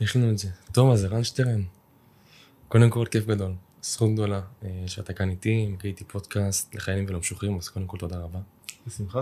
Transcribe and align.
יש 0.00 0.16
לנו 0.16 0.30
את 0.30 0.38
זה. 0.38 0.48
טוב, 0.72 0.92
אז 0.92 1.04
ערן 1.04 1.24
שטרן. 1.24 1.62
קודם 2.68 2.90
כל, 2.90 3.06
כיף 3.10 3.26
גדול. 3.26 3.52
זכות 3.82 4.12
גדולה 4.12 4.40
אה, 4.64 4.82
שאתה 4.86 5.12
כאן 5.12 5.30
איתי, 5.30 5.66
מקריא 5.66 5.92
איתי 5.92 6.04
פודקאסט 6.04 6.74
לחיילים 6.74 7.04
ולמשוחררים, 7.08 7.58
אז 7.58 7.68
קודם 7.68 7.86
כל 7.86 7.96
תודה 7.98 8.18
רבה. 8.18 8.38
בשמחה. 8.86 9.20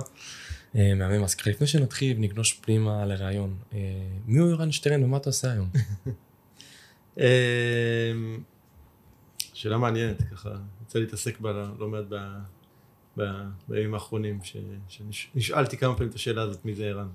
אה, 0.77 0.95
מהמם, 0.95 1.25
אז 1.25 1.35
ככה 1.35 1.51
לפני 1.51 1.67
שנתחיל 1.67 2.17
ונגלוש 2.17 2.53
פנימה 2.53 3.07
לראיון, 3.07 3.57
אה, 3.73 3.79
מי 4.27 4.39
הוא 4.39 4.51
ערן 4.51 4.73
שטרן 4.73 5.05
ומה 5.05 5.17
אתה 5.17 5.29
עושה 5.29 5.53
היום? 5.53 5.71
שאלה 9.55 9.79
מעניינת, 9.79 10.23
ככה, 10.23 10.51
יצא 10.83 10.99
להתעסק 10.99 11.41
בה 11.41 11.71
לא 11.79 11.89
מעט 11.89 12.05
בימים 13.69 13.95
האחרונים, 13.95 14.39
שנשאלתי 14.89 15.77
כמה 15.77 15.95
פעמים 15.95 16.11
את 16.11 16.15
השאלה 16.15 16.43
הזאת, 16.43 16.65
מי 16.65 16.75
זה 16.75 16.85
ערן. 16.85 17.09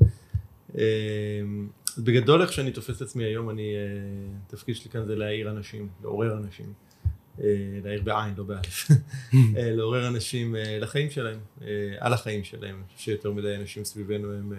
אז 1.97 2.03
בגדול 2.03 2.41
איך 2.41 2.53
שאני 2.53 2.71
תופס 2.71 2.97
את 2.97 3.01
עצמי 3.01 3.23
היום, 3.23 3.49
אני, 3.49 3.75
אה, 3.75 3.79
התפקיד 4.47 4.75
שלי 4.75 4.91
כאן 4.91 5.05
זה 5.05 5.15
להעיר 5.15 5.49
אנשים, 5.49 5.87
לעורר 6.03 6.37
אנשים. 6.37 6.73
אה, 7.41 7.45
להעיר 7.83 8.01
בעין, 8.01 8.33
לא 8.37 8.43
באלף. 8.43 8.87
אה, 9.57 9.71
לעורר 9.71 10.07
אנשים 10.07 10.55
לחיים 10.81 11.09
שלהם, 11.09 11.39
על 11.99 12.13
החיים 12.13 12.43
שלהם. 12.43 12.75
אני 12.75 12.83
חושב 12.87 12.99
שיותר 12.99 13.31
מדי 13.31 13.55
אנשים 13.55 13.83
סביבנו 13.83 14.33
הם, 14.33 14.53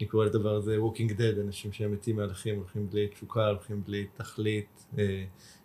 אני 0.00 0.08
קורא 0.08 0.26
לדבר 0.26 0.54
הזה 0.54 0.76
Walking 0.78 1.10
Dead, 1.10 1.40
אנשים 1.46 1.72
שהם 1.72 1.92
מתים 1.92 2.16
מהלכים, 2.16 2.56
הולכים 2.56 2.90
בלי 2.90 3.08
תשוקה, 3.08 3.48
הולכים 3.48 3.82
בלי 3.86 4.06
תכלית. 4.16 4.84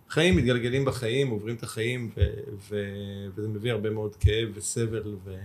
חיים 0.09 0.35
מתגלגלים 0.35 0.85
בחיים, 0.85 1.29
עוברים 1.29 1.55
את 1.55 1.63
החיים, 1.63 2.11
ו- 2.17 2.21
ו- 2.69 3.27
וזה 3.35 3.47
מביא 3.47 3.71
הרבה 3.71 3.89
מאוד 3.89 4.15
כאב 4.15 4.49
וסבל. 4.53 5.15
ו- 5.25 5.43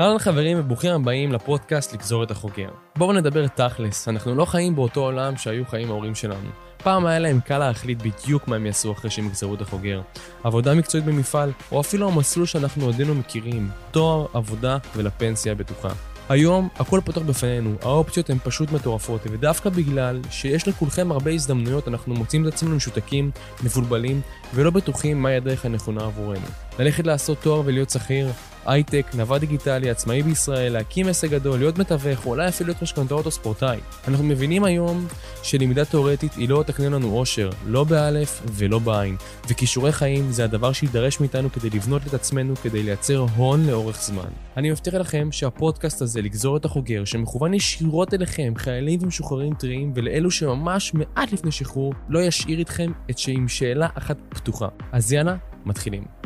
אהלן 0.00 0.18
חברים 0.18 0.60
וברוכים 0.60 0.92
הבאים 0.92 1.32
לפודקאסט 1.32 1.92
לגזור 1.92 2.22
את 2.22 2.30
החוקר. 2.30 2.68
בואו 2.96 3.12
נדבר 3.12 3.46
תכלס, 3.46 4.08
אנחנו 4.08 4.34
לא 4.34 4.44
חיים 4.44 4.76
באותו 4.76 5.00
עולם 5.00 5.36
שהיו 5.36 5.66
חיים 5.66 5.90
ההורים 5.90 6.14
שלנו. 6.14 6.48
פעם 6.78 7.06
היה 7.06 7.18
להם 7.18 7.40
קל 7.40 7.58
להחליט 7.58 7.98
בדיוק 8.02 8.48
מה 8.48 8.56
הם 8.56 8.66
יעשו 8.66 8.92
אחרי 8.92 9.10
שהם 9.10 9.26
יגזרו 9.26 9.54
את 9.54 9.60
החוגר. 9.60 10.00
עבודה 10.44 10.74
מקצועית 10.74 11.06
במפעל, 11.06 11.52
או 11.72 11.80
אפילו 11.80 12.08
המסלול 12.08 12.46
שאנחנו 12.46 12.84
עודנו 12.84 13.14
מכירים, 13.14 13.70
תואר, 13.90 14.26
עבודה 14.34 14.78
ולפנסיה 14.96 15.52
הבטוחה. 15.52 15.88
היום 16.28 16.68
הכל 16.78 17.00
פתוח 17.04 17.22
בפנינו, 17.22 17.74
האופציות 17.82 18.30
הן 18.30 18.38
פשוט 18.44 18.72
מטורפות, 18.72 19.20
ודווקא 19.24 19.70
בגלל 19.70 20.20
שיש 20.30 20.68
לכולכם 20.68 21.12
הרבה 21.12 21.30
הזדמנויות, 21.30 21.88
אנחנו 21.88 22.14
מוצאים 22.14 22.48
את 22.48 22.52
עצמנו 22.52 22.76
משותקים, 22.76 23.30
מבולבלים, 23.64 24.20
ולא 24.54 24.70
בטוחים 24.70 25.22
מהי 25.22 25.36
הדרך 25.36 25.64
הנכונה 25.64 26.04
עבורנו. 26.04 26.46
ללכת 26.78 27.06
לעשות 27.06 27.38
תואר 27.38 27.62
ולהיות 27.64 27.90
שכיר, 27.90 28.28
הייטק, 28.66 29.06
נווד 29.14 29.40
דיגיטלי, 29.40 29.90
עצמאי 29.90 30.22
בישראל, 30.22 30.72
להקים 30.72 31.08
עסק 31.08 31.30
גדול, 31.30 31.58
להיות 31.58 31.78
מתווך, 31.78 32.26
או 32.26 32.30
אולי 32.30 32.48
אפילו 32.48 32.68
להיות 32.68 32.82
משכנתאות 32.82 33.26
או 33.26 33.30
ספורטאי. 33.30 33.78
אנחנו 34.08 34.24
מבינים 34.24 34.64
היום 34.64 35.06
שלמידה 35.42 35.84
תאורטית 35.84 36.34
היא 36.34 36.48
לא 36.48 36.64
תקנה 36.66 36.88
לנו 36.88 37.18
אושר, 37.18 37.50
לא 37.66 37.84
באלף 37.84 38.42
ולא 38.52 38.78
בעין, 38.78 39.16
וכישורי 39.48 39.92
חיים 39.92 40.32
זה 40.32 40.44
הדבר 40.44 40.72
שיידרש 40.72 41.20
מאיתנו 41.20 41.52
כדי 41.52 41.70
לבנות 41.70 42.02
את 42.06 42.14
עצמנו, 42.14 42.56
כדי 42.56 42.82
לייצר 42.82 43.26
הון 43.36 43.66
לאורך 43.66 44.02
זמן. 44.02 44.28
אני 44.56 44.70
מבטיח 44.70 44.94
לכם 44.94 45.28
שהפודקאסט 45.32 46.02
הזה, 46.02 46.22
לגזור 46.22 46.56
את 46.56 46.64
החוגר, 46.64 47.04
שמכוון 47.04 47.54
ישירות 47.54 48.14
אליכם, 48.14 48.52
חיילים 48.56 48.98
ומשוחררים 49.02 49.54
טריים, 49.54 49.92
ולאלו 49.94 50.30
שממש 50.30 50.94
מעט 50.94 51.32
לפני 51.32 51.52
שחרור, 51.52 51.94
לא 52.08 52.18
ישאיר 52.18 52.58
איתכם 52.58 52.92
את 53.10 53.18
שעם 53.18 53.48
שאלה 53.48 53.88
אחת 53.94 54.16
פתוחה. 54.28 54.68
אז 54.92 55.12
יאללה, 55.12 55.36
מתחילים. 55.64 56.19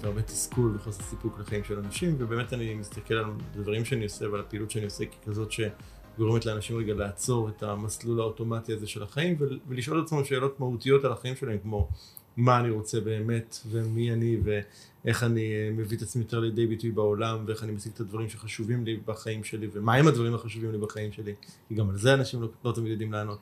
והרבה 0.00 0.22
תסכול 0.22 0.76
וחוסר 0.76 1.02
סיפוק 1.02 1.38
לחיים 1.40 1.64
של 1.64 1.78
אנשים, 1.78 2.14
ובאמת 2.18 2.52
אני 2.52 2.74
מסתכל 2.74 3.14
על 3.14 3.24
הדברים 3.54 3.84
שאני 3.84 4.04
עושה 4.04 4.30
ועל 4.30 4.40
הפעילות 4.40 4.70
שאני 4.70 4.84
עושה 4.84 5.04
ככזאת 5.06 5.52
שגורמת 5.52 6.46
לאנשים 6.46 6.76
רגע 6.76 6.94
לעצור 6.94 7.48
את 7.48 7.62
המסלול 7.62 8.20
האוטומטי 8.20 8.72
הזה 8.72 8.86
של 8.86 9.02
החיים 9.02 9.36
ול- 9.38 9.60
ולשאול 9.68 9.98
את 10.00 10.04
עצמם 10.04 10.24
שאלות 10.24 10.60
מהותיות 10.60 11.04
על 11.04 11.12
החיים 11.12 11.36
שלהם, 11.36 11.58
כמו 11.62 11.88
מה 12.36 12.60
אני 12.60 12.70
רוצה 12.70 13.00
באמת, 13.00 13.58
ומי 13.70 14.12
אני, 14.12 14.36
ואיך 14.44 15.22
אני 15.22 15.52
אה, 15.52 15.70
מביא 15.72 15.96
את 15.96 16.02
עצמי 16.02 16.22
יותר 16.22 16.40
לידי 16.40 16.66
ביטוי 16.66 16.90
בעולם, 16.90 17.44
ואיך 17.46 17.64
אני 17.64 17.72
משיג 17.72 17.92
את 17.94 18.00
הדברים 18.00 18.28
שחשובים 18.28 18.84
לי 18.84 19.00
בחיים 19.04 19.44
שלי, 19.44 19.68
ומהם 19.72 20.08
הדברים 20.08 20.34
החשובים 20.34 20.72
לי 20.72 20.78
בחיים 20.78 21.12
שלי, 21.12 21.34
כי 21.68 21.74
גם 21.74 21.90
על 21.90 21.98
זה 21.98 22.14
אנשים 22.14 22.42
לא, 22.42 22.48
לא 22.64 22.72
תמיד 22.72 22.90
יודעים 22.92 23.12
לענות. 23.12 23.38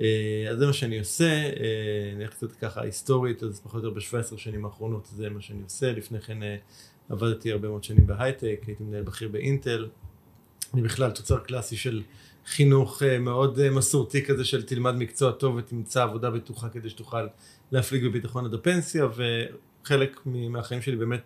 אה, 0.00 0.50
אז 0.50 0.58
זה 0.58 0.66
מה 0.66 0.72
שאני 0.72 0.98
עושה, 0.98 1.24
אה, 1.24 2.12
אני 2.14 2.24
אלך 2.24 2.30
קצת 2.30 2.52
ככה 2.52 2.82
היסטורית, 2.82 3.42
אז 3.42 3.60
פחות 3.60 3.84
או 3.84 3.88
יותר 3.88 4.00
ב-17 4.00 4.36
שנים 4.36 4.64
האחרונות 4.64 5.08
זה 5.16 5.30
מה 5.30 5.40
שאני 5.40 5.62
עושה, 5.62 5.92
לפני 5.92 6.20
כן 6.20 6.42
אה, 6.42 6.56
עבדתי 7.08 7.52
הרבה 7.52 7.68
מאוד 7.68 7.84
שנים 7.84 8.06
בהייטק, 8.06 8.60
הייתי 8.66 8.84
מנהל 8.84 9.02
בכיר 9.02 9.28
באינטל, 9.28 9.88
אני 10.74 10.82
בכלל 10.82 11.10
תוצר 11.10 11.38
קלאסי 11.38 11.76
של 11.76 12.02
חינוך 12.46 13.02
מאוד 13.20 13.70
מסורתי 13.70 14.24
כזה 14.24 14.44
של 14.44 14.62
תלמד 14.62 14.94
מקצוע 14.94 15.32
טוב 15.32 15.56
ותמצא 15.56 16.02
עבודה 16.02 16.30
בטוחה 16.30 16.68
כדי 16.68 16.90
שתוכל 16.90 17.26
להפליג 17.72 18.04
בביטחון 18.04 18.44
עד 18.44 18.54
הפנסיה, 18.54 19.06
וחלק 19.06 20.20
מהחיים 20.26 20.82
שלי 20.82 20.96
באמת 20.96 21.20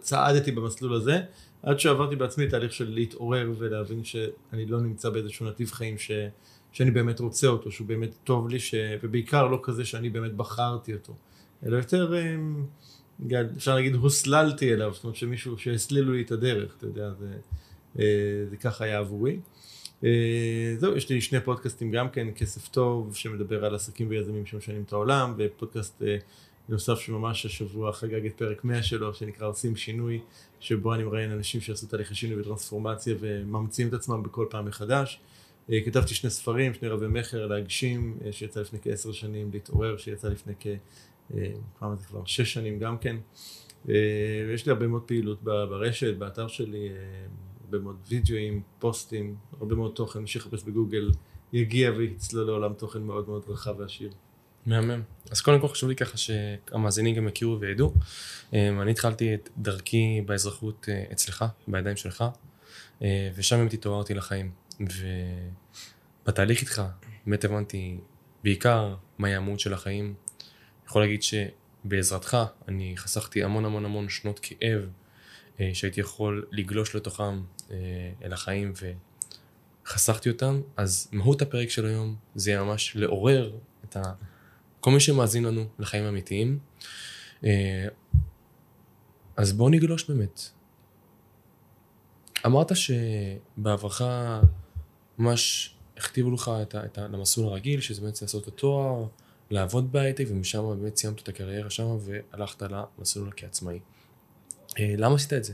צעדתי 0.00 0.52
במסלול 0.52 0.94
הזה, 0.94 1.20
עד 1.62 1.80
שעברתי 1.80 2.16
בעצמי 2.16 2.48
תהליך 2.48 2.72
של 2.72 2.90
להתעורר 2.94 3.52
ולהבין 3.58 4.04
שאני 4.04 4.66
לא 4.66 4.80
נמצא 4.80 5.10
באיזשהו 5.10 5.46
נתיב 5.46 5.70
חיים 5.70 5.98
ש... 5.98 6.10
שאני 6.72 6.90
באמת 6.90 7.20
רוצה 7.20 7.46
אותו, 7.46 7.70
שהוא 7.70 7.86
באמת 7.86 8.10
טוב 8.24 8.48
לי, 8.48 8.60
ש... 8.60 8.74
ובעיקר 9.02 9.46
לא 9.46 9.60
כזה 9.62 9.84
שאני 9.84 10.10
באמת 10.10 10.34
בחרתי 10.34 10.94
אותו, 10.94 11.14
אלא 11.66 11.76
יותר, 11.76 12.14
אמ, 12.18 12.64
אפשר 13.56 13.74
להגיד, 13.74 13.94
הוסללתי 13.94 14.74
אליו, 14.74 14.94
זאת 14.94 15.04
אומרת 15.04 15.16
שמישהו, 15.16 15.58
שהסלילו 15.58 16.12
לי 16.12 16.22
את 16.22 16.32
הדרך, 16.32 16.74
אתה 16.76 16.86
יודע, 16.86 17.12
זה, 17.12 17.32
אה, 17.98 18.44
זה 18.50 18.56
ככה 18.56 18.84
היה 18.84 18.98
עבורי. 18.98 19.38
אה, 20.04 20.74
זהו, 20.78 20.96
יש 20.96 21.08
לי 21.08 21.20
שני 21.20 21.40
פודקאסטים 21.40 21.90
גם 21.90 22.10
כן, 22.10 22.28
כסף 22.36 22.68
טוב, 22.68 23.16
שמדבר 23.16 23.64
על 23.64 23.74
עסקים 23.74 24.08
ויזמים 24.08 24.46
שמשנים 24.46 24.82
את 24.86 24.92
העולם, 24.92 25.34
ופודקאסט 25.36 26.02
אה, 26.02 26.16
נוסף 26.68 26.98
שממש 26.98 27.46
השבוע 27.46 27.92
חגג 27.92 28.26
את 28.26 28.32
פרק 28.36 28.64
100 28.64 28.82
שלו, 28.82 29.14
שנקרא 29.14 29.48
עושים 29.48 29.76
שינוי, 29.76 30.20
שבו 30.60 30.94
אני 30.94 31.04
מראיין 31.04 31.30
אנשים 31.30 31.60
שעשו 31.60 31.86
תהליכי 31.86 32.14
שינוי 32.14 32.40
וטרנספורמציה 32.40 33.14
וממציאים 33.20 33.88
את 33.88 33.94
עצמם 33.94 34.22
בכל 34.22 34.46
פעם 34.50 34.64
מחדש. 34.64 35.20
אה, 35.72 35.80
כתבתי 35.84 36.14
שני 36.14 36.30
ספרים, 36.30 36.74
שני 36.74 36.88
רבי 36.88 37.06
מכר, 37.06 37.46
להגשים, 37.46 38.18
אה, 38.24 38.32
שיצא 38.32 38.60
לפני 38.60 38.78
כעשר 38.82 39.12
שנים, 39.12 39.50
להתעורר, 39.52 39.96
שיצא 39.96 40.28
לפני 40.28 40.52
כ... 40.60 40.66
אה, 41.34 41.52
כמה 41.80 41.96
זה 41.96 42.06
כבר? 42.06 42.22
שש 42.24 42.52
שנים 42.52 42.78
גם 42.78 42.98
כן. 42.98 43.16
ויש 43.84 44.66
לי 44.66 44.72
הרבה 44.72 44.86
מאוד 44.86 45.02
פעילות 45.02 45.42
ברשת, 45.42 46.16
באתר 46.16 46.48
שלי, 46.48 46.88
הרבה 47.64 47.78
מאוד 47.78 47.96
וידאוים, 48.08 48.62
פוסטים, 48.78 49.36
הרבה 49.60 49.74
מאוד 49.74 49.92
תוכן, 49.94 50.18
מי 50.18 50.26
שיחפש 50.26 50.62
בגוגל 50.62 51.10
יגיע 51.52 51.90
ויצלול 51.90 52.46
לעולם 52.46 52.72
תוכן 52.74 53.02
מאוד 53.02 53.28
מאוד 53.28 53.44
רחב 53.48 53.74
ועשיר. 53.78 54.10
מהמם. 54.66 55.02
אז 55.30 55.40
קודם 55.40 55.60
כל 55.60 55.68
חשוב 55.68 55.88
לי 55.88 55.96
ככה 55.96 56.16
שהמאזינים 56.16 57.14
גם 57.14 57.28
יכירו 57.28 57.60
וידעו. 57.60 57.94
אני 58.52 58.90
התחלתי 58.90 59.34
את 59.34 59.48
דרכי 59.58 60.22
באזרחות 60.26 60.88
אצלך, 61.12 61.44
בידיים 61.68 61.96
שלך, 61.96 62.24
ושם 63.36 63.56
באמת 63.56 63.72
התעוררתי 63.72 64.14
לחיים. 64.14 64.50
ובתהליך 66.30 66.60
איתך 66.60 66.82
באמת 67.26 67.44
הבנתי 67.44 67.98
בעיקר 68.44 68.94
מהי 69.18 69.34
המהות 69.34 69.60
של 69.60 69.74
החיים. 69.74 70.14
יכול 70.86 71.02
להגיד 71.02 71.22
שבעזרתך 71.22 72.36
אני 72.68 72.96
חסכתי 72.96 73.44
המון 73.44 73.64
המון 73.64 73.84
המון 73.84 74.08
שנות 74.08 74.38
כאב 74.42 74.88
אה, 75.60 75.70
שהייתי 75.74 76.00
יכול 76.00 76.46
לגלוש 76.52 76.96
לתוכם 76.96 77.42
אה, 77.70 77.76
אל 78.24 78.32
החיים 78.32 78.72
וחסכתי 79.86 80.30
אותם. 80.30 80.60
אז 80.76 81.08
מהות 81.12 81.42
הפרק 81.42 81.70
של 81.70 81.86
היום 81.86 82.16
זה 82.34 82.58
ממש 82.58 82.96
לעורר 82.96 83.52
את 83.84 83.96
ה... 83.96 84.02
כל 84.80 84.90
מי 84.90 85.00
שמאזין 85.00 85.44
לנו 85.44 85.64
לחיים 85.78 86.04
אמיתיים. 86.04 86.58
אה, 87.44 87.86
אז 89.36 89.52
בואו 89.52 89.68
נגלוש 89.68 90.10
באמת. 90.10 90.40
אמרת 92.46 92.72
שבעברך 92.76 94.02
ממש 95.18 95.74
הכתיבו 96.00 96.30
לך 96.30 96.50
את, 96.62 96.74
את 96.74 96.98
ה, 96.98 97.08
למסלול 97.08 97.46
הרגיל, 97.46 97.80
שזה 97.80 98.00
באמת 98.00 98.22
לעשות 98.22 98.42
את 98.42 98.48
התואר, 98.48 99.04
לעבוד 99.50 99.92
בהייטק, 99.92 100.24
ומשם 100.28 100.64
באמת 100.80 100.96
סיימת 100.96 101.22
את 101.22 101.28
הקריירה 101.28 101.70
שם 101.70 101.96
והלכת 102.00 102.62
למסלול 102.62 103.30
כעצמאי. 103.36 103.80
אה, 104.78 104.94
למה 104.98 105.14
עשית 105.14 105.32
את 105.32 105.44
זה? 105.44 105.52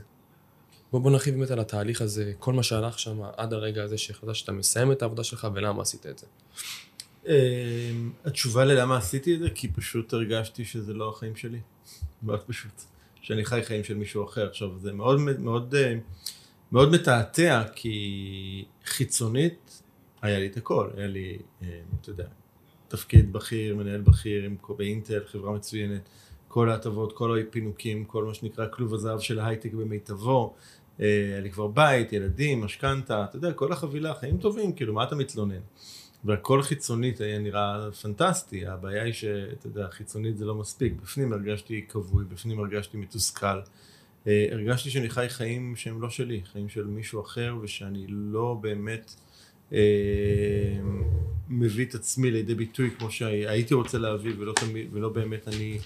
בוא, 0.92 1.00
בוא 1.00 1.10
נרחיב 1.10 1.34
באמת 1.34 1.50
על 1.50 1.60
התהליך 1.60 2.02
הזה, 2.02 2.32
כל 2.38 2.52
מה 2.52 2.62
שהלך 2.62 2.98
שם 2.98 3.22
עד 3.36 3.52
הרגע 3.52 3.82
הזה 3.82 3.98
שהחלטת 3.98 4.34
שאתה 4.34 4.52
מסיים 4.52 4.92
את 4.92 5.02
העבודה 5.02 5.24
שלך 5.24 5.48
ולמה 5.54 5.82
עשית 5.82 6.06
את 6.06 6.18
זה. 6.18 6.26
אמ, 7.26 8.12
התשובה 8.24 8.64
ללמה 8.64 8.96
עשיתי 8.96 9.34
את 9.34 9.40
זה, 9.40 9.50
כי 9.50 9.68
פשוט 9.68 10.12
הרגשתי 10.12 10.64
שזה 10.64 10.94
לא 10.94 11.08
החיים 11.08 11.36
שלי. 11.36 11.60
מאוד 12.22 12.40
פשוט. 12.46 12.82
שאני 13.20 13.44
חי 13.44 13.60
חיים 13.64 13.84
של 13.84 13.94
מישהו 13.94 14.24
אחר. 14.24 14.48
עכשיו, 14.48 14.68
זה 14.80 14.92
מאוד 14.92 15.20
מאוד 15.20 15.74
אה, 15.74 15.94
מאוד 16.72 16.92
מתעתע, 16.92 17.62
כי 17.74 18.64
חיצונית 18.84 19.82
היה 20.22 20.38
לי 20.38 20.46
את 20.46 20.56
הכל. 20.56 20.88
היה 20.96 21.06
לי, 21.06 21.38
אה, 21.62 21.68
אתה 22.00 22.10
יודע, 22.10 22.26
תפקיד 22.88 23.32
בכיר, 23.32 23.76
מנהל 23.76 24.00
בכיר 24.00 24.44
עם- 24.44 24.56
באינטל, 24.78 25.20
חברה 25.26 25.52
מצוינת, 25.52 26.08
כל 26.48 26.70
ההטבות, 26.70 27.12
כל 27.12 27.38
הפינוקים, 27.40 28.04
כל 28.04 28.24
מה 28.24 28.34
שנקרא 28.34 28.66
כלוב 28.70 28.94
הזהב 28.94 29.20
של 29.20 29.38
ההייטק 29.38 29.72
במיטבו, 29.74 30.54
היה 30.98 31.40
לי 31.40 31.50
כבר 31.50 31.66
בית, 31.66 32.12
ילדים, 32.12 32.60
משכנתה, 32.60 33.24
אתה 33.24 33.36
יודע, 33.36 33.52
כל 33.52 33.72
החבילה, 33.72 34.14
חיים 34.14 34.36
טובים, 34.38 34.72
כאילו, 34.72 34.94
מה 34.94 35.04
אתה 35.04 35.14
מתלונן? 35.16 35.60
והכל 36.24 36.62
חיצונית 36.62 37.20
היה 37.20 37.38
נראה 37.38 37.92
פנטסטי, 38.02 38.66
הבעיה 38.66 39.02
היא 39.02 39.12
שאתה 39.12 39.66
יודע, 39.66 39.88
חיצונית 39.90 40.36
זה 40.38 40.44
לא 40.44 40.54
מספיק, 40.54 40.92
בפנים 41.02 41.32
הרגשתי 41.32 41.84
כבוי, 41.88 42.24
בפנים 42.24 42.60
הרגשתי 42.60 42.96
מתוסכל, 42.96 43.60
הרגשתי 44.26 44.90
שאני 44.90 45.10
חי 45.10 45.28
חיים 45.28 45.76
שהם 45.76 46.02
לא 46.02 46.10
שלי, 46.10 46.40
חיים 46.52 46.68
של 46.68 46.84
מישהו 46.86 47.20
אחר, 47.20 47.54
ושאני 47.62 48.04
לא 48.08 48.58
באמת 48.60 49.14
אה, 49.18 49.25
מביא 51.48 51.86
את 51.86 51.94
עצמי 51.94 52.30
לידי 52.30 52.54
ביטוי 52.54 52.90
כמו 52.98 53.10
שהייתי 53.10 53.74
רוצה 53.74 53.98
להביא, 53.98 54.32
ולא, 54.38 54.52
תמיד, 54.52 54.88
ולא 54.92 55.08
באמת 55.08 55.48
אני 55.48 55.78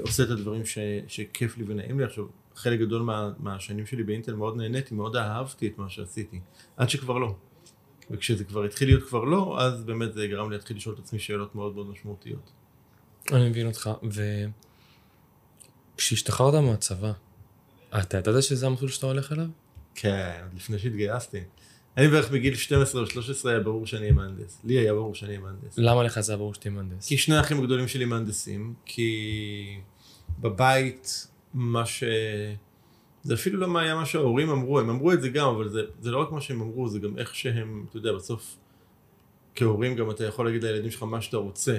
עושה 0.00 0.22
את 0.22 0.30
הדברים 0.30 0.66
ש, 0.66 0.78
שכיף 1.08 1.58
לי 1.58 1.64
ונעים 1.66 1.98
לי. 1.98 2.04
עכשיו, 2.04 2.24
חלק 2.54 2.80
גדול 2.80 3.02
מה, 3.02 3.30
מהשנים 3.38 3.86
שלי 3.86 4.02
באינטל 4.02 4.34
מאוד 4.34 4.56
נהניתי, 4.56 4.94
מאוד 4.94 5.16
אהבתי 5.16 5.66
את 5.66 5.78
מה 5.78 5.88
שעשיתי, 5.88 6.40
עד 6.76 6.90
שכבר 6.90 7.18
לא. 7.18 7.34
וכשזה 8.10 8.44
כבר 8.44 8.64
התחיל 8.64 8.88
להיות 8.88 9.08
כבר 9.08 9.24
לא, 9.24 9.60
אז 9.60 9.84
באמת 9.84 10.12
זה 10.12 10.26
גרם 10.26 10.50
לי 10.50 10.56
להתחיל 10.56 10.76
לשאול 10.76 10.94
את 10.94 11.00
עצמי 11.00 11.18
שאלות 11.18 11.54
מאוד 11.54 11.74
מאוד 11.74 11.90
משמעותיות. 11.90 12.52
אני 13.32 13.48
מבין 13.48 13.66
אותך, 13.66 13.90
וכשהשתחררת 15.96 16.54
מהצבא, 16.54 17.12
אתה 17.98 18.18
ידעת 18.18 18.42
שזה 18.42 18.66
המסלול 18.66 18.90
שאתה 18.90 19.06
הולך 19.06 19.32
אליו? 19.32 19.46
כן, 19.94 20.40
עוד 20.42 20.54
לפני 20.54 20.78
שהתגייסתי. 20.78 21.40
אני 21.98 22.08
בערך 22.08 22.30
בגיל 22.30 22.54
12 22.54 23.00
או 23.00 23.06
13 23.06 23.52
היה 23.52 23.60
ברור 23.60 23.86
שאני 23.86 24.02
אהיה 24.02 24.12
מהנדס. 24.12 24.60
לי 24.64 24.78
היה 24.78 24.94
ברור 24.94 25.14
שאני 25.14 25.30
אהיה 25.30 25.40
מהנדס. 25.40 25.78
למה 25.78 26.02
לך 26.02 26.20
זה 26.20 26.32
היה 26.32 26.36
ברור 26.36 26.54
שתהיה 26.54 26.72
מהנדס? 26.72 27.08
כי 27.08 27.18
שני 27.18 27.36
האחים 27.36 27.58
הגדולים 27.58 27.88
שלי 27.88 28.04
מהנדסים, 28.04 28.74
כי 28.84 29.80
בבית 30.40 31.28
מה 31.54 31.86
ש... 31.86 32.04
זה 33.22 33.34
אפילו 33.34 33.60
לא 33.60 33.68
מה 33.68 33.80
היה 33.80 33.94
מה 33.94 34.06
שההורים 34.06 34.50
אמרו, 34.50 34.80
הם 34.80 34.90
אמרו 34.90 35.12
את 35.12 35.22
זה 35.22 35.28
גם, 35.28 35.48
אבל 35.48 35.68
זה, 35.68 35.80
זה 36.00 36.10
לא 36.10 36.18
רק 36.18 36.32
מה 36.32 36.40
שהם 36.40 36.60
אמרו, 36.60 36.88
זה 36.88 36.98
גם 36.98 37.18
איך 37.18 37.34
שהם, 37.34 37.86
אתה 37.88 37.96
יודע, 37.96 38.12
בסוף 38.12 38.56
כהורים 39.54 39.96
גם 39.96 40.10
אתה 40.10 40.24
יכול 40.24 40.46
להגיד 40.46 40.64
לילדים 40.64 40.90
שלך 40.90 41.02
מה 41.02 41.20
שאתה 41.20 41.36
רוצה, 41.36 41.78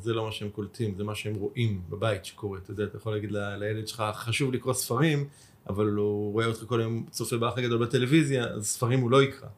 זה 0.00 0.12
לא 0.12 0.24
מה 0.24 0.32
שהם 0.32 0.50
קולטים, 0.50 0.94
זה 0.96 1.04
מה 1.04 1.14
שהם 1.14 1.34
רואים 1.34 1.80
בבית 1.88 2.24
שקורה, 2.24 2.58
אתה 2.58 2.70
יודע, 2.70 2.84
אתה 2.84 2.96
יכול 2.96 3.12
להגיד 3.12 3.32
ל, 3.32 3.56
לילד 3.56 3.88
שלך, 3.88 4.02
חשוב 4.14 4.52
לקרוא 4.52 4.74
ספרים, 4.74 5.28
אבל 5.68 5.86
הוא 5.86 6.32
רואה 6.32 6.46
אותך 6.46 6.64
כל 6.66 6.80
היום 6.80 7.04
צופה 7.10 7.36
באח 7.36 7.58
הגדול 7.58 7.86
בטלוויזיה, 7.86 8.46
אז 8.46 8.66
ספרים 8.66 9.00
הוא 9.00 9.10
לא 9.10 9.22
יקרא. 9.22 9.48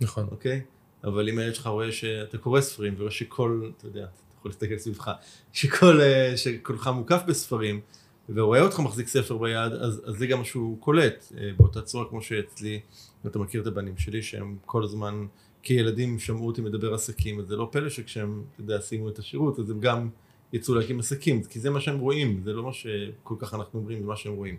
נכון. 0.00 0.26
אוקיי? 0.30 0.60
אבל 1.04 1.28
אם 1.28 1.38
הילד 1.38 1.54
שלך 1.54 1.66
רואה 1.66 1.92
שאתה 1.92 2.38
קורא 2.38 2.60
ספרים, 2.60 2.94
ורואה 2.96 3.10
שכל, 3.10 3.70
אתה 3.76 3.86
יודע, 3.86 4.04
אתה 4.04 4.38
יכול 4.38 4.50
להסתכל 4.50 4.78
סביבך, 4.78 5.10
שכל, 5.52 6.00
אה, 6.00 6.36
שכולך 6.36 6.86
מוקף 6.86 7.22
בספרים, 7.26 7.80
ורואה 8.28 8.60
אותך 8.60 8.80
מחזיק 8.80 9.08
ספר 9.08 9.38
ביד, 9.38 9.72
אז, 9.72 10.02
אז 10.04 10.14
זה 10.18 10.26
גם 10.26 10.38
מה 10.38 10.44
שהוא 10.44 10.80
קולט, 10.80 11.32
אה, 11.38 11.50
באותה 11.56 11.82
צורה 11.82 12.08
כמו 12.08 12.22
שאצלי, 12.22 12.80
אתה 13.26 13.38
מכיר 13.38 13.62
את 13.62 13.66
הבנים 13.66 13.96
שלי, 13.96 14.22
שהם 14.22 14.56
כל 14.66 14.84
הזמן, 14.84 15.26
כילדים 15.62 16.18
שמעו 16.18 16.46
אותי 16.46 16.60
מדבר 16.60 16.94
עסקים, 16.94 17.40
אז 17.40 17.46
זה 17.46 17.56
לא 17.56 17.68
פלא 17.72 17.88
שכשהם, 17.88 18.42
אתה 18.52 18.60
יודע, 18.60 18.80
סיימו 18.80 19.08
את 19.08 19.18
השירות, 19.18 19.58
אז 19.58 19.70
הם 19.70 19.80
גם 19.80 20.08
יצאו 20.52 20.74
להקים 20.74 20.98
עסקים, 20.98 21.42
כי 21.42 21.60
זה 21.60 21.70
מה 21.70 21.80
שהם 21.80 21.98
רואים, 21.98 22.40
זה 22.44 22.52
לא 22.52 22.62
מה 22.62 22.72
שכל 22.72 23.34
כך 23.38 23.54
אנחנו 23.54 23.78
אומרים, 23.78 24.00
זה 24.00 24.06
מה 24.06 24.16
שהם 24.16 24.32
רואים. 24.32 24.56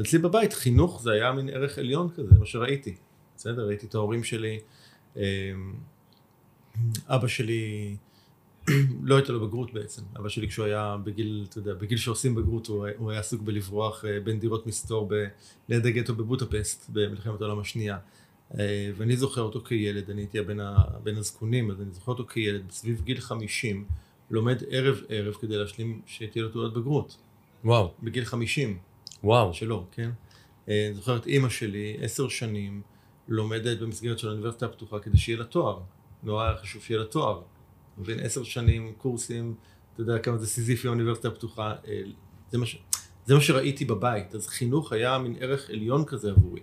אצלי 0.00 0.18
בבית 0.18 0.52
חינוך 0.52 1.02
זה 1.02 1.12
היה 1.12 1.32
מין 1.32 1.48
ערך 1.48 1.78
עליון 1.78 2.08
כזה, 2.10 2.38
מה 2.38 2.46
שראיתי, 2.46 2.94
בסדר? 3.36 3.66
ראיתי 3.66 3.86
את 3.86 3.94
ההורים 3.94 4.24
שלי, 4.24 4.60
אמ, 5.16 5.22
אבא 7.06 7.26
שלי 7.26 7.96
לא 9.08 9.16
הייתה 9.16 9.32
לו 9.32 9.46
בגרות 9.46 9.72
בעצם, 9.72 10.02
אבא 10.16 10.28
שלי 10.28 10.48
כשהוא 10.48 10.66
היה 10.66 10.96
בגיל, 11.04 11.46
אתה 11.48 11.58
יודע, 11.58 11.74
בגיל 11.74 11.98
שעושים 11.98 12.34
בגרות 12.34 12.66
הוא, 12.66 12.86
הוא 12.96 13.10
היה 13.10 13.20
עסוק 13.20 13.42
בלברוח 13.42 14.04
אה, 14.04 14.20
בין 14.20 14.38
דירות 14.38 14.66
מסתור 14.66 15.06
ב, 15.10 15.24
ליד 15.68 15.86
הגטו 15.86 16.14
בבוטפסט 16.14 16.90
במלחמת 16.92 17.40
העולם 17.40 17.58
השנייה 17.58 17.98
אה, 18.58 18.90
ואני 18.96 19.16
זוכר 19.16 19.40
אותו 19.40 19.60
כילד, 19.60 20.10
אני 20.10 20.20
הייתי 20.20 20.42
בין, 20.42 20.60
בין 21.02 21.16
הזקונים, 21.16 21.70
אז 21.70 21.80
אני 21.80 21.90
זוכר 21.92 22.12
אותו 22.12 22.26
כילד 22.26 22.68
בסביב 22.68 23.02
גיל 23.04 23.20
50 23.20 23.84
לומד 24.30 24.62
ערב 24.70 25.00
ערב 25.08 25.34
כדי 25.34 25.56
להשלים 25.56 26.00
שתהיה 26.06 26.44
לו 26.44 26.48
תעודת 26.48 26.72
בגרות. 26.72 27.16
וואו. 27.64 27.92
בגיל 28.02 28.24
50. 28.24 28.78
וואו. 29.24 29.54
שלו, 29.54 29.86
כן? 29.92 30.10
אה, 30.68 30.86
אני 30.86 30.94
זוכר 30.94 31.16
את 31.16 31.26
אימא 31.26 31.48
שלי, 31.48 31.96
עשר 32.00 32.28
שנים, 32.28 32.82
לומדת 33.28 33.78
במסגרת 33.78 34.18
של 34.18 34.28
האוניברסיטה 34.28 34.66
הפתוחה 34.66 34.98
כדי 34.98 35.18
שיהיה 35.18 35.38
לה 35.38 35.44
תואר. 35.44 35.80
נורא 36.22 36.54
חשוב 36.62 36.82
שיהיה 36.82 37.00
לה 37.00 37.06
תואר. 37.06 37.42
מבין, 37.98 38.20
עשר 38.20 38.42
שנים, 38.42 38.92
קורסים, 38.98 39.54
אתה 39.94 40.02
יודע 40.02 40.18
כמה 40.18 40.38
זה 40.38 40.46
סיזיפי 40.46 40.88
האוניברסיטה 40.88 41.28
הפתוחה, 41.28 41.74
אה, 41.88 42.02
זה 42.50 42.58
מה, 42.58 42.66
ש... 42.66 42.78
זה 43.26 43.34
מה 43.34 43.40
שראיתי 43.40 43.84
בבית, 43.84 44.34
אז 44.34 44.46
חינוך 44.48 44.92
היה 44.92 45.18
מין 45.18 45.36
ערך 45.40 45.70
עליון 45.70 46.04
כזה 46.04 46.30
עבורי. 46.30 46.60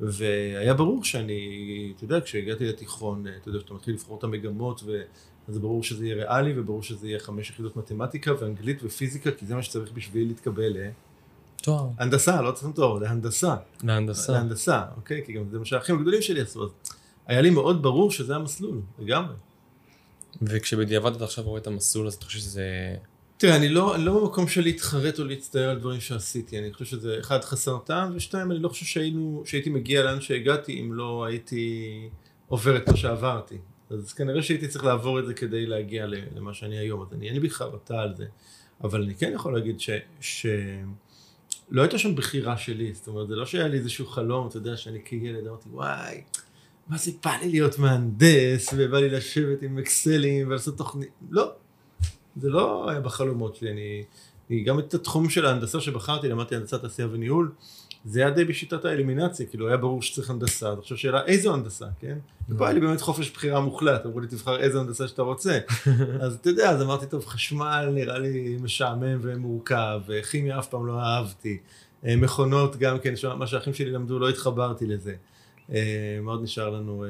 והיה 0.00 0.74
ברור 0.74 1.04
שאני, 1.04 1.92
אתה 1.96 2.04
יודע, 2.04 2.20
כשהגעתי 2.20 2.64
לתיכון, 2.64 3.26
אה, 3.26 3.36
אתה 3.36 3.48
יודע, 3.48 3.60
שאתה 3.60 3.74
מתחיל 3.74 3.94
לבחור 3.94 4.18
את 4.18 4.24
המגמות, 4.24 4.80
ו... 4.86 5.02
אז 5.48 5.58
ברור 5.58 5.82
שזה 5.82 6.06
יהיה 6.06 6.16
ריאלי, 6.16 6.60
וברור 6.60 6.82
שזה 6.82 7.08
יהיה 7.08 7.18
חמש 7.18 7.50
יחידות 7.50 7.76
מתמטיקה 7.76 8.32
ואנגלית 8.40 8.82
ופיזיקה, 8.82 9.30
כי 9.30 9.46
זה 9.46 9.54
מה 9.54 9.62
שצריך 9.62 9.92
בשביל 9.92 10.28
להתקבל. 10.28 10.76
תואר. 11.60 11.88
הנדסה, 11.98 12.42
לא 12.42 12.52
צריך 12.52 12.74
תואר, 12.74 12.98
להנדסה. 12.98 13.54
להנדסה. 13.82 14.32
להנדסה, 14.32 14.82
אוקיי? 14.96 15.22
כי 15.26 15.32
גם 15.32 15.44
זה 15.50 15.58
מה 15.58 15.64
שהאחים 15.64 15.98
הגדולים 15.98 16.22
שלי 16.22 16.40
עשו, 16.40 16.64
אז 16.64 16.70
היה 17.26 17.40
לי 17.40 17.50
מאוד 17.50 17.82
ברור 17.82 18.10
שזה 18.10 18.36
המסלול, 18.36 18.80
לגמרי. 18.98 19.34
וכשבדיעבד 20.42 21.14
אתה 21.14 21.24
עכשיו 21.24 21.44
רואה 21.44 21.60
את 21.60 21.66
המסלול 21.66 22.06
הזה, 22.06 22.16
אתה 22.16 22.24
חושב 22.24 22.38
שזה... 22.38 22.96
תראה, 23.36 23.56
אני 23.56 23.68
לא, 23.68 23.94
אני 23.94 24.04
לא 24.04 24.20
במקום 24.20 24.48
של 24.48 24.62
להתחרט 24.62 25.18
או 25.18 25.24
להצטער 25.24 25.70
על 25.70 25.78
דברים 25.78 26.00
שעשיתי, 26.00 26.58
אני 26.58 26.72
חושב 26.72 26.84
שזה 26.84 27.16
אחד 27.20 27.44
חסר 27.44 27.78
טעם, 27.78 28.12
ושתיים, 28.16 28.52
אני 28.52 28.58
לא 28.58 28.68
חושב 28.68 28.86
שהיינו, 28.86 29.42
שהייתי 29.46 29.70
מגיע 29.70 30.02
לאן 30.02 30.20
שהגעתי 30.20 30.80
אם 30.80 30.92
לא 30.92 31.24
הייתי 31.24 32.08
עובר 32.48 32.76
את 32.76 32.88
מה 32.88 32.96
שעברתי. 32.96 33.58
אז 33.90 34.12
כנראה 34.12 34.42
שהייתי 34.42 34.68
צריך 34.68 34.84
לעבור 34.84 35.18
את 35.18 35.26
זה 35.26 35.34
כדי 35.34 35.66
להגיע 35.66 36.06
למה 36.36 36.54
שאני 36.54 36.78
היום, 36.78 37.02
אז 37.02 37.12
אני 37.12 37.26
אין 37.26 37.34
לי 37.34 37.40
בי 37.40 37.50
חרטה 37.50 38.00
על 38.00 38.14
זה. 38.16 38.26
אבל 38.84 39.02
אני 39.02 39.14
כן 39.14 39.32
יכול 39.34 39.54
להגיד 39.54 39.80
ש... 39.80 39.90
ש... 40.20 40.46
לא 41.70 41.82
הייתה 41.82 41.98
שם 41.98 42.14
בחירה 42.14 42.56
שלי, 42.56 42.94
זאת 42.94 43.08
אומרת, 43.08 43.28
זה 43.28 43.36
לא 43.36 43.46
שהיה 43.46 43.68
לי 43.68 43.78
איזשהו 43.78 44.06
חלום, 44.06 44.46
אתה 44.48 44.56
יודע, 44.56 44.76
שאני 44.76 44.98
כילד 45.04 45.46
אמרתי, 45.46 45.68
וואי, 45.68 46.22
מה 46.88 46.98
זה 46.98 47.10
בא 47.24 47.36
לי 47.42 47.48
להיות 47.48 47.78
מהנדס, 47.78 48.74
ובא 48.76 48.98
לי 48.98 49.10
לשבת 49.10 49.62
עם 49.62 49.78
אקסלים 49.78 50.48
ולעשות 50.48 50.76
תוכנית, 50.76 51.08
לא, 51.30 51.52
זה 52.36 52.48
לא 52.48 52.90
היה 52.90 53.00
בחלומות 53.00 53.56
שלי, 53.56 53.70
אני, 53.70 54.04
אני 54.50 54.64
גם 54.64 54.78
את 54.78 54.94
התחום 54.94 55.30
של 55.30 55.46
ההנדסה 55.46 55.80
שבחרתי, 55.80 56.28
למדתי 56.28 56.56
הנדסת 56.56 56.84
עשייה 56.84 57.08
וניהול, 57.12 57.52
זה 58.04 58.20
היה 58.20 58.30
די 58.30 58.44
בשיטת 58.44 58.84
האלימינציה, 58.84 59.46
כאילו 59.46 59.68
היה 59.68 59.76
ברור 59.76 60.02
שצריך 60.02 60.30
הנדסה, 60.30 60.68
אז 60.68 60.78
עכשיו 60.78 60.96
שאלה 60.96 61.24
איזו 61.24 61.54
הנדסה, 61.54 61.86
כן? 62.00 62.18
ופה 62.48 62.64
היה 62.64 62.74
לי 62.74 62.80
באמת 62.80 63.00
חופש 63.00 63.30
בחירה 63.30 63.60
מוחלט, 63.60 64.06
אמרו 64.06 64.20
לי 64.20 64.26
תבחר 64.26 64.60
איזו 64.60 64.80
הנדסה 64.80 65.08
שאתה 65.08 65.22
רוצה, 65.22 65.58
אז 66.22 66.34
אתה 66.34 66.50
יודע, 66.50 66.70
אז 66.70 66.82
אמרתי 66.82 67.06
טוב, 67.06 67.26
חשמל 67.26 67.90
נראה 67.94 68.18
לי 68.18 68.56
משעמם 68.60 69.18
ומורכב, 69.22 70.00
כימיה 70.30 70.58
אף 70.58 70.68
פעם 70.68 70.86
לא 70.86 71.00
אהבתי, 71.00 71.58
אה, 72.04 72.16
מכונות 72.16 72.76
גם 72.76 72.98
כן, 72.98 73.14
מה 73.38 73.46
שהאחים 73.46 73.74
שלי 73.74 73.90
למדו 73.90 74.18
לא 74.18 74.28
התחברתי 74.28 74.86
לזה, 74.86 75.14
אה, 75.72 76.18
מאוד 76.22 76.42
נשאר 76.42 76.70
לנו 76.70 77.04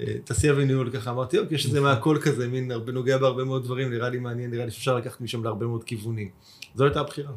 אה, 0.00 0.14
תעשייה 0.24 0.54
וניהול 0.56 0.90
ככה, 0.90 1.10
אמרתי 1.10 1.38
אוקיי, 1.38 1.54
יש 1.54 1.66
איזה 1.66 1.80
מהכל 1.80 2.18
כזה, 2.22 2.48
מין 2.48 2.72
נוגע 2.92 3.18
בהרבה 3.18 3.44
מאוד 3.44 3.64
דברים, 3.64 3.90
נראה 3.90 4.08
לי 4.08 4.18
מעניין, 4.18 4.50
נראה 4.50 4.64
לי 4.64 4.70
שאפשר 4.70 4.96
לקחת 4.96 5.20
משם 5.20 5.44
להרבה 5.44 5.66
מאוד 5.66 5.84
כיוונים, 5.84 6.28
זו 6.74 6.84
הייתה 6.84 7.00
הבחירה. 7.00 7.32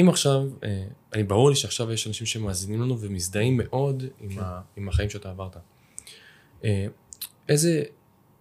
אם 0.00 0.08
עכשיו, 0.08 0.42
אה, 0.64 0.84
אני 1.12 1.22
ברור 1.22 1.50
לי 1.50 1.56
שעכשיו 1.56 1.92
יש 1.92 2.06
אנשים 2.06 2.26
שמאזינים 2.26 2.82
לנו 2.82 3.00
ומזדהים 3.00 3.56
מאוד 3.56 4.04
עם, 4.20 4.30
כן. 4.30 4.40
ה, 4.40 4.60
עם 4.76 4.88
החיים 4.88 5.10
שאתה 5.10 5.30
עברת. 5.30 5.56
אה, 6.64 6.86
איזה 7.48 7.82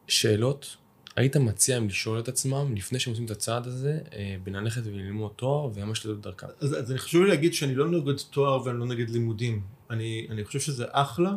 שאלות 0.07 0.77
היית 1.15 1.37
מציע 1.37 1.77
הם 1.77 1.87
לשאול 1.87 2.19
את 2.19 2.27
עצמם 2.27 2.75
לפני 2.75 2.99
שהם 2.99 3.11
עושים 3.11 3.25
את 3.25 3.31
הצעד 3.31 3.67
הזה, 3.67 3.99
אה, 4.13 4.35
בין 4.43 4.55
ללכת 4.55 4.81
וללמוד 4.85 5.31
תואר 5.35 5.69
וממש 5.73 6.05
לדעת 6.05 6.21
דרכם? 6.21 6.47
אז, 6.59 6.79
אז 6.79 6.91
אני 6.91 6.99
חשוב 6.99 7.23
לי 7.23 7.29
להגיד 7.29 7.53
שאני 7.53 7.75
לא 7.75 7.87
נגד 7.87 8.13
תואר 8.29 8.63
ואני 8.65 8.79
לא 8.79 8.85
נגד 8.85 9.09
לימודים. 9.09 9.61
אני, 9.89 10.27
אני 10.29 10.45
חושב 10.45 10.59
שזה 10.59 10.85
אחלה, 10.91 11.35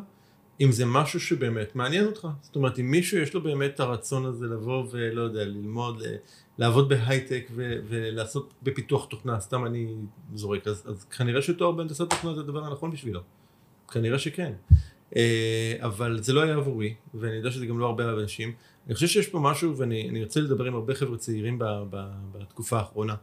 אם 0.61 0.73
זה 0.73 0.87
משהו 0.87 1.21
שבאמת 1.21 1.77
מעניין 1.77 2.07
אותך. 2.07 2.29
זאת 2.41 2.57
אומרת, 2.57 2.79
אם 2.79 2.91
מישהו 2.91 3.19
יש 3.19 3.35
לו 3.35 3.43
באמת 3.43 3.75
את 3.75 3.81
הרצון 3.81 4.27
הזה 4.27 4.47
לבוא 4.47 4.87
ולא 4.91 5.23
יודע, 5.23 5.45
ללמוד, 5.45 6.03
לעבוד 6.61 6.88
בהייטק 6.88 7.47
ו- 7.55 7.81
ולעשות 7.88 8.55
בפיתוח 8.62 9.05
תוכנה, 9.05 9.40
סתם 9.40 9.67
אני 9.67 9.95
זורק, 10.35 10.67
אז, 10.67 10.83
אז 10.87 11.05
כנראה 11.05 11.43
שתואר 11.43 11.73
בהנדסת 11.73 12.11
תוכנה 12.11 12.35
זה 12.35 12.40
הדבר 12.40 12.64
הנכון 12.64 12.90
בשבילו, 12.90 13.21
כנראה 13.93 14.19
שכן, 14.19 14.52
אה, 15.17 15.76
אבל 15.81 16.23
זה 16.23 16.33
לא 16.33 16.40
היה 16.40 16.55
עבורי, 16.55 16.95
ואני 17.14 17.35
יודע 17.35 17.50
שזה 17.50 17.67
גם 17.67 17.79
לא 17.79 17.87
הרבה 17.87 18.11
אנשים, 18.11 18.52
אני 18.87 18.95
חושב 18.95 19.07
שיש 19.07 19.29
פה 19.29 19.38
משהו, 19.38 19.76
ואני 19.76 20.23
רוצה 20.25 20.40
לדבר 20.40 20.64
עם 20.64 20.75
הרבה 20.75 20.95
חבר'ה 20.95 21.19
צעירים 21.19 21.59
ב, 21.59 21.64
ב, 21.90 22.11
בתקופה 22.33 22.79
האחרונה, 22.79 23.14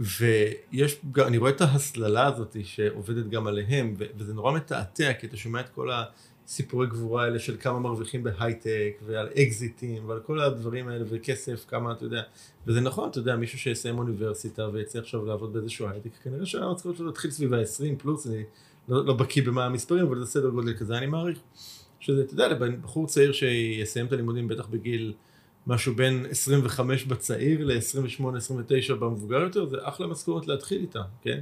ויש, 0.00 1.00
אני 1.26 1.38
רואה 1.38 1.50
את 1.50 1.60
ההסללה 1.60 2.26
הזאת 2.26 2.56
שעובדת 2.62 3.28
גם 3.28 3.46
עליהם, 3.46 3.94
וזה 4.16 4.34
נורא 4.34 4.52
מתעתע, 4.52 5.12
כי 5.12 5.26
אתה 5.26 5.36
שומע 5.36 5.60
את 5.60 5.68
כל 5.68 5.90
סיפורי 6.46 6.86
גבורה 6.86 7.24
האלה 7.24 7.38
של 7.38 7.56
כמה 7.60 7.78
מרוויחים 7.78 8.22
בהייטק 8.22 9.00
ועל 9.06 9.28
אקזיטים 9.42 10.08
ועל 10.08 10.20
כל 10.20 10.40
הדברים 10.40 10.88
האלה 10.88 11.04
וכסף 11.08 11.64
כמה 11.68 11.92
אתה 11.92 12.04
יודע 12.04 12.22
וזה 12.66 12.80
נכון 12.80 13.10
אתה 13.10 13.18
יודע 13.18 13.36
מישהו 13.36 13.58
שיסיים 13.58 13.98
אוניברסיטה 13.98 14.68
ויצא 14.72 14.98
עכשיו 14.98 15.24
לעבוד 15.24 15.52
באיזשהו 15.52 15.88
הייטק 15.88 16.10
כנראה 16.24 16.46
שהמשכורת 16.46 16.96
שלו 16.96 17.10
תתחיל 17.10 17.30
סביב 17.30 17.54
ה-20 17.54 17.98
פלוס 17.98 18.26
אני 18.26 18.44
לא, 18.88 19.04
לא 19.04 19.14
בקיא 19.14 19.42
במה 19.42 19.66
המספרים, 19.66 20.06
אבל 20.06 20.18
זה 20.18 20.26
סדר 20.26 20.48
גודל 20.48 20.74
כזה, 20.74 20.98
אני 20.98 21.06
מעריך. 21.06 21.38
שזה, 22.00 22.22
אתה 22.22 22.34
יודע, 22.34 22.48
לבחור 22.48 23.06
צעיר 23.06 23.32
שיסיים 23.32 24.06
את 24.06 24.12
הלימודים 24.12 24.48
בטח 24.48 24.66
בגיל 24.66 25.12
משהו 25.66 25.94
בין 25.94 26.26
25 26.30 27.04
בצעיר 27.04 27.64
ל-28-29 27.64 28.94
במבוגר 28.94 29.40
יותר, 29.40 29.66
זה 29.66 29.76
אחלה 29.80 30.06
משכורת 30.06 30.46
להתחיל 30.46 30.80
איתה, 30.80 31.02
כן? 31.22 31.40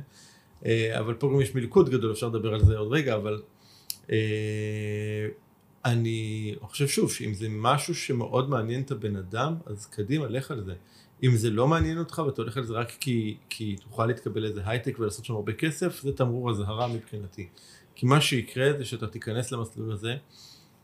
אה, 0.66 0.98
אבל 0.98 1.14
פה 1.14 1.30
גם 1.34 1.40
יש 1.40 1.54
מלכוד 1.54 1.90
גדול, 1.90 2.12
אפשר 2.12 2.28
לדבר 2.28 2.54
על 2.54 2.64
זה 2.64 2.78
עוד 2.78 2.92
רגע, 2.92 3.16
אבל 3.16 3.42
אני 5.84 6.54
חושב 6.60 6.88
שוב, 6.88 7.12
שאם 7.12 7.34
זה 7.34 7.46
משהו 7.50 7.94
שמאוד 7.94 8.50
מעניין 8.50 8.82
את 8.82 8.90
הבן 8.90 9.16
אדם, 9.16 9.54
אז 9.66 9.86
קדימה, 9.86 10.26
לך 10.26 10.50
על 10.50 10.64
זה. 10.64 10.74
אם 11.22 11.36
זה 11.36 11.50
לא 11.50 11.68
מעניין 11.68 11.98
אותך 11.98 12.22
ואתה 12.26 12.42
הולך 12.42 12.56
על 12.56 12.64
זה 12.64 12.74
רק 12.74 12.90
כי, 13.00 13.36
כי 13.48 13.76
תוכל 13.76 14.06
להתקבל 14.06 14.40
לאיזה 14.40 14.60
הייטק 14.64 14.98
ולעשות 14.98 15.24
שם 15.24 15.34
הרבה 15.34 15.52
כסף, 15.52 16.02
זה 16.02 16.12
תמרור 16.12 16.50
אזהרה 16.50 16.88
מבחינתי. 16.88 17.48
כי 17.94 18.06
מה 18.06 18.20
שיקרה 18.20 18.72
זה 18.78 18.84
שאתה 18.84 19.06
תיכנס 19.06 19.52
למסלול 19.52 19.92
הזה, 19.92 20.16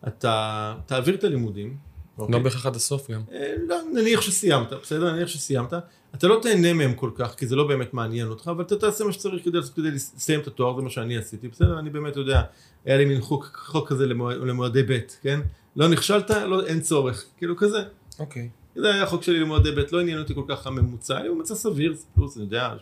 אתה 0.08 0.74
תעביר 0.86 1.14
את 1.14 1.24
הלימודים. 1.24 1.76
לא 2.18 2.24
אוקיי? 2.24 2.40
בהכרח 2.40 2.66
עד 2.66 2.76
הסוף 2.76 3.10
גם. 3.10 3.20
אה, 3.32 3.54
לא, 3.68 3.76
נניח 3.94 4.20
שסיימת, 4.20 4.72
בסדר? 4.72 5.12
נניח 5.12 5.28
שסיימת. 5.28 5.72
אתה 6.14 6.26
לא 6.26 6.38
תהנה 6.42 6.72
מהם 6.72 6.94
כל 6.94 7.10
כך, 7.14 7.34
כי 7.34 7.46
זה 7.46 7.56
לא 7.56 7.66
באמת 7.66 7.94
מעניין 7.94 8.28
אותך, 8.28 8.48
אבל 8.48 8.64
אתה 8.64 8.76
תעשה 8.76 9.04
מה 9.04 9.12
שצריך 9.12 9.44
כדי, 9.44 9.58
כדי 9.74 9.90
לסיים 9.90 10.40
את 10.40 10.46
התואר, 10.46 10.76
זה 10.76 10.82
מה 10.82 10.90
שאני 10.90 11.18
עשיתי, 11.18 11.48
בסדר? 11.48 11.78
אני 11.78 11.90
באמת 11.90 12.16
יודע, 12.16 12.42
היה 12.84 12.96
לי 12.96 13.04
מין 13.04 13.20
חוק, 13.20 13.50
חוק 13.66 13.88
כזה 13.88 14.06
למועד, 14.06 14.36
למועדי 14.36 14.82
ב', 14.82 14.98
כן? 15.22 15.40
לא 15.76 15.88
נכשלת, 15.88 16.30
לא, 16.30 16.66
אין 16.66 16.80
צורך, 16.80 17.24
כאילו 17.38 17.56
כזה. 17.56 17.78
אוקיי. 18.18 18.48
זה 18.76 18.94
היה 18.94 19.02
החוק 19.02 19.22
שלי 19.22 19.40
למועדי 19.40 19.70
ב', 19.70 19.80
לא 19.92 20.00
עניין 20.00 20.18
אותי 20.18 20.34
כל 20.34 20.44
כך 20.48 20.66
הממוצע, 20.66 21.18
היה 21.18 21.30
ממוצע 21.30 21.54
סביר, 21.54 21.94
פלוס, 22.14 22.36
אני 22.36 22.44
יודע, 22.44 22.74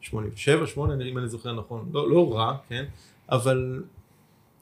87, 0.00 0.66
8, 0.66 1.04
אם 1.04 1.18
אני 1.18 1.28
זוכר 1.28 1.52
נכון, 1.52 1.88
לא, 1.92 2.10
לא 2.10 2.34
רע, 2.34 2.56
כן? 2.68 2.84
אבל 3.30 3.82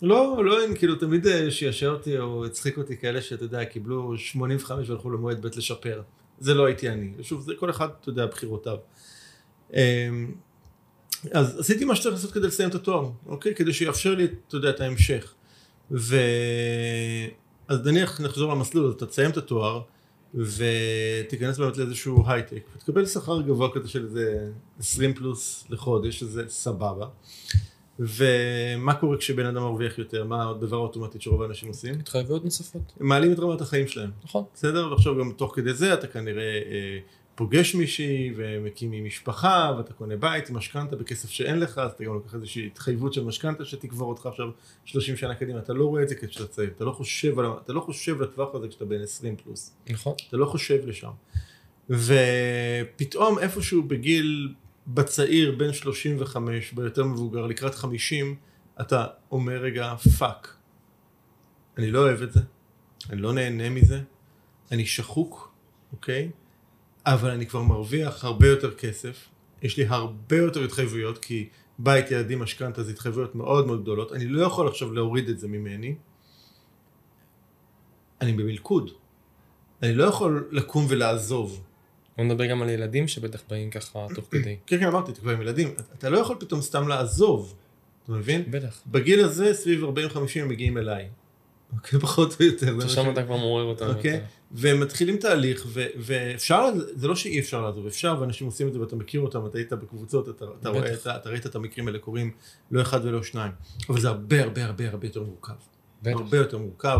לא, 0.03 0.45
לא 0.45 0.63
אין, 0.63 0.75
כאילו 0.77 0.95
תמיד 0.95 1.27
אה, 1.27 1.51
שישר 1.51 1.91
אותי 1.91 2.19
או 2.19 2.47
הצחיק 2.47 2.79
אותי 2.79 2.97
כאלה 2.97 3.23
שאתה 3.23 3.45
יודע, 3.45 3.65
קיבלו 3.65 4.19
85 4.19 4.89
והלכו 4.89 5.11
למועד 5.11 5.47
ב' 5.47 5.49
לשפר. 5.57 6.03
זה 6.39 6.55
לא 6.55 6.67
הייתי 6.67 6.89
אני. 6.89 7.13
שוב, 7.23 7.41
זה 7.41 7.53
כל 7.59 7.71
אחד, 7.71 7.89
אתה 8.01 8.09
יודע, 8.09 8.27
בחירותיו. 8.27 8.77
אמ, 9.75 9.79
אז 11.33 11.61
עשיתי 11.61 11.85
מה 11.85 11.97
שצריך 11.97 12.15
לעשות 12.15 12.33
כדי 12.33 12.47
לסיים 12.47 12.69
את 12.69 12.75
התואר, 12.75 13.11
אוקיי? 13.27 13.55
כדי 13.55 13.73
שיאפשר 13.73 14.15
לי, 14.15 14.25
אתה 14.49 14.57
יודע, 14.57 14.71
את 14.71 14.81
ההמשך. 14.81 15.35
ו... 15.91 16.17
אז 17.69 17.87
נניח 17.87 18.21
נחזור 18.21 18.53
למסלול, 18.53 18.95
אתה 18.97 19.07
תסיים 19.07 19.31
את 19.31 19.37
התואר 19.37 19.83
ותיכנס 20.35 21.59
באמת 21.59 21.77
לאיזשהו 21.77 22.25
הייטק 22.27 22.63
ותקבל 22.77 23.07
שכר 23.07 23.43
גבוה 23.43 23.69
כזה 23.75 23.89
של 23.89 24.05
איזה 24.05 24.51
20 24.79 25.15
פלוס 25.15 25.65
לחודש, 25.71 26.21
שזה 26.21 26.45
סבבה. 26.49 27.07
ומה 27.99 28.95
קורה 28.95 29.17
כשבן 29.17 29.47
אדם 29.47 29.63
מרוויח 29.63 29.99
יותר? 29.99 30.25
מה 30.25 30.51
הדבר 30.51 30.77
האוטומטית 30.77 31.23
שרוב 31.23 31.43
האנשים 31.43 31.69
עושים? 31.69 31.95
התחייבויות 31.95 32.45
נוספות. 32.45 32.93
מעלים 33.01 33.33
את 33.33 33.39
רמת 33.39 33.61
החיים 33.61 33.89
שלהם. 33.89 34.11
נכון. 34.25 34.45
בסדר? 34.55 34.89
ועכשיו 34.91 35.19
גם 35.19 35.33
תוך 35.33 35.55
כדי 35.55 35.75
זה 35.75 35.95
אתה 35.95 36.07
כנראה 36.07 36.43
אה, 36.43 36.99
פוגש 37.39 37.75
מישהי 37.75 38.33
ומקים 38.37 38.93
עם 38.93 39.05
משפחה 39.05 39.75
ואתה 39.77 39.93
קונה 39.93 40.17
בית 40.17 40.51
עם 40.51 40.57
משכנתה 40.57 40.97
בכסף 40.97 41.31
שאין 41.31 41.61
לך 41.61 41.79
אז 41.79 41.91
אתה 41.91 42.05
גם 42.05 42.15
לוקח 42.15 42.35
איזושהי 42.35 42.67
התחייבות 42.67 43.13
של 43.13 43.25
משכנתה 43.25 43.65
שתקבור 43.65 44.09
אותך 44.09 44.27
עכשיו 44.27 44.47
30 44.85 45.17
שנה 45.17 45.35
קדימה 45.35 45.59
אתה 45.59 45.73
לא 45.73 45.85
רואה 45.85 46.03
את 46.03 46.09
זה 46.09 46.15
כשאתה 46.15 46.47
צעיר 46.47 46.71
אתה 46.77 46.85
לא 46.85 46.93
חושב, 46.93 47.39
על, 47.39 47.47
אתה 47.65 47.73
לא 47.73 47.81
חושב 47.81 48.21
לטווח 48.21 48.55
הזה 48.55 48.69
כשאתה 48.69 48.85
בן 48.85 49.03
20 49.03 49.37
פלוס 49.37 49.77
נכון 49.91 50.15
אתה 50.29 50.37
לא 50.37 50.47
חושב 50.47 50.87
לשם 50.87 51.11
ופתאום 51.91 53.39
איפשהו 53.39 53.83
בגיל 53.83 54.55
בצעיר 54.89 55.57
בין 55.59 55.73
35 55.73 56.73
ביותר 56.73 57.05
מבוגר 57.05 57.47
לקראת 57.47 57.75
50 57.75 58.37
אתה 58.81 59.07
אומר 59.31 59.57
רגע 59.57 59.95
fuck 60.19 60.57
אני 61.79 61.91
לא 61.91 61.99
אוהב 61.99 62.23
את 62.23 62.33
זה 62.33 62.41
אני 63.11 63.21
לא 63.21 63.33
נהנה 63.33 63.71
מזה 63.71 64.01
אני 64.73 64.87
שחוק 64.87 65.49
אוקיי? 65.93 66.31
אבל 67.07 67.31
אני 67.31 67.47
כבר 67.47 67.63
מרוויח 67.63 68.25
הרבה 68.25 68.49
יותר 68.49 68.75
כסף, 68.75 69.29
יש 69.63 69.77
לי 69.77 69.87
הרבה 69.87 70.37
יותר 70.37 70.65
התחייבויות, 70.65 71.19
כי 71.19 71.49
בית 71.79 72.11
ילדים 72.11 72.39
משכנתה 72.39 72.83
זה 72.83 72.91
התחייבויות 72.91 73.35
מאוד 73.35 73.67
מאוד 73.67 73.83
גדולות, 73.83 74.13
אני 74.13 74.27
לא 74.27 74.43
יכול 74.43 74.69
עכשיו 74.69 74.93
להוריד 74.93 75.29
את 75.29 75.39
זה 75.39 75.49
ממני, 75.49 75.95
אני 78.21 78.33
במלכוד, 78.33 78.91
אני 79.83 79.95
לא 79.95 80.05
יכול 80.05 80.49
לקום 80.53 80.87
ולעזוב. 80.89 81.65
בוא 82.19 82.25
נדבר 82.25 82.47
גם 82.47 82.63
על 82.63 82.69
ילדים 82.69 83.09
שבטח 83.09 83.43
באים 83.51 83.71
ככה 83.71 84.07
תוך 84.15 84.25
כדי. 84.31 84.57
כן, 84.67 84.81
כן, 84.81 84.87
אמרתי, 84.87 85.13
אתה 85.13 85.21
כבר 85.21 85.33
עם 85.33 85.43
ילדים, 85.43 85.75
אתה 85.99 86.11
לא 86.11 86.19
יכול 86.19 86.37
פתאום 86.41 86.61
סתם 86.61 86.89
לעזוב, 86.89 87.55
אתה 88.05 88.13
מבין? 88.13 88.45
בטח. 88.51 88.83
בגיל 88.87 89.25
הזה, 89.25 89.55
סביב 89.55 89.85
40-50 89.85 89.89
הם 90.37 90.49
מגיעים 90.49 90.79
אליי. 90.79 91.09
אוקיי, 91.73 92.01
פחות 92.05 92.37
או 92.41 92.45
יותר. 92.45 92.81
ששם 92.89 93.11
אתה 93.11 93.23
כבר 93.23 93.37
מעורר 93.37 93.65
אותם. 93.65 93.87
אוקיי, 93.87 94.21
והם 94.51 94.81
מתחילים 94.81 95.17
תהליך, 95.17 95.67
ואפשר, 95.97 96.65
זה 96.95 97.09
לא 97.09 97.17
שאי 97.17 97.41
אפשר 97.41 97.63
לעזוב, 97.63 97.87
אפשר, 97.87 98.17
ואנשים 98.21 98.47
עושים 98.47 98.69
את 98.69 98.73
זה 98.73 98.81
ואתה 98.81 98.97
מכיר 98.97 99.21
אותם, 99.21 99.47
אתה 99.47 99.59
היית 99.59 99.73
בקבוצות, 99.73 100.29
אתה 100.29 100.69
רואה, 100.69 100.95
אתה 100.95 101.31
ראית 101.31 101.47
את 101.47 101.55
המקרים 101.55 101.87
האלה 101.87 101.99
קורים, 101.99 102.31
לא 102.71 102.83
אחד 102.83 103.05
ולא 103.05 103.23
שניים, 103.23 103.53
אבל 103.89 104.01
זה 104.01 104.09
הרבה 104.09 104.43
הרבה 104.43 104.65
הרבה 104.65 104.89
הרבה 104.89 105.07
יותר 105.07 105.23
מורכב. 105.23 105.55
הרבה 106.05 106.37
יותר 106.37 106.59
מורכב, 106.59 106.99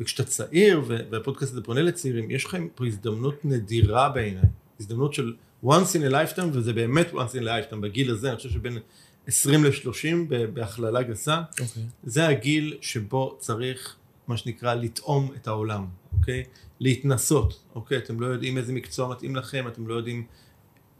וכשאתה 0.00 0.24
צעיר, 0.24 0.82
והפודקאסט 1.10 1.52
הזה 1.52 1.62
פונה 1.62 1.82
לצעירים, 1.82 2.30
יש 2.30 2.44
לכם 2.44 2.68
פה 2.74 2.86
הזדמנות 2.86 3.44
נדירה 3.44 4.08
בעיניי, 4.08 4.42
הזדמנות 4.80 5.14
של 5.14 5.34
once 5.64 5.94
in 5.94 6.10
a 6.10 6.12
lifetime, 6.12 6.48
וזה 6.52 6.72
באמת 6.72 7.12
once 7.12 7.34
in 7.34 7.42
a 7.42 7.72
lifetime, 7.72 7.76
בגיל 7.76 8.10
הזה, 8.10 8.28
אני 8.28 8.36
חושב 8.36 8.50
שבין 8.50 8.78
20 9.26 9.64
ל-30, 9.64 10.34
בהכללה 10.52 11.02
גסה, 11.02 11.42
okay. 11.52 11.62
אוקיי. 11.62 11.82
זה 12.04 12.28
הגיל 12.28 12.76
שבו 12.80 13.36
צריך 13.38 13.96
מה 14.28 14.36
שנקרא 14.36 14.74
לטעום 14.74 15.32
את 15.36 15.48
העולם, 15.48 15.86
אוקיי? 16.18 16.44
להתנסות, 16.80 17.60
אוקיי? 17.74 17.98
אתם 17.98 18.20
לא 18.20 18.26
יודעים 18.26 18.58
איזה 18.58 18.72
מקצוע 18.72 19.08
מתאים 19.08 19.36
לכם, 19.36 19.68
אתם 19.68 19.86
לא 19.86 19.94
יודעים 19.94 20.26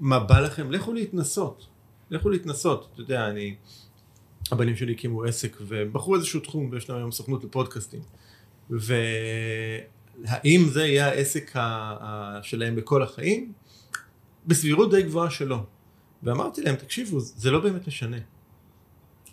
מה 0.01 0.19
בא 0.19 0.41
לכם, 0.41 0.73
לכו 0.73 0.93
להתנסות, 0.93 1.67
לכו 2.11 2.31
להתנסות, 2.31 2.89
אתה 2.93 3.01
יודע, 3.01 3.29
אני, 3.29 3.55
הבנים 4.51 4.77
שלי 4.77 4.93
הקימו 4.93 5.25
עסק 5.25 5.57
ובחרו 5.61 6.17
איזשהו 6.17 6.41
תחום 6.41 6.69
ויש 6.73 6.91
להם 6.91 6.99
היום 6.99 7.13
סוכנות 7.13 7.45
לפודקאסטים, 7.45 8.01
והאם 8.71 10.67
זה 10.69 10.87
יהיה 10.87 11.07
העסק 11.07 11.53
שלהם 12.43 12.77
בכל 12.77 13.03
החיים? 13.03 13.53
בסבירות 14.47 14.91
די 14.91 15.03
גבוהה 15.03 15.31
שלא. 15.31 15.59
ואמרתי 16.23 16.63
להם, 16.63 16.77
תקשיבו, 16.77 17.21
זה 17.21 17.51
לא 17.51 17.61
באמת 17.61 17.87
משנה. 17.87 18.17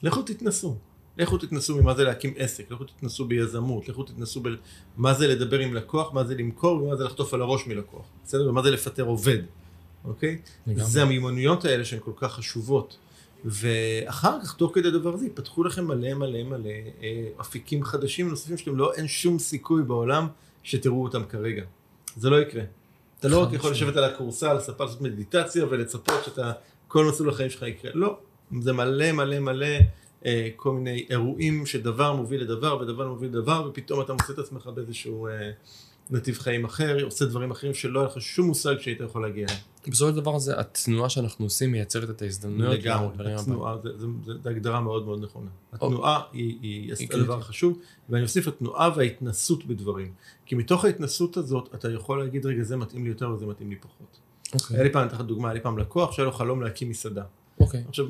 לכו 0.04 0.22
תתנסו. 0.22 0.78
לכו 1.18 1.38
תתנסו 1.38 1.82
ממה 1.82 1.94
זה 1.94 2.04
להקים 2.04 2.34
עסק, 2.38 2.72
לכו 2.72 2.84
תתנסו 2.84 3.26
ביזמות, 3.26 3.90
לכו 3.90 4.04
תתנסו 4.04 4.44
במה 4.98 5.14
זה 5.14 5.28
לדבר 5.28 5.60
עם 5.60 5.74
לקוח, 5.74 6.14
מה 6.14 6.24
זה 6.24 6.36
למכור 6.36 6.84
ומה 6.84 6.96
זה 6.96 7.04
לחטוף 7.04 7.34
על 7.34 7.42
הראש 7.42 7.68
מלקוח, 7.68 8.06
בסדר? 8.24 8.50
ומה 8.50 8.64
זה 8.64 8.72
לפטר 8.72 9.04
עובד, 9.04 9.38
אוקיי? 10.06 10.42
לגמרי. 10.68 10.86
זה 10.86 11.02
המיומנויות 11.02 11.66
האלה 11.66 11.86
שהן 11.86 12.00
כל 12.04 12.12
כך 12.16 12.34
חשובות. 12.34 12.98
ואחר 13.46 14.42
כך, 14.42 14.54
תוך 14.54 14.72
כדי 14.76 14.88
הדבר 14.88 15.14
הזה, 15.14 15.26
יפתחו 15.26 15.64
לכם 15.64 15.86
מלא 15.86 16.14
מלא 16.14 16.44
מלא 16.44 16.70
אה, 17.04 17.28
אפיקים 17.42 17.84
חדשים 17.84 18.30
נוספים 18.30 18.58
שאתם 18.58 18.76
לא, 18.76 18.94
אין 18.94 19.08
שום 19.08 19.40
סיכוי 19.40 19.84
בעולם 19.84 20.28
שתראו 20.64 21.04
אותם 21.04 21.24
כרגע. 21.26 21.64
זה 22.18 22.30
לא 22.30 22.42
יקרה. 22.42 22.64
אתה 23.20 23.28
לא 23.28 23.44
רק 23.44 23.54
יכול 23.54 23.72
לשבת 23.72 23.96
על 23.98 24.04
הכורסה, 24.04 24.52
על 24.52 24.58
הספה, 24.58 24.84
לעשות 24.84 25.02
מדיטציה 25.02 25.66
ולצפות 25.70 26.24
שאתה, 26.26 26.52
כל 26.88 27.06
מסלול 27.06 27.30
החיים 27.30 27.50
שלך 27.50 27.62
יקרה. 27.62 27.92
לא. 27.94 28.18
זה 28.62 28.74
מלא 28.74 29.12
מלא 29.12 29.40
מלא 29.40 29.68
אה, 30.26 30.50
כל 30.56 30.72
מיני 30.72 31.06
אירועים 31.10 31.66
שדבר 31.66 32.14
מוביל 32.14 32.42
לדבר 32.42 32.78
ודבר 32.82 33.08
מוביל 33.08 33.30
לדבר 33.30 33.68
ופתאום 33.70 34.02
אתה 34.02 34.14
מוצא 34.14 34.34
את 34.34 34.40
עצמך 34.40 34.68
באיזשהו 34.76 35.28
אה, 35.28 35.52
נתיב 36.10 36.38
חיים 36.40 36.66
אחר, 36.66 37.04
עושה 37.04 37.26
דברים 37.26 37.52
אחרים 37.52 37.74
שלא 37.74 38.00
היה 38.00 38.10
לך 38.10 38.22
שום 38.22 38.48
מושג 38.48 38.80
שהיית 38.80 39.02
יכול 39.02 39.22
להגיע 39.22 39.46
אליהם. 39.50 39.62
בסופו 39.88 40.12
של 40.12 40.16
דבר 40.16 40.36
הזה, 40.36 40.60
התנועה 40.60 41.10
שאנחנו 41.10 41.46
עושים 41.46 41.72
מייצרת 41.72 42.10
את 42.10 42.22
ההזדמנויות. 42.22 42.74
לגמרי, 42.74 43.34
התנועה, 43.34 43.78
זו 44.44 44.50
הגדרה 44.50 44.82
מאוד 44.82 45.06
מאוד 45.06 45.24
נכונה. 45.24 45.50
התנועה 45.74 46.22
היא, 46.34 46.58
היא, 46.62 46.94
היא 47.00 47.08
הדבר 47.14 47.38
החשוב, 47.38 47.80
ואני 48.10 48.24
אוסיף 48.24 48.48
התנועה 48.48 48.90
וההתנסות 48.96 49.66
בדברים. 49.66 50.14
כי 50.46 50.56
מתוך 50.56 50.86
ההתנסות 50.86 51.38
הזאת 51.38 51.70
אתה 51.76 51.92
יכול 51.92 52.24
להגיד 52.24 52.46
רגע 52.46 52.64
זה 52.64 52.78
מתאים 52.78 53.04
לי 53.04 53.10
יותר 53.10 53.30
וזה 53.30 53.46
מתאים 53.46 53.70
לי 53.70 53.76
פחות. 53.76 54.20
Okay. 54.48 54.54
אוקיי. 54.54 54.78
היה 54.78 54.84
לי 54.84 54.94
פעם, 54.94 55.08
תחת 55.08 55.26
דוגמה, 55.26 55.48
היה 55.48 55.54
לי 55.54 55.60
פעם 55.60 55.78
לקוח 55.78 56.12
שהיה 56.12 56.26
לו 56.26 56.32
חלום 56.32 56.62
להקים 56.62 56.90
מסעדה. 56.90 57.24
אוקיי. 57.60 57.84
Okay. 57.84 57.90
עכשיו, 57.90 58.06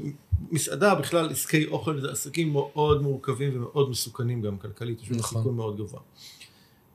מסעדה 0.52 0.96
בכלל, 0.96 1.30
עסקי 1.30 1.66
אוכל 1.66 2.02
זה 2.02 2.12
עסקים 2.12 2.54
מאוד 2.54 3.02
מורכבים 3.02 3.56
ומאוד 3.56 3.90
מסוכנים 3.90 4.42
גם 4.42 4.58
כלכלית, 4.58 5.02
יש 5.02 5.12
נכון. 5.12 5.38
סיכון 5.40 5.56
מאוד 5.56 5.78
גבוה. 5.78 6.02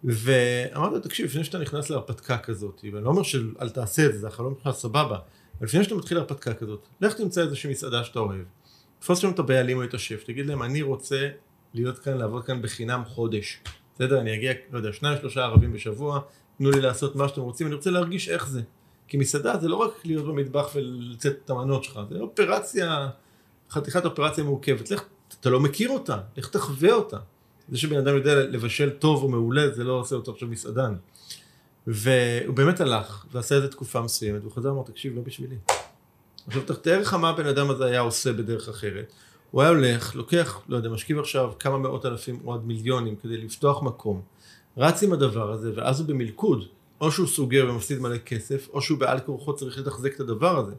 ואמרתי 0.05 0.95
לו, 0.95 1.01
תקשיב, 1.01 1.27
לפני 1.27 1.45
שאתה 1.45 1.59
נכנס 1.59 1.91
להרפתקה 1.91 2.39
כזאת, 2.39 2.81
ואני 2.93 3.05
לא 3.05 3.11
אומר 3.11 3.23
שאל 3.23 3.69
תעשה 3.69 4.07
את 4.07 4.13
זה, 4.13 4.19
זה 4.19 4.27
החלום 4.27 4.55
שלך 4.63 4.75
סבבה, 4.75 5.19
אבל 5.59 5.67
לפני 5.67 5.85
שאתה 5.85 5.95
מתחיל 5.95 6.17
להרפתקה 6.17 6.55
כזאת, 6.55 6.87
לך 7.01 7.15
תמצא 7.15 7.43
איזושהי 7.43 7.71
מסעדה 7.71 8.05
שאתה 8.05 8.19
אוהב, 8.19 8.45
תפוס 8.99 9.19
שם 9.19 9.31
את 9.31 9.39
הבעלים 9.39 9.77
או 9.77 9.85
את 9.85 9.95
השף, 9.95 10.25
תגיד 10.25 10.47
להם, 10.47 10.63
אני 10.63 10.83
רוצה 10.83 11.29
להיות 11.75 11.99
כאן, 11.99 12.19
לעבוד 12.19 12.45
כאן 12.45 12.63
בחינם 12.63 13.03
חודש. 13.05 13.61
בסדר, 13.95 14.21
אני 14.21 14.35
אגיע, 14.35 14.53
לא 14.71 14.79
יודע, 14.79 14.93
שניים 14.93 15.19
שלושה 15.19 15.45
ערבים 15.45 15.73
בשבוע, 15.73 16.21
תנו 16.59 16.71
לי 16.71 16.81
לעשות 16.81 17.17
מה 17.17 17.29
שאתם 17.29 17.41
רוצים, 17.41 17.67
אני 17.67 17.75
רוצה 17.75 17.91
להרגיש 17.91 18.29
איך 18.29 18.49
זה. 18.49 18.63
כי 19.09 19.17
מסעדה 19.17 19.59
זה 19.59 19.69
לא 19.69 19.77
רק 19.77 19.91
להיות 20.05 20.27
במטבח 20.27 20.71
ולצאת 20.75 21.39
את 21.45 21.51
המנות 21.51 21.85
שלך, 21.85 22.01
זה 22.11 22.21
אופרציה, 22.21 23.09
חתיכת 23.71 24.05
אופרציה 24.05 24.45
מורכבת. 24.45 24.91
לך 24.91 25.03
אתה 25.41 25.51
לא 25.51 25.61
מכיר 25.61 25.91
אותה, 25.91 26.19
איך 26.37 26.49
תחווה 26.49 26.93
אותה. 26.93 27.17
זה 27.71 27.79
שבן 27.79 27.97
אדם 27.97 28.17
יודע 28.17 28.35
לבשל 28.35 28.91
טוב 28.91 29.23
או 29.23 29.29
מעולה, 29.29 29.71
זה 29.71 29.85
לא 29.85 29.93
עושה 29.93 30.17
אותו 30.17 30.33
עכשיו 30.33 30.49
מסעדן. 30.49 30.95
והוא 31.87 32.55
באמת 32.55 32.81
הלך, 32.81 33.25
ועשה 33.33 33.55
איזה 33.55 33.69
תקופה 33.69 34.01
מסוימת, 34.01 34.41
והוא 34.41 34.53
חזר 34.53 34.69
ואמר, 34.69 34.83
תקשיב, 34.83 35.17
לא 35.17 35.23
בשבילי. 35.23 35.57
עכשיו 36.47 36.63
תאר 36.63 37.01
לך 37.01 37.15
מה 37.15 37.29
הבן 37.29 37.47
אדם 37.47 37.71
הזה 37.71 37.85
היה 37.85 38.01
עושה 38.01 38.33
בדרך 38.33 38.69
אחרת. 38.69 39.13
הוא 39.51 39.63
היה 39.63 39.71
הולך, 39.71 40.15
לוקח, 40.15 40.61
לא 40.69 40.77
יודע, 40.77 40.89
משכיב 40.89 41.19
עכשיו 41.19 41.53
כמה 41.59 41.79
מאות 41.79 42.07
אלפים 42.07 42.41
או 42.45 42.55
עד 42.55 42.65
מיליונים 42.65 43.17
כדי 43.17 43.37
לפתוח 43.37 43.83
מקום, 43.83 44.23
רץ 44.77 45.03
עם 45.03 45.13
הדבר 45.13 45.53
הזה, 45.53 45.73
ואז 45.77 46.01
הוא 46.01 46.09
במלכוד. 46.09 46.65
או 47.01 47.13
שהוא 47.13 47.27
סוגר 47.27 47.67
ומפסיד 47.71 47.99
מלא 47.99 48.19
כסף, 48.19 48.69
או 48.73 48.83
שהוא 48.83 48.99
בעל 48.99 49.21
כורחו 49.21 49.57
צריך 49.57 49.79
לתחזק 49.79 50.15
את 50.15 50.21
הדבר 50.21 50.59
הזה. 50.59 50.73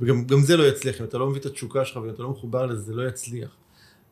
וגם 0.00 0.42
זה 0.42 0.56
לא 0.56 0.64
יצליח, 0.64 1.00
אם 1.00 1.04
אתה 1.04 1.18
לא 1.18 1.26
מביא 1.26 1.40
את 1.40 1.46
התשוקה 1.46 1.84
שלך 1.84 1.96
ואם 1.96 2.10
אתה 2.10 2.22
לא 2.22 2.30
מחובר 2.30 2.66
לזה, 2.66 2.80
זה 2.80 2.94
לא 2.94 3.08
יצליח. 3.08 3.50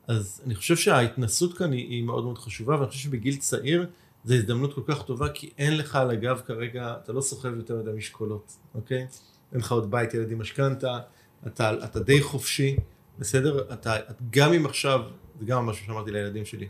אז 0.09 0.43
אני 0.47 0.55
חושב 0.55 0.77
שההתנסות 0.77 1.59
כאן 1.59 1.73
היא, 1.73 1.89
היא 1.89 2.03
מאוד 2.03 2.25
מאוד 2.25 2.39
חשובה, 2.39 2.77
ואני 2.77 2.89
חושב 2.89 3.01
שבגיל 3.01 3.37
צעיר 3.37 3.87
זו 4.25 4.35
הזדמנות 4.35 4.75
כל 4.75 4.81
כך 4.87 5.03
טובה, 5.03 5.29
כי 5.29 5.51
אין 5.59 5.77
לך 5.77 5.97
על 5.97 6.11
הגב 6.11 6.41
כרגע, 6.47 6.95
אתה 7.05 7.13
לא 7.13 7.21
סוחב 7.21 7.57
יותר 7.57 7.77
מדי 7.77 7.91
משקולות, 7.97 8.57
אוקיי? 8.75 9.07
אין 9.53 9.61
לך 9.61 9.73
עוד 9.73 9.91
בית, 9.91 10.15
ילדים, 10.15 10.39
משכנתה, 10.39 10.99
אתה, 11.47 11.85
אתה 11.85 12.01
די 12.01 12.23
חופשי, 12.23 12.77
בסדר? 13.19 13.73
אתה, 13.73 13.97
גם 14.31 14.53
אם 14.53 14.67
עכשיו, 14.67 15.01
זה 15.41 15.47
גם 15.47 15.67
משהו 15.67 15.87
שאמרתי 15.87 16.11
לילדים 16.11 16.45
שלי, 16.45 16.69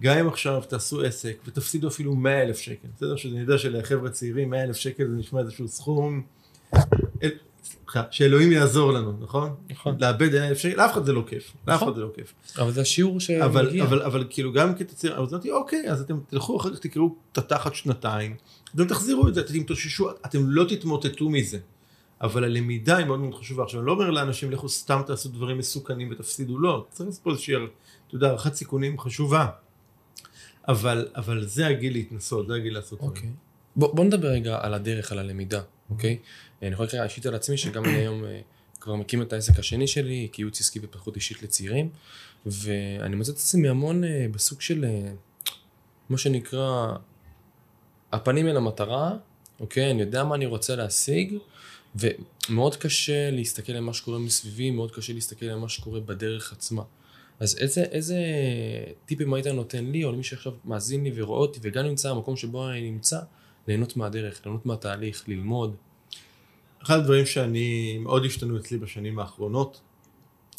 גם 0.00 0.18
אם 0.18 0.28
עכשיו 0.28 0.62
תעשו 0.68 1.02
עסק 1.02 1.36
ותפסידו 1.46 1.88
אפילו 1.88 2.14
100 2.14 2.42
אלף 2.42 2.58
שקל, 2.58 2.88
בסדר? 2.96 3.16
שאני 3.16 3.40
יודע 3.40 3.58
שלחבר'ה 3.58 4.10
צעירים 4.10 4.50
100 4.50 4.64
אלף 4.64 4.76
שקל 4.76 5.08
זה 5.08 5.16
נשמע 5.16 5.40
איזשהו 5.40 5.68
סכום, 5.68 6.22
שאלוהים 8.10 8.52
יעזור 8.52 8.92
לנו, 8.92 9.12
נכון? 9.20 9.54
נכון. 9.70 9.96
לאבד 10.00 10.32
100 10.32 10.48
אלף 10.48 10.58
שקל, 10.58 10.76
לאף 10.76 10.92
אחד 10.92 11.04
זה 11.04 11.12
לא 11.12 11.24
כיף, 11.26 11.52
לאף 11.68 11.82
אחד 11.82 11.94
זה 11.94 12.00
לא 12.00 12.08
כיף. 12.14 12.34
אבל 12.58 12.72
זה 12.72 12.80
השיעור 12.80 13.20
שמגיע. 13.20 13.44
אבל, 13.44 13.80
אבל, 13.80 14.02
אבל 14.02 14.24
כאילו 14.30 14.52
גם 14.52 14.74
כתציר, 14.74 15.22
אז 15.22 15.32
אמרתי 15.32 15.50
אוקיי, 15.50 15.90
אז 15.90 16.00
אתם 16.00 16.18
תלכו 16.28 16.56
אחר 16.56 16.74
כך 16.74 16.78
תקראו 16.78 17.14
את 17.32 17.38
התחת 17.38 17.74
שנתיים, 17.74 18.36
אתם 18.74 18.84
תחזירו 18.84 19.28
את 19.28 19.34
זה, 19.34 19.40
אתם 19.40 19.62
תתאוששו, 19.62 20.10
אתם 20.10 20.38
לא 20.44 20.64
תתמוטטו 20.64 21.28
מזה. 21.30 21.58
אבל 22.22 22.44
הלמידה 22.44 22.96
היא 22.96 23.06
מאוד 23.06 23.20
מאוד 23.20 23.34
חשובה. 23.34 23.62
עכשיו, 23.62 23.80
אני 23.80 23.86
לא 23.86 23.92
אומר 23.92 24.10
לאנשים, 24.10 24.50
לכו 24.50 24.68
סתם 24.68 25.00
תעשו 25.06 25.28
דברים 25.28 25.58
מסוכנים 25.58 26.08
ותפסידו, 26.10 26.58
לא. 26.58 26.86
צריך 26.90 27.06
לעשות 27.06 27.22
פה 27.22 27.30
איזושהי, 27.30 27.54
אתה 27.54 28.14
יודע, 28.14 28.28
הערכת 28.28 28.54
סיכונים 28.54 28.98
חשובה. 28.98 29.46
אבל, 30.68 31.08
אבל 31.16 31.46
זה 31.46 31.66
הגיל 31.66 31.92
להתנסות, 31.92 32.46
זה 32.46 32.54
הגיל 32.54 32.74
לעשות 32.74 33.00
אוקיי. 33.00 33.28
בוא, 33.76 33.94
בוא 33.94 34.04
נדבר 34.04 34.28
רגע 34.28 34.58
על 34.62 34.74
הדרך, 34.74 35.12
על 35.12 35.18
הלמידה, 35.18 35.60
אוקיי? 35.90 36.18
אני 36.62 36.72
יכול 36.72 36.86
לקרוא 36.86 37.02
אישית 37.02 37.26
על 37.26 37.34
עצמי, 37.34 37.56
שגם 37.56 37.84
אני 37.84 37.94
היום 37.94 38.24
אה, 38.24 38.40
כבר 38.80 38.94
מקים 38.94 39.22
את 39.22 39.32
העסק 39.32 39.58
השני 39.58 39.86
שלי, 39.86 40.28
כייעוץ 40.32 40.60
עסקי 40.60 40.78
ופתחות 40.82 41.16
אישית 41.16 41.42
לצעירים, 41.42 41.88
ואני 42.46 43.16
מוצא 43.16 43.32
את 43.32 43.36
עצמי 43.36 43.68
המון 43.68 44.04
אה, 44.04 44.26
בסוג 44.30 44.60
של, 44.60 44.84
אה, 44.84 45.12
מה 46.08 46.18
שנקרא, 46.18 46.92
הפנים 48.12 48.48
אל 48.48 48.56
המטרה, 48.56 49.16
אוקיי? 49.60 49.90
אני 49.90 50.00
יודע 50.00 50.24
מה 50.24 50.34
אני 50.34 50.46
רוצה 50.46 50.76
להשיג, 50.76 51.34
ומאוד 51.96 52.76
קשה 52.76 53.30
להסתכל 53.30 53.72
על 53.72 53.80
מה 53.80 53.92
שקורה 53.92 54.18
מסביבי, 54.18 54.70
מאוד 54.70 54.90
קשה 54.90 55.12
להסתכל 55.12 55.46
על 55.46 55.58
מה 55.58 55.68
שקורה 55.68 56.00
בדרך 56.00 56.52
עצמה. 56.52 56.82
אז 57.40 57.58
איזה, 57.58 57.82
איזה 57.82 58.16
טיפים 59.06 59.34
היית 59.34 59.46
נותן 59.46 59.84
לי, 59.84 60.04
או 60.04 60.12
למי 60.12 60.22
שעכשיו 60.22 60.52
מאזין 60.64 61.04
לי 61.04 61.12
ורואה 61.14 61.40
אותי, 61.40 61.60
וגם 61.62 61.84
נמצא 61.84 62.12
במקום 62.12 62.36
שבו 62.36 62.70
אני 62.70 62.90
נמצא, 62.90 63.20
ליהנות 63.68 63.96
מהדרך, 63.96 64.40
ליהנות 64.46 64.66
מהתהליך, 64.66 65.24
ללמוד. 65.28 65.76
אחד 66.82 66.98
הדברים 66.98 67.26
שאני, 67.26 67.98
מאוד 67.98 68.24
השתנו 68.24 68.58
אצלי 68.58 68.78
בשנים 68.78 69.18
האחרונות, 69.18 69.80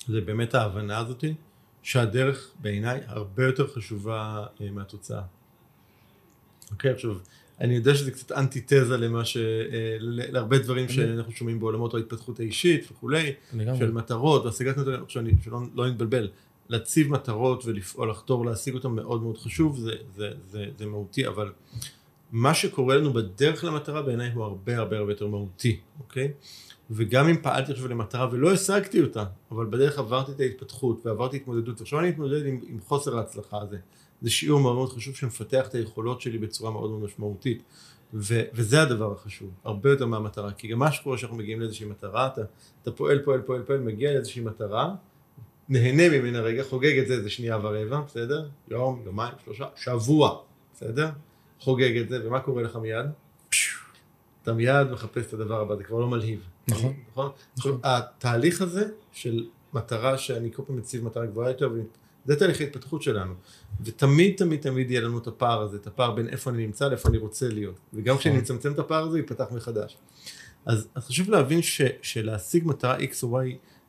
זה 0.08 0.22
באמת 0.22 0.56
ההבנה 0.56 0.98
הזאתי, 0.98 1.34
שהדרך 1.82 2.52
בעיניי 2.62 3.02
הרבה 3.06 3.46
יותר 3.46 3.68
חשובה 3.68 4.46
אה, 4.62 4.72
מהתוצאה. 4.72 5.22
אוקיי, 6.72 6.92
עכשיו, 6.92 7.16
אני 7.60 7.76
יודע 7.76 7.96
שזה 7.96 8.12
קצת 8.12 8.32
אנטיתזה 8.32 8.98
למה 8.98 9.26
ש... 9.26 9.38
אה, 9.38 9.98
להרבה 10.00 10.58
דברים 10.58 10.90
שאנחנו 10.90 11.32
שומעים 11.32 11.60
בעולמות 11.60 11.94
ההתפתחות 11.94 12.40
האישית 12.40 12.92
וכולי, 12.92 13.34
של 13.78 13.92
מטרות 13.92 14.46
והשגת 14.46 14.78
מטרות, 14.78 15.10
שלא 15.10 15.60
לא 15.74 15.88
נתבלבל, 15.88 16.28
להציב 16.70 17.12
מטרות 17.12 17.66
ולפעול, 17.66 18.10
לחתור 18.10 18.46
להשיג 18.46 18.74
אותן 18.74 18.90
מאוד 18.90 19.22
מאוד 19.22 19.38
חשוב, 19.38 19.80
זה, 19.80 19.92
זה, 20.16 20.30
זה, 20.52 20.66
זה 20.78 20.86
מהותי, 20.86 21.28
אבל 21.28 21.52
מה 22.34 22.54
שקורה 22.54 22.98
לנו 22.98 23.14
בדרך 23.14 23.64
למטרה 23.64 24.02
בעיניי 24.02 24.32
הוא 24.32 24.44
הרבה 24.44 24.78
הרבה 24.78 24.98
הרבה 24.98 25.12
יותר 25.12 25.28
מהותי, 25.28 25.80
אוקיי? 26.00 26.32
וגם 26.92 27.28
אם 27.28 27.36
פעלתי 27.42 27.72
עכשיו 27.72 27.88
למטרה 27.88 28.28
ולא 28.32 28.52
השגתי 28.52 29.02
אותה, 29.02 29.24
אבל 29.52 29.66
בדרך 29.66 30.00
עברתי 30.00 30.32
את 30.32 30.40
ההתפתחות 30.40 31.06
ועברתי 31.06 31.38
התמודדות, 31.38 31.80
ועכשיו 31.82 32.00
אני 32.00 32.10
מתמודד 32.10 32.46
עם, 32.46 32.60
עם 32.68 32.80
חוסר 32.80 33.18
ההצלחה 33.18 33.62
הזה. 33.62 33.78
זה 34.22 34.30
שיעור 34.30 34.60
מאוד 34.60 34.76
מאוד 34.76 34.90
חשוב 34.90 35.16
שמפתח 35.16 35.68
את 35.68 35.76
היכולות 35.76 36.22
שלי 36.22 36.38
בצורה 36.38 36.72
מאוד 36.72 36.90
מאוד 36.90 37.04
משמעותית. 37.04 37.64
ו- 38.14 38.44
וזה 38.54 38.82
הדבר 38.82 39.12
החשוב, 39.12 39.50
הרבה 39.64 39.90
יותר 39.90 40.06
מהמטרה, 40.06 40.52
כי 40.52 40.68
גם 40.68 40.80
מה 40.80 40.92
שקורה 40.92 41.18
שאנחנו 41.18 41.38
מגיעים 41.38 41.60
לאיזושהי 41.60 41.86
מטרה, 41.86 42.28
אתה, 42.28 42.42
אתה 42.82 42.92
פועל, 42.92 43.20
פועל, 43.26 43.42
פועל, 43.42 43.62
פועל, 43.62 43.80
מגיע 43.80 44.14
לאיזושהי 44.14 44.42
מטרה, 44.42 44.96
נהנה 45.70 46.10
ממנה 46.10 46.40
רגע, 46.42 46.64
חוגג 46.64 46.98
את 47.00 47.08
זה 47.08 47.14
איזה 47.14 47.30
שנייה 47.30 47.58
ורבע, 47.58 48.02
בסדר? 48.02 48.48
יום, 48.68 49.02
יומיים, 49.06 49.34
שלושה, 49.46 49.66
שבוע, 49.76 50.40
בסדר? 50.74 51.10
חוגג 51.64 51.98
את 51.98 52.10
זה, 52.10 52.28
ומה 52.28 52.40
קורה 52.40 52.64
לך 52.64 52.76
מיד? 52.76 53.06
אתה 54.44 54.54
מיד 54.54 54.92
מחפש 54.92 55.28
את 55.28 55.34
הדבר 55.34 55.62
הבא, 55.62 55.76
זה 55.76 55.84
כבר 55.84 56.00
לא 56.00 56.08
מלהיב. 56.08 56.40
נכון. 56.68 56.94
נכון? 57.12 57.32
נכון. 57.58 57.80
התהליך 57.84 58.62
הזה 58.62 58.86
של 59.12 59.46
מטרה 59.74 60.18
שאני 60.18 60.52
כל 60.54 60.64
פעם 60.68 60.78
מציב 60.78 61.04
מטרה 61.04 61.26
גבוהה 61.26 61.50
יותר, 61.50 61.70
זה 62.26 62.36
תהליך 62.36 62.62
ההתפתחות 62.62 63.02
שלנו. 63.02 63.34
ותמיד 63.82 64.36
תמיד 64.38 64.62
תמיד 64.62 64.92
יהיה 64.92 65.02
לנו 65.02 65.18
את 65.18 65.28
הפער 65.28 65.62
הזה, 65.62 65.78
את 65.78 65.88
הפער 65.88 66.12
בין 66.12 66.30
איפה 66.30 66.50
אני 66.50 66.66
נמצא 66.66 66.88
לאיפה 66.88 67.10
אני 67.10 67.18
רוצה 67.18 67.50
להיות. 67.50 67.80
וגם 67.94 68.18
כשאני 68.18 68.34
נכון. 68.34 68.44
אצמצם 68.44 68.72
את 68.72 68.80
הפער 68.80 69.08
הזה, 69.08 69.18
ייפתח 69.18 69.46
מחדש. 69.52 69.98
אז, 70.66 70.88
אז 70.96 71.06
חשוב 71.06 71.30
להבין 71.30 71.62
ש, 71.62 71.82
שלהשיג 72.02 72.68
מטרה 72.68 73.00
X 73.00 73.24
או 73.24 73.42
Y 73.42 73.46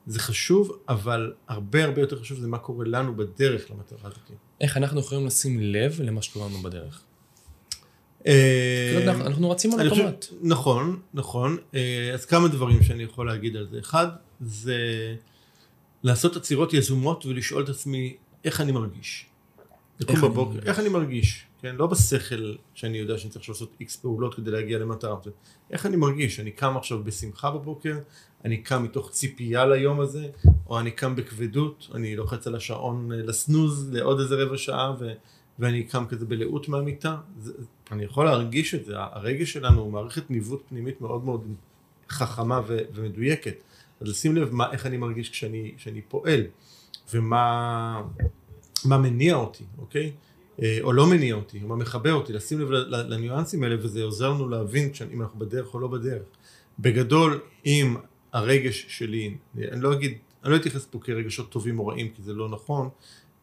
זה 0.07 0.19
חשוב, 0.19 0.79
אבל 0.89 1.33
הרבה 1.49 1.85
הרבה 1.85 2.01
יותר 2.01 2.21
חשוב 2.21 2.39
זה 2.41 2.49
מה 2.49 2.59
קורה 2.59 2.85
לנו 2.85 3.17
בדרך 3.17 3.71
למטרה 3.71 3.99
הזאת. 4.03 4.31
איך 4.61 4.77
אנחנו 4.77 5.01
יכולים 5.01 5.27
לשים 5.27 5.61
לב 5.61 6.01
למה 6.01 6.23
שקורה 6.23 6.49
לנו 6.49 6.59
בדרך? 6.59 7.03
אה, 8.27 9.03
אנחנו 9.11 9.51
רצים 9.51 9.75
על 9.75 9.91
אוטומט. 9.91 10.27
נכון, 10.43 11.01
נכון. 11.15 11.57
אה, 11.75 12.11
אז 12.15 12.25
כמה 12.25 12.49
דברים 12.49 12.83
שאני 12.83 13.03
יכול 13.03 13.27
להגיד 13.27 13.57
על 13.57 13.69
זה. 13.71 13.79
אחד, 13.79 14.07
זה 14.41 14.77
לעשות 16.03 16.37
עצירות 16.37 16.75
יזומות 16.75 17.27
ולשאול 17.27 17.65
את 17.65 17.69
עצמי 17.69 18.17
איך 18.45 18.61
אני 18.61 18.73
מרגיש. 18.73 19.27
לקום 20.01 20.21
בבוקר, 20.21 20.59
איך 20.63 20.79
אני 20.79 20.89
מרגיש, 20.89 21.47
כן? 21.63 21.77
לא 21.77 21.87
בשכל 21.87 22.55
שאני 22.75 22.99
יודע 22.99 23.19
שאני 23.19 23.31
צריך 23.31 23.49
לעשות 23.49 23.77
איקס 23.81 23.97
פעולות 23.97 24.35
כדי 24.35 24.51
להגיע 24.51 24.79
למטרה. 24.79 25.17
איך 25.71 25.87
אני 25.87 25.97
מרגיש? 25.97 26.41
אני 26.41 26.51
קם 26.51 26.77
עכשיו 26.77 27.05
בשמחה 27.05 27.51
בבוקר, 27.51 27.99
אני 28.45 28.57
קם 28.57 28.83
מתוך 28.83 29.11
ציפייה 29.11 29.67
ליום 29.67 30.01
הזה, 30.01 30.27
או 30.67 30.81
אני 30.81 30.91
קם 30.91 31.17
בכבדות, 31.17 31.89
אני 31.95 32.17
לוחץ 32.17 32.47
על 32.47 32.55
השעון 32.55 33.13
אה, 33.13 33.17
לסנוז 33.17 33.93
לעוד 33.93 34.21
איזה 34.21 34.35
רבע 34.35 34.57
שעה, 34.57 34.95
ו... 35.01 35.13
ואני 35.59 35.83
קם 35.83 36.07
כזה 36.07 36.27
בלאות 36.27 36.69
מהמיטה. 36.69 37.17
זה... 37.39 37.53
אני 37.93 38.05
יכול 38.05 38.25
להרגיש 38.25 38.75
את 38.75 38.85
זה, 38.85 38.93
הרגש 38.97 39.53
שלנו 39.53 39.81
הוא 39.81 39.93
מערכת 39.93 40.31
ניווט 40.31 40.63
פנימית 40.69 41.01
מאוד 41.01 41.25
מאוד 41.25 41.47
חכמה 42.09 42.61
ו... 42.67 42.79
ומדויקת. 42.95 43.55
אז 44.01 44.09
לשים 44.09 44.37
לב 44.37 44.55
מה, 44.55 44.73
איך 44.73 44.87
אני 44.87 44.97
מרגיש 44.97 45.31
כשאני, 45.31 45.73
כשאני 45.77 46.01
פועל, 46.09 46.43
ומה 47.15 48.03
מה 48.85 48.99
מניע 48.99 49.35
אותי, 49.35 49.65
אוקיי? 49.79 50.13
אה, 50.63 50.79
או 50.81 50.93
לא 50.93 51.07
מניע 51.07 51.35
אותי, 51.35 51.63
או 51.63 51.69
מה 51.69 51.77
מכבה 51.77 52.11
אותי, 52.11 52.33
לשים 52.33 52.61
לב 52.61 52.69
לניואנסים 52.91 53.63
האלה, 53.63 53.77
וזה 53.79 54.03
עוזר 54.03 54.31
לנו 54.31 54.49
להבין 54.49 54.91
אם 55.13 55.23
אנחנו 55.23 55.39
בדרך 55.39 55.75
או 55.75 55.81
לא 55.81 55.89
בדרך. 55.89 56.23
בגדול, 56.79 57.41
אם 57.67 57.97
הרגש 58.33 58.87
שלי, 58.89 59.37
אני 59.59 59.81
לא 59.81 59.93
אגיד, 59.93 60.19
אני 60.45 60.53
לא 60.53 60.57
אתייחס 60.57 60.87
פה 60.87 60.99
כרגשות 60.99 61.51
טובים 61.51 61.79
או 61.79 61.87
רעים, 61.87 62.09
כי 62.09 62.23
זה 62.23 62.33
לא 62.33 62.49
נכון, 62.49 62.89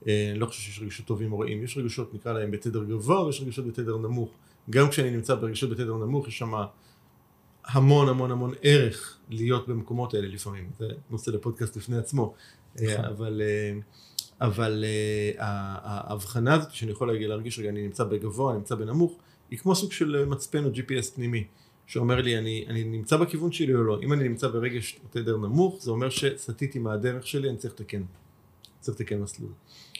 אני 0.05 0.39
לא 0.39 0.45
חושב 0.45 0.61
שיש 0.61 0.81
רגשות 0.81 1.05
טובים 1.05 1.33
או 1.33 1.39
רעים, 1.39 1.63
יש 1.63 1.77
רגשות 1.77 2.13
נקרא 2.13 2.33
להם 2.33 2.51
בתדר 2.51 2.83
גבוה 2.83 3.25
ויש 3.25 3.41
רגשות 3.41 3.67
בתדר 3.67 3.97
נמוך. 3.97 4.31
גם 4.69 4.89
כשאני 4.89 5.11
נמצא 5.11 5.35
ברגשות 5.35 5.69
בתדר 5.69 5.93
נמוך, 5.93 6.27
יש 6.27 6.37
שם 6.37 6.53
המון 7.65 8.09
המון 8.09 8.31
המון 8.31 8.53
ערך 8.61 9.17
להיות 9.29 9.67
במקומות 9.67 10.13
האלה 10.13 10.27
לפעמים, 10.27 10.69
זה 10.79 10.87
נושא 11.09 11.31
לפודקאסט 11.31 11.77
לפני 11.77 11.97
עצמו, 11.97 12.33
אה, 12.79 12.93
נכון. 12.93 13.05
אבל, 13.05 13.41
אה, 13.41 13.79
אבל 14.47 14.83
אה, 14.87 15.31
ההבחנה 15.83 16.53
הזאת 16.53 16.71
שאני 16.71 16.91
יכול 16.91 17.11
להגיע 17.11 17.27
להרגיש 17.27 17.59
רגע 17.59 17.69
אני 17.69 17.81
נמצא 17.81 18.03
בגבוה, 18.03 18.51
אני 18.51 18.57
נמצא 18.57 18.75
בנמוך, 18.75 19.17
היא 19.51 19.59
כמו 19.59 19.75
סוג 19.75 19.91
של 19.91 20.25
מצפן 20.25 20.65
או 20.65 20.69
GPS 20.69 21.15
פנימי, 21.15 21.43
שאומר 21.87 22.21
לי 22.21 22.37
אני, 22.37 22.65
אני 22.67 22.83
נמצא 22.83 23.17
בכיוון 23.17 23.51
שלי 23.51 23.75
או 23.75 23.83
לא, 23.83 23.99
אם 24.03 24.13
אני 24.13 24.23
נמצא 24.23 24.47
ברגש 24.47 24.99
תדר 25.09 25.37
נמוך 25.37 25.77
זה 25.81 25.91
אומר 25.91 26.09
שסטיתי 26.09 26.79
מהדרך 26.79 27.27
שלי, 27.27 27.49
אני 27.49 27.57
צריך 27.57 27.73
לתקן, 27.73 28.03
צריך 28.79 28.99
לתקן 28.99 29.19
מסלול. 29.19 29.51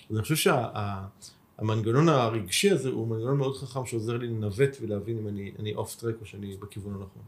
אז 0.10 0.16
אני 0.16 0.22
חושב 0.22 0.36
שהמנגנון 0.36 2.06
שה, 2.06 2.24
הרגשי 2.24 2.72
הזה 2.72 2.90
הוא 2.90 3.08
מנגנון 3.08 3.38
מאוד 3.38 3.58
חכם 3.58 3.86
שעוזר 3.86 4.18
לי 4.18 4.28
לנווט 4.28 4.78
ולהבין 4.82 5.18
אם 5.18 5.28
אני 5.60 5.74
אוף 5.76 5.96
טרק 5.96 6.16
או 6.22 6.26
שאני 6.26 6.58
בכיוון 6.60 6.94
הנכון. 6.94 7.22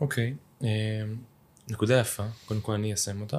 אוקיי, 0.00 0.34
אמ, 0.62 0.66
נקודה 1.70 2.00
יפה, 2.00 2.22
קודם 2.46 2.60
כל 2.60 2.72
אני 2.72 2.94
אסיים 2.94 3.20
אותה. 3.20 3.38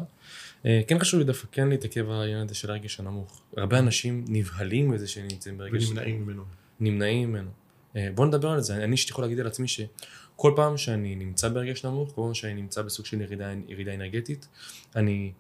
אה, 0.66 0.82
כן 0.88 1.00
חשוב 1.00 1.20
לי 1.20 1.26
דווקא 1.26 1.48
כן 1.52 1.70
להתעכב 1.70 2.10
על 2.10 2.22
העניין 2.22 2.46
הזה 2.46 2.56
של 2.56 2.72
הרגש 2.72 3.00
הנמוך. 3.00 3.42
הרבה 3.58 3.80
אנשים 3.80 4.26
נבהלים 4.28 4.92
מזה 4.92 5.08
שהם 5.08 5.28
נמצאים 5.32 5.58
ברגש... 5.58 5.90
ונמנעים 5.90 6.22
ממנו. 6.22 6.44
נמנעים 6.80 7.30
ממנו. 7.30 7.50
אה, 7.96 8.10
בוא 8.16 8.26
נדבר 8.26 8.50
על 8.50 8.62
זה, 8.62 8.76
אני 8.76 8.92
אישית 8.92 9.10
יכול 9.10 9.24
להגיד 9.24 9.40
על 9.40 9.48
עצמי 9.48 9.68
שכל 9.68 10.54
פעם 10.56 10.78
שאני 10.78 11.16
נמצא 11.16 11.50
ברגש 11.50 11.86
נמוך, 11.86 12.12
כל 12.16 12.22
פעם 12.22 12.34
שאני 12.34 12.54
נמצא 12.54 12.82
בסוג 12.82 13.06
של 13.06 13.22
ירידה, 13.22 13.54
ירידה 13.68 13.94
אנרגטית, 13.94 14.48
אני 14.96 15.32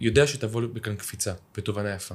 יודע 0.00 0.26
שתבוא 0.26 0.60
בכאן 0.60 0.96
קפיצה 0.96 1.34
ותובנה 1.56 1.94
יפה. 1.94 2.14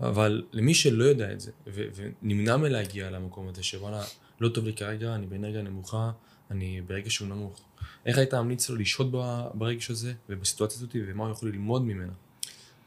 אבל 0.00 0.42
למי 0.52 0.74
שלא 0.74 1.04
יודע 1.04 1.32
את 1.32 1.40
זה, 1.40 1.50
ו- 1.66 1.86
ונמנע 2.22 2.56
מלהגיע 2.56 3.10
למקום 3.10 3.48
הזה, 3.48 3.62
שוואלה, 3.62 4.02
לא 4.40 4.48
טוב 4.48 4.64
לי 4.64 4.72
כרגע, 4.72 5.14
אני 5.14 5.26
באנרגיה 5.26 5.62
נמוכה, 5.62 6.10
אני 6.50 6.80
ברגע 6.86 7.10
שהוא 7.10 7.28
נמוך. 7.28 7.60
איך 8.06 8.18
היית 8.18 8.34
ממליץ 8.34 8.70
לו 8.70 8.76
לשהות 8.76 9.10
ברגש 9.54 9.90
הזה 9.90 10.12
ובסיטואציה 10.28 10.76
הזאת, 10.76 10.96
ומה 11.08 11.24
הוא 11.24 11.32
יכול 11.32 11.48
ללמוד 11.48 11.82
ממנה? 11.82 12.12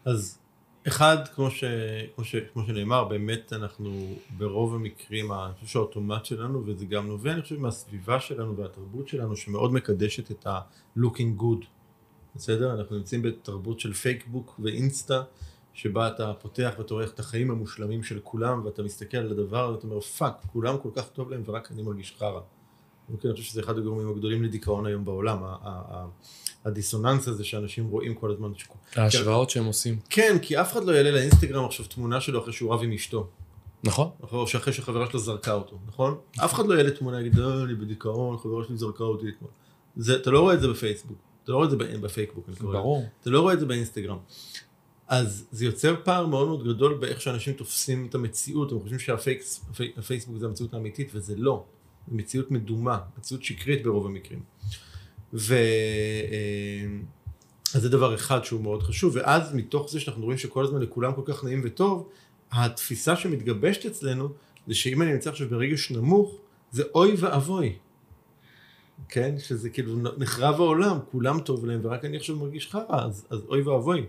אז 0.05 0.39
אחד, 0.87 1.17
כמו, 1.35 1.51
ש, 1.51 1.63
כמו, 2.15 2.25
ש, 2.25 2.35
כמו 2.53 2.65
שנאמר, 2.67 3.03
באמת 3.03 3.53
אנחנו 3.53 4.15
ברוב 4.37 4.75
המקרים, 4.75 5.31
אני 5.31 5.53
חושב 5.53 5.67
שהאוטומט 5.67 6.25
שלנו, 6.25 6.65
וזה 6.65 6.85
גם 6.85 7.07
נובע, 7.07 7.31
אני 7.31 7.41
חושב, 7.41 7.59
מהסביבה 7.59 8.19
שלנו 8.19 8.57
והתרבות 8.57 9.07
שלנו, 9.07 9.35
שמאוד 9.35 9.73
מקדשת 9.73 10.31
את 10.31 10.47
ה-looking 10.47 11.41
good, 11.41 11.65
בסדר? 12.35 12.73
אנחנו 12.73 12.95
נמצאים 12.95 13.21
בתרבות 13.21 13.79
של 13.79 13.93
פייקבוק 13.93 14.59
ואינסטה, 14.63 15.23
שבה 15.73 16.07
אתה 16.07 16.33
פותח 16.33 16.73
ואתה 16.77 16.93
רואה 16.93 17.05
את 17.05 17.19
החיים 17.19 17.51
המושלמים 17.51 18.03
של 18.03 18.19
כולם, 18.23 18.65
ואתה 18.65 18.83
מסתכל 18.83 19.17
על 19.17 19.31
הדבר 19.31 19.71
ואתה 19.73 19.87
אומר, 19.87 19.99
fuck, 19.99 20.33
כולם 20.53 20.77
כל 20.77 20.89
כך 20.95 21.09
טוב 21.09 21.31
להם 21.31 21.43
ורק 21.45 21.71
אני 21.71 21.81
מרגיש 21.81 22.15
חרא. 22.19 22.39
אני 23.09 23.31
חושב 23.31 23.43
שזה 23.43 23.61
אחד 23.61 23.77
הגורמים 23.77 24.09
הגדולים 24.09 24.43
לדיכאון 24.43 24.85
היום 24.85 25.05
בעולם, 25.05 25.37
הדיסוננס 26.65 27.27
הזה 27.27 27.43
שאנשים 27.43 27.87
רואים 27.87 28.15
כל 28.15 28.31
הזמן. 28.31 28.51
ההשוואות 28.95 29.49
שהם 29.49 29.65
עושים. 29.65 29.99
כן, 30.09 30.37
כי 30.41 30.61
אף 30.61 30.71
אחד 30.71 30.83
לא 30.83 30.91
יעלה 30.91 31.11
לאינסטגרם 31.11 31.65
עכשיו 31.65 31.85
תמונה 31.85 32.21
שלו 32.21 32.41
אחרי 32.41 32.53
שהוא 32.53 32.73
רב 32.73 32.83
עם 32.83 32.91
אשתו. 32.91 33.27
נכון. 33.83 34.09
או 34.31 34.47
שאחרי 34.47 34.73
שחברה 34.73 35.09
שלו 35.09 35.19
זרקה 35.19 35.53
אותו, 35.53 35.77
נכון? 35.87 36.17
אף 36.45 36.53
אחד 36.53 36.67
לא 36.67 36.73
יעלה 36.73 36.91
תמונה, 36.91 37.21
יגיד, 37.21 37.39
אה, 37.39 37.63
אני 37.63 37.75
בדיכאון, 37.75 38.37
חברה 38.37 38.63
שלי 38.67 38.77
זרקה 38.77 39.03
אותי 39.03 39.25
אתמול. 39.29 39.51
אתה 40.21 40.31
לא 40.31 40.39
רואה 40.39 40.53
את 40.53 40.61
זה 40.61 40.67
בפייסבוק, 40.67 41.17
אתה 41.49 41.53
לא 41.53 41.57
רואה 41.57 41.65
את 41.65 41.71
זה 41.71 41.97
בפייקבוק, 42.01 42.49
ברור. 42.61 43.05
אתה 43.21 43.29
לא 43.29 43.41
רואה 43.41 43.53
את 43.53 43.59
זה 43.59 43.65
באינסטגרם. 43.65 44.17
אז 45.07 45.47
זה 45.51 45.65
יוצר 45.65 45.95
פער 46.03 46.25
מאוד 46.25 46.47
מאוד 46.47 46.67
גדול 46.67 46.93
באיך 46.93 47.21
שאנשים 47.21 47.53
תופסים 47.53 48.07
את 48.09 48.15
המציאות, 48.15 48.71
הם 48.71 48.79
חושבים 48.79 48.99
שהפייסבוק 48.99 50.37
זה 50.37 50.45
המציאות 50.45 50.73
האמיתית, 50.73 51.09
וזה 51.13 51.35
לא. 51.37 51.63
זו 52.07 52.15
מציאות 52.15 52.51
מדומה, 52.51 52.99
מציאות 53.17 53.43
שקרית 53.43 53.83
ברוב 53.83 54.05
המקרים. 54.05 54.41
ו... 55.33 55.53
אה, 55.55 56.87
אז 57.75 57.81
זה 57.81 57.89
דבר 57.89 58.15
אחד 58.15 58.43
שהוא 58.43 58.61
מאוד 58.61 58.83
חשוב, 58.83 59.15
ואז 59.15 59.53
מתוך 59.53 59.91
זה 59.91 59.99
שאנחנו 59.99 60.23
רואים 60.23 60.37
שכל 60.37 60.63
הזמן 60.63 60.81
לכולם 60.81 61.13
כל 61.13 61.23
כך 61.25 61.43
נעים 61.43 61.61
וטוב, 61.63 62.09
התפיסה 62.51 63.15
שמתגבשת 63.15 63.85
אצלנו 63.85 64.29
זה 64.67 64.75
שאם 64.75 65.01
אני 65.01 65.13
נמצא 65.13 65.29
עכשיו 65.29 65.49
ברגש 65.49 65.91
נמוך, 65.91 66.35
זה 66.71 66.83
אוי 66.95 67.15
ואבוי. 67.17 67.75
כן? 69.09 69.35
שזה 69.37 69.69
כאילו 69.69 69.95
נחרב 70.17 70.55
העולם, 70.55 70.97
כולם 71.11 71.39
טוב 71.39 71.65
להם 71.65 71.79
ורק 71.83 72.05
אני 72.05 72.17
עכשיו 72.17 72.35
מרגיש 72.35 72.67
חרא, 72.67 73.05
אז, 73.05 73.25
אז 73.29 73.39
אוי 73.49 73.61
ואבוי. 73.61 74.05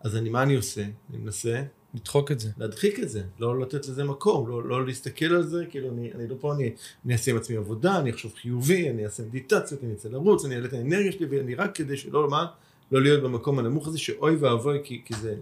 אז 0.00 0.16
אני, 0.16 0.28
מה 0.28 0.42
אני 0.42 0.54
עושה? 0.54 0.82
אני 1.10 1.18
מנסה... 1.18 1.62
לדחוק 1.96 2.32
את 2.32 2.40
זה. 2.40 2.50
להדחיק 2.58 3.00
את 3.00 3.08
זה, 3.08 3.22
לא 3.38 3.60
לתת 3.60 3.88
לזה 3.88 4.04
מקום, 4.04 4.48
לא, 4.48 4.68
לא 4.68 4.86
להסתכל 4.86 5.24
על 5.24 5.42
זה, 5.42 5.64
כאילו 5.70 5.88
אני, 5.88 6.12
אני 6.12 6.28
לא 6.28 6.34
פה, 6.40 6.54
אני, 6.54 6.72
אני 7.04 7.12
אעשה 7.12 7.30
עם 7.30 7.36
עצמי 7.36 7.56
עבודה, 7.56 7.98
אני 7.98 8.10
אחשוב 8.10 8.32
חיובי, 8.34 8.90
אני 8.90 9.04
אעשה 9.04 9.22
מדיטציות, 9.22 9.84
אני 9.84 9.92
אצא 9.92 10.08
לרוץ, 10.08 10.44
אני 10.44 10.54
אעלה 10.54 10.66
את 10.66 10.72
האנרגיה 10.72 11.12
שלי, 11.12 11.26
ואני 11.26 11.54
רק 11.54 11.76
כדי 11.76 11.96
שלא, 11.96 12.28
מה? 12.28 12.46
לא 12.92 13.02
להיות 13.02 13.22
במקום 13.22 13.58
הנמוך 13.58 13.88
הזה, 13.88 13.98
שאוי 13.98 14.36
ואבוי, 14.36 14.78
כי, 14.84 15.02
כי 15.04 15.14
זה 15.14 15.34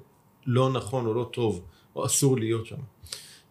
לא 0.46 0.72
נכון 0.72 1.07
או 1.07 1.14
לא 1.14 1.30
טוב, 1.33 1.64
או 1.96 2.07
אסור 2.07 2.38
להיות 2.38 2.66
שם. 2.66 2.76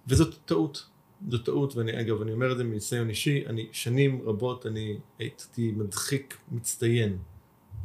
וזאת 0.08 0.36
טעות, 0.46 0.86
זו 1.30 1.38
טעות, 1.38 1.76
ואני 1.76 2.02
אגב, 2.02 2.22
אני 2.22 2.32
אומר 2.32 2.52
את 2.52 2.58
זה 2.58 2.64
מניסיון 2.64 3.10
אישי, 3.10 3.44
אני 3.46 3.68
שנים 3.72 4.22
רבות, 4.26 4.66
אני 4.66 4.98
הייתי 5.20 5.72
מדחיק 5.72 6.38
מצטיין, 6.52 7.18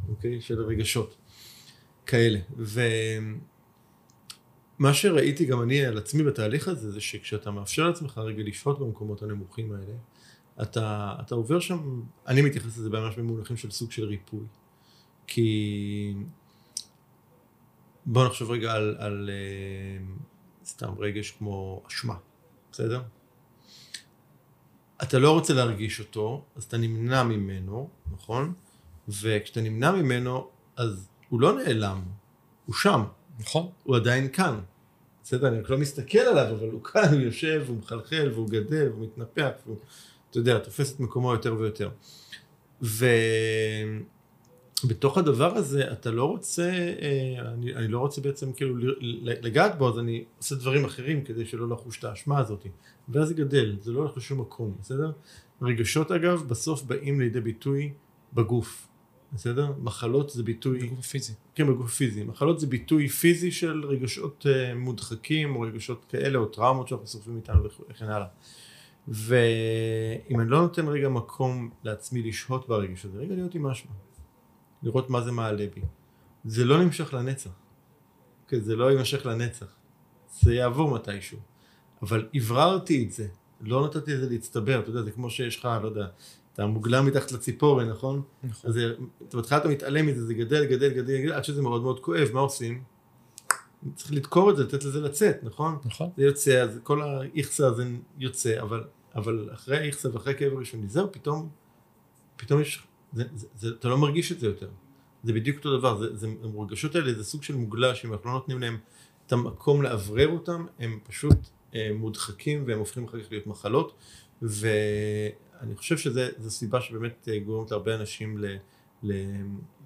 אוקיי? 0.09 0.41
של 0.41 0.61
רגשות. 0.61 1.15
כאלה. 2.09 2.39
ומה 4.79 4.93
שראיתי 4.93 5.45
גם 5.45 5.61
אני 5.61 5.85
על 5.85 5.97
עצמי 5.97 6.23
בתהליך 6.23 6.67
הזה, 6.67 6.91
זה 6.91 7.01
שכשאתה 7.01 7.51
מאפשר 7.51 7.87
לעצמך 7.87 8.17
רגע 8.17 8.43
לשהות 8.43 8.79
במקומות 8.79 9.23
הנמוכים 9.23 9.71
האלה, 9.71 9.93
אתה, 10.61 11.15
אתה 11.19 11.35
עובר 11.35 11.59
שם, 11.59 12.01
אני 12.27 12.41
מתייחס 12.41 12.77
לזה 12.77 12.89
ממש 12.89 13.15
במונחים 13.15 13.57
של 13.57 13.71
סוג 13.71 13.91
של 13.91 14.05
ריפוי. 14.05 14.45
כי 15.27 16.13
בוא 18.05 18.25
נחשוב 18.25 18.51
רגע 18.51 18.73
על, 18.73 18.95
על 18.99 19.29
uh, 19.29 20.67
סתם 20.67 20.93
רגש 20.99 21.31
כמו 21.31 21.83
אשמה, 21.87 22.15
בסדר? 22.71 23.01
אתה 25.03 25.19
לא 25.19 25.31
רוצה 25.31 25.53
להרגיש 25.53 25.99
אותו, 25.99 26.45
אז 26.55 26.63
אתה 26.63 26.77
נמנע 26.77 27.23
ממנו, 27.23 27.89
נכון? 28.11 28.53
וכשאתה 29.09 29.61
נמנע 29.61 29.91
ממנו, 29.91 30.47
אז 30.75 31.07
הוא 31.29 31.41
לא 31.41 31.55
נעלם, 31.55 32.01
הוא 32.65 32.75
שם. 32.75 33.03
נכון. 33.39 33.69
הוא 33.83 33.95
עדיין 33.95 34.29
כאן. 34.29 34.59
בסדר, 35.23 35.47
אני 35.47 35.59
רק 35.59 35.69
לא 35.69 35.77
מסתכל 35.77 36.19
עליו, 36.19 36.55
אבל 36.55 36.69
הוא 36.69 36.83
כאן, 36.83 37.13
הוא 37.13 37.21
יושב, 37.21 37.63
הוא 37.67 37.77
מחלחל, 37.77 38.31
והוא 38.33 38.49
גדל, 38.49 38.89
והוא 38.89 39.03
מתנפח, 39.03 39.49
והוא, 39.65 39.77
אתה 40.29 40.37
יודע, 40.37 40.59
תופס 40.59 40.95
את 40.95 40.99
מקומו 40.99 41.33
יותר 41.33 41.55
ויותר. 41.59 41.89
ובתוך 44.85 45.17
הדבר 45.17 45.55
הזה, 45.55 45.91
אתה 45.91 46.11
לא 46.11 46.25
רוצה, 46.25 46.71
אה, 47.01 47.51
אני, 47.53 47.75
אני 47.75 47.87
לא 47.87 47.99
רוצה 47.99 48.21
בעצם 48.21 48.53
כאילו 48.53 48.75
לגעת 49.21 49.77
בו, 49.77 49.89
אז 49.89 49.99
אני 49.99 50.23
עושה 50.37 50.55
דברים 50.55 50.85
אחרים 50.85 51.23
כדי 51.23 51.45
שלא 51.45 51.69
לחוש 51.69 51.99
את 51.99 52.03
האשמה 52.03 52.39
הזאת. 52.39 52.65
ואז 53.09 53.27
זה 53.27 53.33
גדל, 53.33 53.77
זה 53.81 53.91
לא 53.91 53.99
הולך 53.99 54.17
לשום 54.17 54.41
מקום, 54.41 54.75
בסדר? 54.81 55.11
רגשות 55.61 56.11
אגב, 56.11 56.43
בסוף 56.47 56.83
באים 56.83 57.19
לידי 57.19 57.41
ביטוי 57.41 57.93
בגוף. 58.33 58.87
בסדר? 59.33 59.73
מחלות 59.79 60.29
זה 60.29 60.43
ביטוי... 60.43 60.79
בגוף 60.79 61.07
פיזי. 61.07 61.33
כן, 61.55 61.67
בגוף 61.67 61.93
פיזי. 61.93 62.23
מחלות 62.23 62.59
זה 62.59 62.67
ביטוי 62.67 63.07
פיזי 63.07 63.51
של 63.51 63.85
רגשות 63.85 64.45
uh, 64.45 64.75
מודחקים, 64.77 65.55
או 65.55 65.61
רגשות 65.61 66.05
כאלה, 66.09 66.39
או 66.39 66.45
טראומות 66.45 66.87
שאנחנו 66.87 67.07
שורפים 67.07 67.35
איתנו 67.35 67.63
וכן 67.89 68.05
הלאה. 68.05 68.27
ואם 69.07 70.39
אני 70.39 70.49
לא 70.49 70.61
נותן 70.61 70.87
רגע 70.87 71.09
מקום 71.09 71.69
לעצמי 71.83 72.23
לשהות 72.23 72.67
ברגש 72.67 73.05
הזה, 73.05 73.17
רגע 73.17 73.35
להיות 73.35 73.55
עם 73.55 73.63
משמע. 73.63 73.91
לראות 74.83 75.09
מה 75.09 75.21
זה 75.21 75.31
מעלה 75.31 75.65
בי. 75.75 75.81
זה 76.45 76.65
לא 76.65 76.83
נמשך 76.83 77.13
לנצח. 77.13 77.49
כן, 78.47 78.59
זה 78.59 78.75
לא 78.75 78.91
יימשך 78.91 79.25
לנצח. 79.25 79.65
זה 80.41 80.53
יעבור 80.53 80.91
מתישהו. 80.91 81.39
אבל 82.01 82.27
הבררתי 82.33 83.05
את 83.05 83.11
זה. 83.11 83.27
לא 83.61 83.85
נתתי 83.85 84.13
לזה 84.13 84.29
להצטבר, 84.29 84.79
אתה 84.79 84.89
יודע, 84.89 85.01
זה 85.01 85.11
כמו 85.11 85.29
שיש 85.29 85.59
לך, 85.59 85.69
לא 85.81 85.87
יודע, 85.87 86.07
אתה 86.53 86.65
מוגלם 86.65 87.05
מתחת 87.05 87.31
לציפורן, 87.31 87.89
נכון? 87.89 88.21
נכון. 88.43 88.69
אז 88.69 88.79
בהתחלה 89.33 89.57
אתה 89.57 89.67
מתעלם 89.67 90.07
מזה, 90.07 90.25
זה 90.25 90.33
גדל, 90.33 90.65
גדל, 90.65 90.89
גדל, 90.89 91.21
גדל, 91.21 91.33
עד 91.33 91.43
שזה 91.43 91.61
מאוד 91.61 91.81
מאוד 91.81 91.99
כואב, 91.99 92.29
מה 92.33 92.39
עושים? 92.39 92.83
צריך 93.95 94.13
לדקור 94.13 94.51
את 94.51 94.57
זה, 94.57 94.63
לתת 94.63 94.83
לזה 94.83 95.01
לצאת, 95.01 95.43
נכון? 95.43 95.77
נכון. 95.85 96.09
זה 96.17 96.23
יוצא, 96.23 96.61
אז 96.61 96.79
כל 96.83 97.01
האיכסה 97.01 97.67
הזה 97.67 97.85
יוצא, 98.17 98.61
אבל, 98.61 98.83
אבל 99.15 99.49
אחרי 99.53 99.77
האיכסה 99.77 100.09
ואחרי 100.13 100.33
הכאב 100.33 100.53
הראשוני, 100.53 100.87
זהו, 100.87 101.11
פתאום, 101.11 101.49
פתאום 102.35 102.61
יש, 102.61 102.83
זה, 103.13 103.23
זה, 103.35 103.47
זה, 103.55 103.69
אתה 103.79 103.87
לא 103.87 103.97
מרגיש 103.97 104.31
את 104.31 104.39
זה 104.39 104.47
יותר. 104.47 104.69
זה 105.23 105.33
בדיוק 105.33 105.57
אותו 105.57 105.77
דבר, 105.77 105.97
זה, 105.97 106.15
זה, 106.15 106.27
הרגשות 106.57 106.95
האלה 106.95 107.13
זה 107.13 107.23
סוג 107.23 107.43
של 107.43 107.55
מוגלה, 107.55 107.95
שאם 107.95 108.13
אנחנו 108.13 108.29
לא 108.29 108.35
נותנים 108.35 108.59
להם 108.59 108.77
את 109.27 109.31
המקום 109.31 109.81
לאוורר 109.81 110.27
אותם, 110.27 110.65
הם 110.79 110.99
פשוט 111.03 111.37
הם 111.73 111.95
מודחקים 111.95 112.63
והם 112.67 112.79
הופכים 112.79 113.05
אחר 113.05 113.23
כך 113.23 113.31
להיות 113.31 113.47
מחלות, 113.47 113.93
ו... 114.41 114.67
אני 115.61 115.75
חושב 115.75 115.97
שזו 115.97 116.49
סיבה 116.49 116.81
שבאמת 116.81 117.27
אה, 117.31 117.39
גורמת 117.39 117.71
להרבה 117.71 117.95
אנשים 117.95 118.37
ל, 118.37 118.45
ל, 119.03 119.13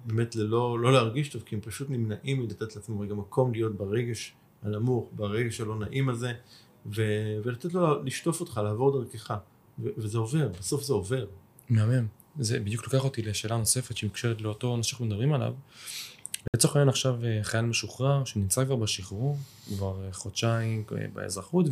באמת 0.04 0.36
ללא 0.36 0.78
לא 0.80 0.92
להרגיש 0.92 1.28
טוב, 1.28 1.42
כי 1.42 1.54
הם 1.54 1.60
פשוט 1.60 1.90
נמנעים 1.90 2.40
מלתת 2.40 2.76
לעצמם 2.76 3.00
רגע 3.00 3.14
מקום 3.14 3.52
להיות 3.52 3.76
ברגש 3.76 4.34
הנמוך, 4.62 5.10
ברגש 5.12 5.60
הלא 5.60 5.78
נעים 5.78 6.08
הזה, 6.08 6.32
ו, 6.86 7.02
ולתת 7.44 7.74
לו 7.74 8.02
לשטוף 8.02 8.40
אותך, 8.40 8.60
לעבור 8.64 8.98
דרכך, 8.98 9.34
ו, 9.78 9.88
וזה 9.96 10.18
עובר, 10.18 10.48
בסוף 10.48 10.82
זה 10.82 10.92
עובר. 10.92 11.26
מהמם. 11.70 12.06
זה 12.38 12.60
בדיוק 12.60 12.84
לוקח 12.84 13.04
אותי 13.04 13.22
לשאלה 13.22 13.56
נוספת 13.56 13.96
שמקשרת 13.96 14.40
לאותו 14.40 14.76
נושא 14.76 14.88
שאנחנו 14.88 15.06
מדברים 15.06 15.32
עליו. 15.32 15.52
לצורך 16.54 16.76
העניין 16.76 16.88
עכשיו 16.88 17.24
אה, 17.24 17.38
חייל 17.42 17.64
משוחרר 17.64 18.24
שנמצא 18.24 18.64
כבר 18.64 18.76
בשחרור, 18.76 19.38
כבר 19.76 20.04
אה, 20.04 20.12
חודשיים 20.12 20.84
באזרחות, 21.12 21.66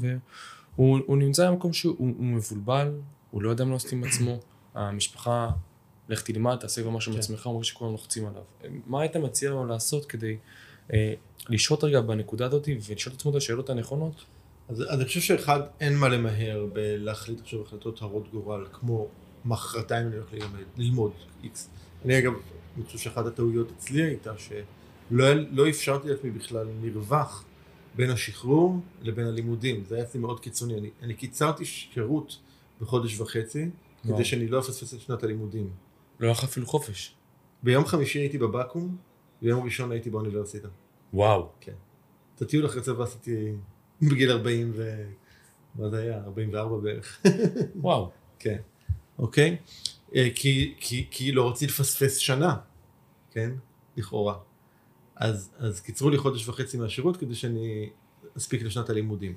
והוא 0.77 1.17
נמצא 1.17 1.51
במקום 1.51 1.73
שהוא 1.73 2.15
מבולבל, 2.19 2.93
הוא 3.31 3.43
לא 3.43 3.51
יודע 3.51 3.65
מה 3.65 3.73
לעשות 3.73 3.93
עם 3.93 4.05
עצמו, 4.05 4.39
המשפחה, 4.75 5.51
לך 6.09 6.23
תלמד, 6.23 6.57
תעשה 6.57 6.83
כבר 6.83 6.91
משהו 6.91 7.13
כן. 7.13 7.19
מעצמך, 7.19 7.47
הוא 7.47 7.53
אומר 7.55 7.63
שכולם 7.63 7.93
לוחצים 7.93 8.27
עליו. 8.27 8.43
מה 8.87 9.01
היית 9.01 9.17
מציע 9.17 9.51
לו 9.51 9.67
לעשות 9.67 10.07
כדי 10.07 10.37
אה, 10.93 11.15
לשהות 11.49 11.85
רגע 11.85 12.01
בנקודה 12.01 12.47
הזאת 12.47 12.69
ולשאול 12.69 13.15
את 13.15 13.19
עצמו 13.19 13.31
את 13.31 13.37
השאלות 13.37 13.71
הנכונות? 13.71 14.25
אז 14.69 14.83
אני 14.83 15.05
חושב 15.05 15.21
שאחד, 15.21 15.61
אין 15.81 15.97
מה 15.97 16.09
למהר 16.09 16.67
בלהחליט 16.73 17.41
עכשיו 17.41 17.63
החלטות 17.63 18.03
הרות 18.03 18.31
גורל, 18.31 18.67
כמו 18.73 19.09
מחרתיים 19.45 20.07
אני 20.07 20.17
הולך 20.17 20.33
ללמוד, 20.33 20.61
ללמוד 20.77 21.13
איקס. 21.43 21.71
אני 22.05 22.19
אגב, 22.19 22.33
אני 22.77 22.85
חושב 22.85 22.99
שאחת 22.99 23.27
הטעויות 23.27 23.71
אצלי 23.77 24.03
הייתה 24.03 24.33
שלא 24.39 25.35
לא 25.51 25.69
אפשרתי 25.69 26.09
לעצמי 26.09 26.31
בכלל 26.31 26.67
מרווח 26.83 27.45
בין 27.97 28.11
השחרור 28.11 28.81
לבין 29.03 29.27
הלימודים. 29.27 29.85
זה 29.85 29.95
היה 29.95 30.05
אצלי 30.05 30.21
מאוד 30.21 30.41
קיצוני. 30.41 30.79
אני, 30.79 30.91
אני 31.03 31.15
קיצרתי 31.15 31.65
שירות 31.65 32.39
בחודש 32.81 33.21
וחצי, 33.21 33.69
וואו. 34.05 34.17
כדי 34.17 34.25
שאני 34.25 34.49
לא 34.49 34.59
אפספס 34.59 34.95
את 34.95 35.01
שנת 35.01 35.23
הלימודים. 35.23 35.71
לא 36.21 36.27
היה 36.27 36.33
לך 36.33 36.45
אפילו 36.45 36.67
חופש. 36.67 37.15
ביום 37.63 37.85
חמישי 37.85 38.19
הייתי 38.19 38.39
בבקו"ם, 38.39 38.97
ביום 39.43 39.65
ראשון 39.65 39.93
הייתי 39.93 40.11
באוניברסיטה. 40.11 40.69
וואו. 41.15 41.53
את 42.37 42.43
הטיול 42.43 42.67
אחרי 42.67 42.83
צבא 42.83 43.05
עשיתי 43.05 43.53
בגיל 44.03 44.31
40 44.31 44.73
ו... 44.75 45.05
מה 45.75 45.89
זה 45.89 45.99
היה? 45.99 46.23
44 46.25 46.77
בערך. 46.77 47.23
וואו. 47.77 48.11
כן. 48.39 48.57
אוקיי? 49.23 49.57
אה, 50.15 50.29
כי, 50.35 50.75
כי, 50.81 51.07
כי 51.11 51.33
לא 51.33 51.51
רציתי 51.51 51.73
לפספס 51.73 52.17
שנה, 52.17 52.57
כן? 53.31 53.51
לכאורה. 53.97 54.39
אז, 55.17 55.51
אז 55.59 55.81
קיצרו 55.81 56.11
לי 56.11 56.19
חודש 56.19 56.49
וחצי 56.49 56.77
מהשירות 56.77 57.17
כדי 57.17 57.35
שאני 57.35 57.91
אספיק 58.37 58.63
לשנת 58.63 58.91
הלימודים. 58.91 59.35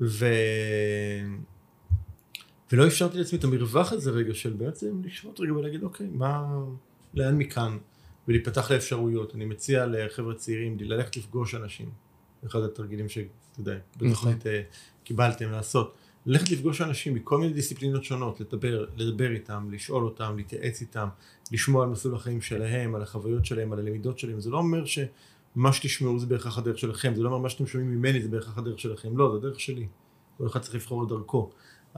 ו... 0.00 0.26
ולא 2.72 2.86
אפשרתי 2.86 3.18
לעצמי 3.18 3.38
את 3.38 3.44
המרווח 3.44 3.92
הזה 3.92 4.10
רגע 4.10 4.34
של 4.34 4.52
בעצם 4.52 5.02
לשבות 5.04 5.40
רגע 5.40 5.52
ולהגיד 5.52 5.82
אוקיי, 5.82 6.06
מה, 6.12 6.58
לאן 7.14 7.38
מכאן? 7.38 7.78
ולהיפתח 8.28 8.70
לאפשרויות. 8.70 9.34
אני 9.34 9.44
מציע 9.44 9.86
לחבר'ה 9.86 10.34
צעירים 10.34 10.76
ללכת 10.80 11.16
לפגוש 11.16 11.54
אנשים. 11.54 11.90
אחד 12.46 12.60
התרגילים 12.60 13.08
שאתה 13.08 13.30
יודע, 13.58 13.78
בתוכנית 13.96 14.46
אה, 14.46 14.62
קיבלתם 15.04 15.50
לעשות. 15.50 15.94
ללכת 16.28 16.50
לפגוש 16.50 16.80
אנשים 16.80 17.14
מכל 17.14 17.38
מיני 17.38 17.52
דיסציפלינות 17.52 18.04
שונות, 18.04 18.40
לדבר, 18.40 18.84
לדבר 18.96 19.30
איתם, 19.30 19.68
לשאול 19.70 20.04
אותם, 20.04 20.36
להתייעץ 20.36 20.80
איתם, 20.80 21.08
לשמוע 21.52 21.84
על 21.84 21.90
מסלול 21.90 22.14
החיים 22.14 22.40
שלהם, 22.40 22.94
על 22.94 23.02
החוויות 23.02 23.44
שלהם, 23.44 23.72
על 23.72 23.78
הלמידות 23.78 24.18
שלהם. 24.18 24.40
זה 24.40 24.50
לא 24.50 24.58
אומר 24.58 24.84
שמה 24.84 25.72
שתשמעו 25.72 26.18
זה 26.18 26.26
בהכרח 26.26 26.58
הדרך 26.58 26.78
שלכם, 26.78 27.14
זה 27.14 27.22
לא 27.22 27.28
אומר 27.28 27.38
מה 27.38 27.48
שאתם 27.48 27.66
שומעים 27.66 27.90
ממני 27.90 28.22
זה 28.22 28.28
בהכרח 28.28 28.58
הדרך 28.58 28.78
שלכם, 28.78 29.18
לא, 29.18 29.30
זה 29.30 29.36
הדרך 29.36 29.60
שלי. 29.60 29.86
כל 30.38 30.46
אחד 30.46 30.60
צריך 30.60 30.74
לבחור 30.74 31.04
את 31.04 31.08
דרכו. 31.08 31.50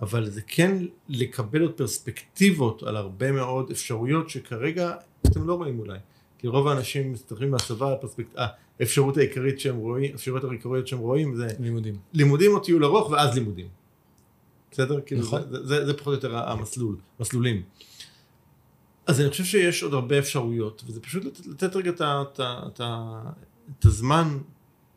אבל 0.02 0.30
זה 0.30 0.40
כן 0.46 0.84
לקבל 1.08 1.62
עוד 1.62 1.72
פרספקטיבות 1.72 2.82
על 2.82 2.96
הרבה 2.96 3.32
מאוד 3.32 3.70
אפשרויות 3.70 4.30
שכרגע 4.30 4.94
אתם 5.26 5.46
לא 5.46 5.54
רואים 5.54 5.78
אולי. 5.78 5.98
כי 6.38 6.48
רוב 6.48 6.68
האנשים 6.68 7.12
מסתכלים 7.12 7.50
מהצבא, 7.50 7.92
הפרספקט... 7.92 8.38
האפשרות 8.80 9.16
העיקרית 9.16 9.60
שהם 9.60 9.76
רואים, 9.76 10.12
האפשרויות 10.12 10.44
העיקריות 10.44 10.86
שהם 10.86 10.98
רואים 10.98 11.36
זה 11.36 11.48
לימודים. 11.58 11.94
לימודים 12.12 12.52
או 12.52 12.60
טיול 12.60 12.84
ארוך 12.84 13.10
ואז 13.10 13.34
לימודים. 13.34 13.79
בסדר? 14.70 15.00
כאילו 15.06 15.20
נכון. 15.20 15.42
זה, 15.50 15.66
זה, 15.66 15.86
זה 15.86 15.94
פחות 15.94 16.06
או 16.06 16.12
יותר 16.12 16.36
המסלול, 16.36 16.96
מסלולים. 17.20 17.62
אז 19.06 19.20
אני 19.20 19.30
חושב 19.30 19.44
שיש 19.44 19.82
עוד 19.82 19.94
הרבה 19.94 20.18
אפשרויות, 20.18 20.82
וזה 20.86 21.00
פשוט 21.00 21.24
לתת, 21.24 21.46
לתת 21.46 21.76
רגע 21.76 21.90
את, 21.90 22.00
את, 22.02 22.40
את, 22.40 22.80
את 23.78 23.84
הזמן 23.84 24.38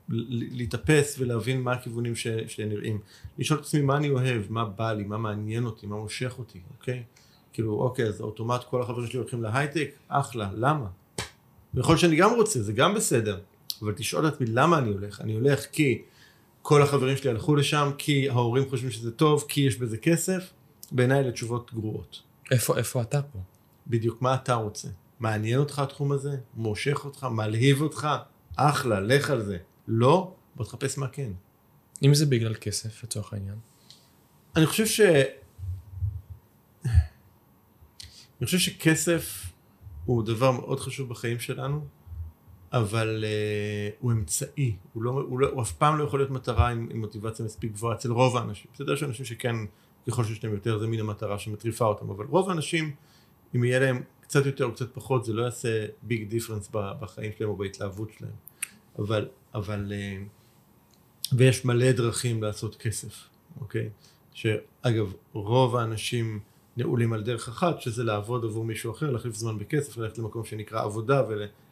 להתאפס 0.09 1.15
ולהבין 1.19 1.61
מה 1.61 1.71
הכיוונים 1.71 2.15
ש, 2.15 2.27
שנראים. 2.47 2.99
לשאול 3.37 3.59
את 3.59 3.65
עצמי 3.65 3.81
מה 3.81 3.97
אני 3.97 4.09
אוהב, 4.09 4.43
מה 4.49 4.65
בא 4.65 4.93
לי, 4.93 5.03
מה 5.03 5.17
מעניין 5.17 5.65
אותי, 5.65 5.87
מה 5.87 5.95
מושך 5.95 6.35
אותי, 6.39 6.59
אוקיי? 6.77 7.03
כאילו, 7.53 7.79
אוקיי, 7.79 8.05
אז 8.05 8.21
אוטומט 8.21 8.63
כל 8.63 8.81
החברים 8.81 9.07
שלי 9.07 9.19
הולכים 9.19 9.43
להייטק, 9.43 9.91
אחלה, 10.07 10.49
למה? 10.55 10.87
ויכול 11.73 11.97
שאני 11.97 12.15
גם 12.15 12.31
רוצה, 12.35 12.61
זה 12.61 12.73
גם 12.73 12.93
בסדר, 12.93 13.39
אבל 13.81 13.93
תשאול 13.93 14.27
את 14.27 14.33
עצמי 14.33 14.47
למה 14.49 14.77
אני 14.77 14.89
הולך. 14.89 15.21
אני 15.21 15.33
הולך 15.33 15.65
כי 15.71 16.01
כל 16.63 16.81
החברים 16.81 17.17
שלי 17.17 17.29
הלכו 17.29 17.55
לשם, 17.55 17.91
כי 17.97 18.29
ההורים 18.29 18.69
חושבים 18.69 18.91
שזה 18.91 19.11
טוב, 19.11 19.45
כי 19.47 19.61
יש 19.61 19.77
בזה 19.77 19.97
כסף, 19.97 20.53
בעיניי 20.91 21.19
אלה 21.19 21.31
תשובות 21.31 21.73
גרועות. 21.73 22.21
איפה, 22.51 22.77
איפה 22.77 23.01
אתה 23.01 23.21
פה? 23.21 23.39
בדיוק 23.87 24.21
מה 24.21 24.35
אתה 24.35 24.53
רוצה. 24.53 24.87
מעניין 25.19 25.59
אותך 25.59 25.79
התחום 25.79 26.11
הזה? 26.11 26.37
מושך 26.53 27.05
אותך? 27.05 27.27
מלהיב 27.31 27.81
אותך? 27.81 28.07
אחלה, 28.55 28.99
לך 28.99 29.29
על 29.29 29.45
זה. 29.45 29.57
לא? 29.87 30.35
בוא 30.55 30.65
תחפש 30.65 30.97
מה 30.97 31.07
כן. 31.07 31.31
אם 32.03 32.13
זה 32.13 32.25
בגלל 32.25 32.53
כסף, 32.53 33.03
לצורך 33.03 33.33
העניין. 33.33 33.57
אני 34.55 34.65
חושב 34.65 34.85
ש... 34.85 35.01
אני 38.41 38.45
חושב 38.45 38.57
שכסף 38.57 39.45
הוא 40.05 40.23
דבר 40.23 40.51
מאוד 40.51 40.79
חשוב 40.79 41.09
בחיים 41.09 41.39
שלנו, 41.39 41.85
אבל 42.73 43.23
uh, 43.23 43.95
הוא 43.99 44.11
אמצעי, 44.11 44.75
הוא, 44.93 45.03
לא, 45.03 45.11
הוא, 45.11 45.39
לא, 45.39 45.49
הוא 45.49 45.61
אף 45.61 45.71
פעם 45.71 45.97
לא 45.97 46.03
יכול 46.03 46.19
להיות 46.19 46.31
מטרה 46.31 46.69
עם, 46.69 46.87
עם 46.91 46.99
מוטיבציה 46.99 47.45
מספיק 47.45 47.71
גבוהה 47.71 47.95
אצל 47.95 48.11
רוב 48.11 48.37
האנשים. 48.37 48.71
בסדר 48.73 48.95
שאנשים 48.95 49.25
שכן, 49.25 49.55
ככל 50.07 50.23
שיש 50.23 50.43
להם 50.43 50.53
יותר, 50.53 50.79
זה 50.79 50.87
מין 50.87 50.99
המטרה 50.99 51.39
שמטריפה 51.39 51.85
אותם, 51.85 52.09
אבל 52.09 52.25
רוב 52.25 52.49
האנשים, 52.49 52.91
אם 53.55 53.63
יהיה 53.63 53.79
להם 53.79 54.01
קצת 54.21 54.45
יותר 54.45 54.65
או 54.65 54.73
קצת 54.73 54.93
פחות, 54.93 55.25
זה 55.25 55.33
לא 55.33 55.41
יעשה 55.41 55.85
ביג 56.01 56.29
דיפרנס 56.29 56.69
בחיים 56.73 57.31
שלהם 57.37 57.49
או 57.49 57.55
בהתלהבות 57.55 58.09
שלהם. 58.17 58.33
אבל, 58.99 59.27
אבל, 59.55 59.91
uh, 59.91 61.37
ויש 61.37 61.65
מלא 61.65 61.91
דרכים 61.91 62.43
לעשות 62.43 62.75
כסף, 62.75 63.29
אוקיי? 63.61 63.89
שאגב, 64.33 65.13
רוב 65.33 65.75
האנשים 65.75 66.39
נעולים 66.77 67.13
על 67.13 67.23
דרך 67.23 67.47
אחת, 67.47 67.81
שזה 67.81 68.03
לעבוד 68.03 68.45
עבור 68.45 68.65
מישהו 68.65 68.91
אחר, 68.91 69.11
להחליף 69.11 69.35
זמן 69.35 69.57
בכסף, 69.57 69.97
ללכת 69.97 70.17
למקום 70.17 70.45
שנקרא 70.45 70.81
עבודה 70.83 71.21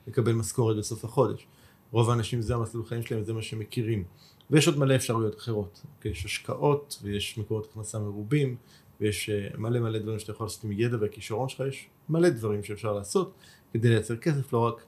ולקבל 0.08 0.34
משכורת 0.34 0.78
בסוף 0.78 1.06
החודש. 1.06 1.48
רוב 1.92 2.10
האנשים 2.10 2.42
זה 2.42 2.56
המסלול 2.56 2.86
חיים 2.86 3.04
שלהם, 3.04 3.24
זה 3.24 3.34
מה 3.34 3.42
שהם 3.42 3.60
מכירים. 3.60 4.04
ויש 4.50 4.68
עוד 4.68 4.80
מלא 4.80 4.96
אפשרויות 4.96 5.38
אחרות. 5.38 5.82
אוקיי? 5.98 6.12
יש 6.12 6.26
השקעות, 6.26 7.00
ויש 7.04 7.38
מקורות 7.38 7.68
הכנסה 7.72 8.00
מרובים, 8.00 8.56
ויש 9.02 9.30
אה, 9.30 9.48
מלא 9.58 9.80
מלא 9.80 10.00
דברים 10.00 10.20
שאתה 10.20 10.32
יכול 10.32 10.46
לעשות 10.46 10.64
עם 10.64 10.72
ידע 10.72 10.98
והכישרון 11.02 11.50
שלך, 11.50 11.64
יש 11.68 11.88
מלא 12.10 12.30
דברים 12.30 12.64
שאפשר 12.64 12.94
לעשות 12.94 13.34
כדי 13.74 13.90
לייצר 13.90 14.18
כסף, 14.18 14.54
לא 14.54 14.60
רק 14.60 14.84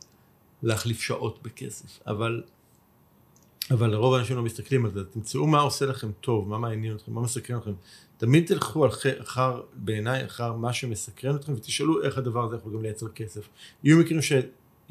להחליף 0.64 1.02
שעות 1.02 1.44
בכסף. 1.44 2.00
אבל 2.08 2.44
אבל 3.72 3.96
רוב 3.96 4.14
האנשים 4.14 4.36
לא 4.36 4.44
מסתכלים 4.44 4.86
על 4.86 4.92
זה, 4.92 5.06
תמצאו 5.06 5.48
מה 5.48 5.60
עושה 5.60 5.86
לכם 5.86 6.12
טוב, 6.22 6.50
מה 6.50 6.58
מעניין 6.58 6.96
אתכם, 6.96 7.14
מה 7.14 7.22
מסקרן 7.22 7.58
אתכם. 7.58 7.74
תמיד 8.18 8.48
תלכו 8.48 8.88
אחר, 9.22 9.62
בעיניי, 9.74 10.26
אחר 10.26 10.54
מה 10.54 10.74
שמסקרן 10.74 11.36
אתכם, 11.36 11.54
ותשאלו 11.54 12.04
איך 12.04 12.18
הדבר 12.18 12.46
הזה 12.46 12.56
יכול 12.56 12.74
גם 12.74 12.82
לייצר 12.82 13.08
כסף. 13.10 13.50
יהיו 13.84 13.98
מקרים 13.98 14.22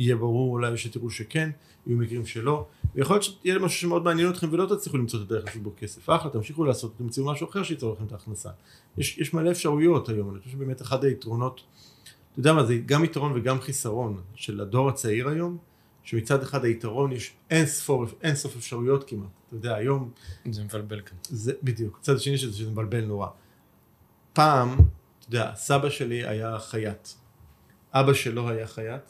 שיהיה 0.03 0.17
ברור 0.17 0.53
אולי 0.53 0.77
שתראו 0.77 1.11
שכן, 1.11 1.51
יהיו 1.87 1.99
מקרים 1.99 2.27
שלא, 2.27 2.67
ויכול 2.95 3.17
להיות 3.17 3.25
שיהיה 3.25 3.59
משהו 3.59 3.81
שמאוד 3.81 4.05
מעניין 4.05 4.31
אתכם 4.31 4.49
ולא 4.53 4.75
תצליחו 4.75 4.99
למצוא 4.99 5.19
את 5.19 5.25
הדרך 5.25 5.45
לעשות 5.45 5.63
בו 5.63 5.73
כסף. 5.77 6.11
אחלה, 6.11 6.31
תמשיכו 6.31 6.65
לעשות, 6.65 6.95
תמצאו 6.99 7.25
משהו 7.25 7.49
אחר 7.49 7.63
שייצור 7.63 7.93
לכם 7.93 8.05
את 8.05 8.13
ההכנסה. 8.13 8.51
יש, 8.99 9.19
יש 9.19 9.35
מלא 9.35 9.51
אפשרויות 9.51 10.09
היום, 10.09 10.31
אני 10.31 10.39
חושב 10.39 10.51
שבאמת 10.51 10.83
אחד 10.83 11.05
היתרונות, 11.05 11.61
אתה 12.33 12.41
יודע 12.41 12.53
מה, 12.53 12.65
זה 12.65 12.77
גם 12.87 13.05
יתרון 13.05 13.33
וגם 13.35 13.61
חיסרון 13.61 14.21
של 14.35 14.61
הדור 14.61 14.89
הצעיר 14.89 15.29
היום, 15.29 15.59
שמצד 16.03 16.43
אחד 16.43 16.65
היתרון 16.65 17.13
יש 17.13 17.33
אין 17.51 17.67
ספור, 17.67 18.07
אין 18.23 18.35
סוף 18.35 18.57
אפשרויות 18.57 19.05
כמעט. 19.09 19.29
אתה 19.49 19.57
יודע, 19.57 19.75
היום 19.75 20.11
זה 20.51 20.65
מבלבל 20.65 21.01
כאן. 21.01 21.17
זה 21.23 21.53
בדיוק, 21.63 21.99
הצד 22.01 22.17
השני 22.17 22.39
שזה 22.39 22.57
שזה 22.57 22.71
מבלבל 22.71 23.05
נורא. 23.05 23.27
פעם, 24.33 24.75
אתה 24.75 25.27
יודע, 25.29 25.53
סבא 25.55 25.91
שלי 25.91 26.27
היה 26.27 26.59
חייט, 26.59 27.09
אבא 27.93 28.13
שלו 28.13 28.49
היה 28.49 28.67
חייט, 28.67 29.03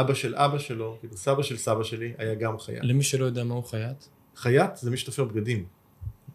אבא 0.00 0.14
של 0.14 0.34
אבא 0.36 0.58
שלו, 0.58 0.96
כאילו 1.00 1.16
סבא 1.16 1.42
של 1.42 1.56
סבא 1.56 1.82
שלי 1.82 2.12
היה 2.18 2.34
גם 2.34 2.58
חייט. 2.58 2.78
למי 2.82 3.02
שלא 3.02 3.24
יודע 3.24 3.44
מהו 3.44 3.62
חייט, 3.62 4.04
חייט 4.36 4.76
זה 4.76 4.90
מי 4.90 4.96
שתופר 4.96 5.24
בגדים, 5.24 5.64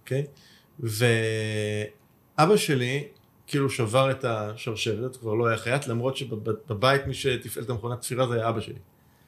אוקיי? 0.01 0.25
ואבא 2.37 2.57
שלי 2.57 3.03
כאילו 3.47 3.69
שבר 3.69 4.11
את 4.11 4.25
השרשרת, 4.25 5.15
כבר 5.15 5.33
לא 5.33 5.47
היה 5.47 5.57
חייט, 5.57 5.87
למרות 5.87 6.17
שבבית 6.17 7.07
מי 7.07 7.13
שתפעל 7.13 7.63
את 7.63 7.69
המכונת 7.69 8.01
תפירה 8.01 8.27
זה 8.27 8.35
היה 8.35 8.49
אבא 8.49 8.59
שלי. 8.61 8.75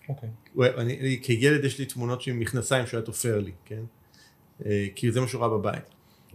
אוקיי. 0.10 0.30
הוא- 0.54 0.66
אני, 0.66 1.00
אני, 1.00 1.20
כילד 1.24 1.64
יש 1.66 1.80
לי 1.80 1.86
תמונות 1.86 2.28
עם 2.28 2.40
מכנסיים 2.40 2.86
שהוא 2.88 2.98
היה 2.98 3.06
תופר 3.06 3.40
לי, 3.40 3.52
כן? 3.66 3.82
אה, 4.66 4.88
כי 4.96 5.12
זה 5.12 5.22
מה 5.22 5.28
שהוא 5.28 5.42
ראה 5.42 5.50
בבית. 5.50 5.84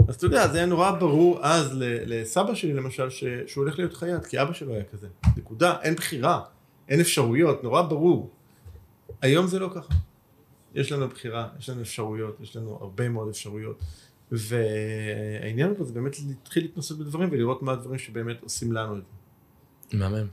אז 0.08 0.14
אתה 0.14 0.26
יודע, 0.26 0.48
זה 0.48 0.56
היה 0.58 0.66
נורא 0.66 0.90
ברור 0.90 1.38
אז 1.46 1.70
לסבא 1.80 2.54
שלי 2.54 2.72
למשל, 2.72 3.10
ש, 3.10 3.24
שהוא 3.46 3.64
הולך 3.64 3.78
להיות 3.78 3.94
חייט, 3.94 4.24
כי 4.26 4.42
אבא 4.42 4.52
שלו 4.52 4.74
היה 4.74 4.84
כזה. 4.84 5.06
נקודה, 5.36 5.76
אין 5.82 5.94
בחירה, 5.94 6.40
אין 6.88 7.00
אפשרויות, 7.00 7.64
נורא 7.64 7.82
ברור. 7.82 8.30
היום 9.22 9.46
זה 9.46 9.58
לא 9.58 9.70
ככה. 9.74 9.94
יש 10.74 10.92
לנו 10.92 11.08
בחירה, 11.08 11.48
יש 11.58 11.68
לנו 11.68 11.82
אפשרויות, 11.82 12.40
יש 12.40 12.56
לנו 12.56 12.78
הרבה 12.80 13.08
מאוד 13.08 13.28
אפשרויות. 13.28 13.82
והעניין 14.32 15.74
פה 15.78 15.84
זה 15.84 15.92
באמת 15.92 16.16
להתחיל 16.28 16.62
להתנסות 16.62 16.98
בדברים 16.98 17.28
ולראות 17.32 17.62
מה 17.62 17.72
הדברים 17.72 17.98
שבאמת 17.98 18.42
עושים 18.42 18.72
לנו 18.72 18.98
את 18.98 19.02
זה. 19.02 19.96
מהמם. 19.96 20.26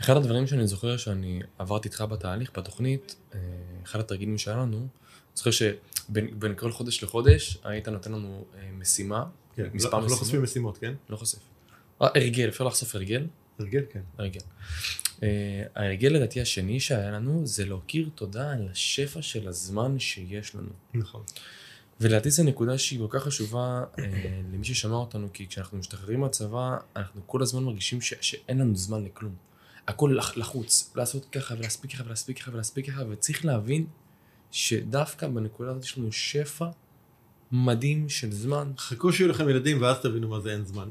אחד 0.00 0.16
הדברים 0.16 0.46
שאני 0.46 0.66
זוכר 0.66 0.96
שאני 0.96 1.42
עברתי 1.58 1.88
איתך 1.88 2.04
בתהליך, 2.10 2.50
בתוכנית, 2.58 3.16
אה, 3.34 3.38
אחד 3.84 4.00
התרגילים 4.00 4.38
שהיה 4.38 4.56
לנו, 4.56 4.76
אני 4.76 4.86
זוכר 5.34 5.50
שבין 5.50 6.40
בין 6.40 6.54
כל 6.54 6.72
חודש 6.72 7.04
לחודש 7.04 7.58
היית 7.64 7.88
נותן 7.88 8.12
לנו 8.12 8.44
אה, 8.54 8.70
משימה, 8.78 9.24
כן, 9.56 9.68
מספר 9.72 9.90
לא, 9.90 9.96
אנחנו 9.96 9.98
לא 9.98 10.04
משימות. 10.06 10.18
חושפים 10.18 10.42
משימות, 10.42 10.78
כן? 10.78 10.94
לא 11.10 11.16
חושף. 11.16 11.38
אה, 12.02 12.08
הרגל, 12.14 12.48
אפשר 12.48 12.64
לחשוף 12.64 12.94
הרגל? 12.94 13.26
הרגל, 13.60 13.82
כן. 13.92 14.00
הרגל. 14.18 14.40
אה, 15.22 15.62
ההרגל 15.76 16.08
לדעתי 16.08 16.40
השני 16.40 16.80
שהיה 16.80 17.10
לנו 17.10 17.46
זה 17.46 17.64
להכיר 17.64 18.08
תודה 18.14 18.52
על 18.52 18.68
השפע 18.72 19.22
של 19.22 19.48
הזמן 19.48 19.98
שיש 19.98 20.54
לנו. 20.54 20.68
נכון. 20.94 21.22
ולדעתי 22.00 22.30
זו 22.30 22.42
נקודה 22.44 22.78
שהיא 22.78 22.98
כל 22.98 23.18
כך 23.18 23.24
חשובה 23.24 23.84
אה, 23.98 24.04
למי 24.52 24.64
ששמע 24.64 24.94
אותנו, 24.94 25.28
כי 25.32 25.46
כשאנחנו 25.46 25.78
משתחררים 25.78 26.20
מהצבא, 26.20 26.76
אנחנו 26.96 27.20
כל 27.26 27.42
הזמן 27.42 27.62
מרגישים 27.64 28.00
ש- 28.00 28.14
שאין 28.20 28.58
לנו 28.58 28.76
זמן 28.76 29.04
לכלום. 29.04 29.34
הכל 29.88 30.14
לח- 30.18 30.36
לחוץ, 30.36 30.92
לעשות 30.96 31.26
ככה 31.32 31.54
ולהספיק 31.58 31.90
ככה 31.92 32.04
ולהספיק 32.04 32.38
ככה 32.42 32.50
ולהספיק 32.52 32.86
ככה, 32.90 33.02
וצריך 33.10 33.44
להבין 33.44 33.86
שדווקא 34.50 35.28
בנקודה 35.28 35.70
הזאת 35.70 35.84
יש 35.84 35.98
לנו 35.98 36.12
שפע 36.12 36.66
מדהים 37.52 38.08
של 38.08 38.32
זמן. 38.32 38.72
חכו 38.78 39.12
שיהיו 39.12 39.28
לכם 39.28 39.48
ילדים 39.48 39.82
ואז 39.82 39.96
תבינו 40.02 40.28
מה 40.28 40.40
זה 40.40 40.52
אין 40.52 40.64
זמן. 40.64 40.88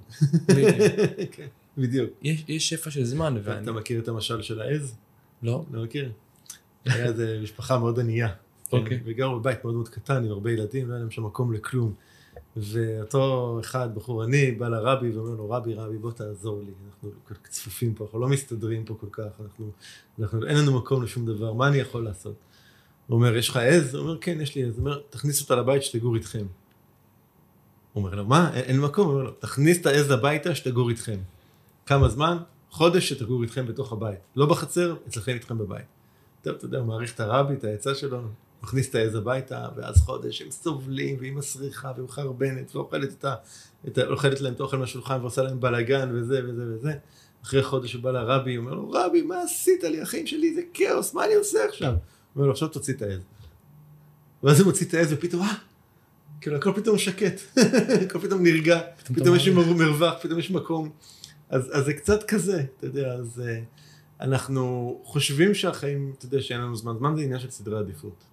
כן, 1.80 1.88
בדיוק. 1.88 2.10
יש, 2.22 2.44
יש 2.48 2.70
שפע 2.70 2.90
של 2.90 3.04
זמן, 3.04 3.38
ואני... 3.44 3.64
אתה 3.64 3.72
מכיר 3.72 4.00
את 4.00 4.08
המשל 4.08 4.42
של 4.42 4.62
העז? 4.62 4.96
לא? 5.44 5.66
לא 5.72 5.84
מכיר. 5.84 6.12
היה 6.86 7.06
איזה 7.06 7.40
משפחה 7.44 7.80
מאוד 7.80 8.00
ענייה. 8.00 8.28
כן, 8.70 8.78
אוקיי. 8.78 9.00
וגרו 9.06 9.40
בבית 9.40 9.64
מאוד 9.64 9.76
מאוד 9.76 9.90
קטן 9.90 10.26
עם 10.26 10.32
הרבה 10.32 10.52
ילדים, 10.52 10.88
לא 10.88 10.94
היה 10.94 11.00
להם 11.00 11.12
שם 11.12 11.24
מקום 11.24 11.54
לכלום. 11.54 11.94
ואותו 12.58 13.58
אחד, 13.62 13.96
בחור 13.96 14.24
עני, 14.24 14.52
בא 14.52 14.68
לרבי 14.68 15.10
ואומר 15.10 15.36
לו, 15.36 15.50
רבי, 15.50 15.74
רבי, 15.74 15.98
בוא 15.98 16.12
תעזור 16.12 16.62
לי, 16.62 16.72
אנחנו 16.88 17.12
כל 17.28 17.34
כך 17.34 17.50
צפופים 17.50 17.94
פה, 17.94 18.04
אנחנו 18.04 18.20
לא 18.20 18.28
מסתדרים 18.28 18.86
פה 18.86 18.96
כל 19.00 19.08
כך, 19.12 19.42
אנחנו, 19.44 19.72
אנחנו, 20.20 20.46
אין 20.46 20.58
לנו 20.58 20.78
מקום 20.78 21.04
לשום 21.04 21.26
דבר, 21.26 21.54
מה 21.54 21.68
אני 21.68 21.78
יכול 21.78 22.04
לעשות? 22.04 22.36
הוא 23.08 23.16
אומר, 23.16 23.36
יש 23.36 23.50
לך 23.50 23.58
עז? 23.58 23.96
הוא 23.96 24.02
אומר, 24.02 24.18
כן, 24.22 24.42
יש 24.42 24.56
לי 24.56 24.64
עז. 24.64 24.78
הוא 24.78 24.80
אומר, 24.80 25.02
תכניס 25.10 25.42
אותה 25.42 25.56
לבית 25.56 25.84
שתגור 25.84 26.16
איתכם. 26.16 26.46
הוא 27.94 28.04
אומר 28.04 28.16
לו, 28.16 28.26
מה? 28.26 28.52
אין, 28.54 28.64
אין 28.64 28.80
מקום? 28.80 29.06
הוא 29.06 29.14
אומר 29.14 29.24
לו, 29.24 29.32
תכניס 29.32 29.82
את 29.82 29.86
העז 29.86 30.12
הביתה 30.12 30.56
שתגור 30.56 30.90
איתכם. 30.90 31.18
כמה 31.90 32.10
זמן? 32.10 32.38
חודש 32.70 33.10
שתגור 33.10 33.44
איתכם 33.44 33.68
בתוך 33.68 33.94
הבית. 33.94 34.20
לא 34.36 34.46
בחצר, 34.46 34.96
אצלכם 35.08 35.32
איתכם 35.32 35.58
בבית. 35.58 35.86
טוב, 36.42 36.56
אתה 36.56 36.66
יודע, 36.66 36.78
הוא 36.78 36.88
מעריך 36.88 37.16
את 37.16 37.20
הרבי, 37.20 37.54
את 37.54 37.64
העצה 37.64 37.96
שלו, 37.96 38.22
מכניס 38.64 38.90
את 38.90 38.96
העז 38.96 39.16
הביתה, 39.16 39.68
ואז 39.76 39.98
חודש 39.98 40.42
הם 40.42 40.52
סובלים, 40.52 41.16
והיא 41.20 41.34
מסריחה, 41.34 41.92
והיא 41.96 42.06
מחרבנת, 42.06 42.76
ואוכלת 42.76 43.10
את 43.14 43.26
ה... 43.26 43.36
את 43.88 43.98
ה... 43.98 44.08
אוכלת 44.08 44.42
להם 44.42 44.54
את 44.54 44.60
האוכל 44.60 44.78
מהשולחן, 44.78 45.22
ועושה 45.22 45.42
להם 45.42 45.60
בלאגן, 45.60 46.10
וזה 46.14 46.42
וזה 46.48 46.64
וזה. 46.74 46.94
אחרי 47.44 47.64
חודש 47.64 47.94
הוא 47.94 48.04
בא 48.04 48.12
לרבי, 48.12 48.56
הוא 48.56 48.66
אומר 48.66 48.76
לו, 48.76 48.92
רבי, 48.92 49.22
מה 49.22 49.42
עשית 49.42 49.84
לי, 49.84 50.04
אחים 50.04 50.28
שלי, 50.28 50.56
זה 50.56 50.62
כאוס, 50.74 51.14
מה 51.14 51.26
אני 51.26 51.36
עושה 51.36 51.66
עכשיו? 51.66 51.90
הוא 51.90 51.98
אומר 52.36 52.46
לו, 52.46 52.52
עכשיו 52.52 52.68
תוציא 52.68 52.94
את 52.94 53.02
העז. 53.02 53.22
ואז 54.44 54.60
הוא 54.60 54.68
מוציא 54.68 54.86
את 54.88 54.94
העז, 54.94 55.14
ופתאום, 55.14 55.42
אה, 55.42 55.54
כאילו, 56.42 56.56
הכל 56.56 56.72
פתאום 56.76 56.98
שקט, 56.98 57.42
הכל 58.06 58.20
פתאום 58.20 58.44
נרגע, 58.44 58.80
פתאום 59.04 59.16
פתאום 59.16 59.36
יש 59.36 59.48
מרווח, 59.48 60.14
פתאום 60.22 60.40
יש 60.40 60.52
מקום. 60.52 60.90
אז, 61.50 61.70
אז 61.74 61.86
זה 61.86 61.94
קצת 61.94 62.24
כזה, 62.24 62.64
אתה 62.78 62.86
יודע, 62.86 63.14
אז 63.14 63.42
אה, 63.48 63.60
אנחנו 64.22 64.98
חושבים 65.04 65.54
שהחיים, 65.56 66.14
אתה 66.18 66.26
יודע, 66.26 66.42
שאין 66.42 66.62
לנו 66.62 66.76
זמן, 66.76 66.94
זמן 66.98 67.16
זה 67.16 67.22
עניין 67.22 67.40
של 67.40 67.50
סדרי 67.50 67.80
עדיפות. 67.80 68.24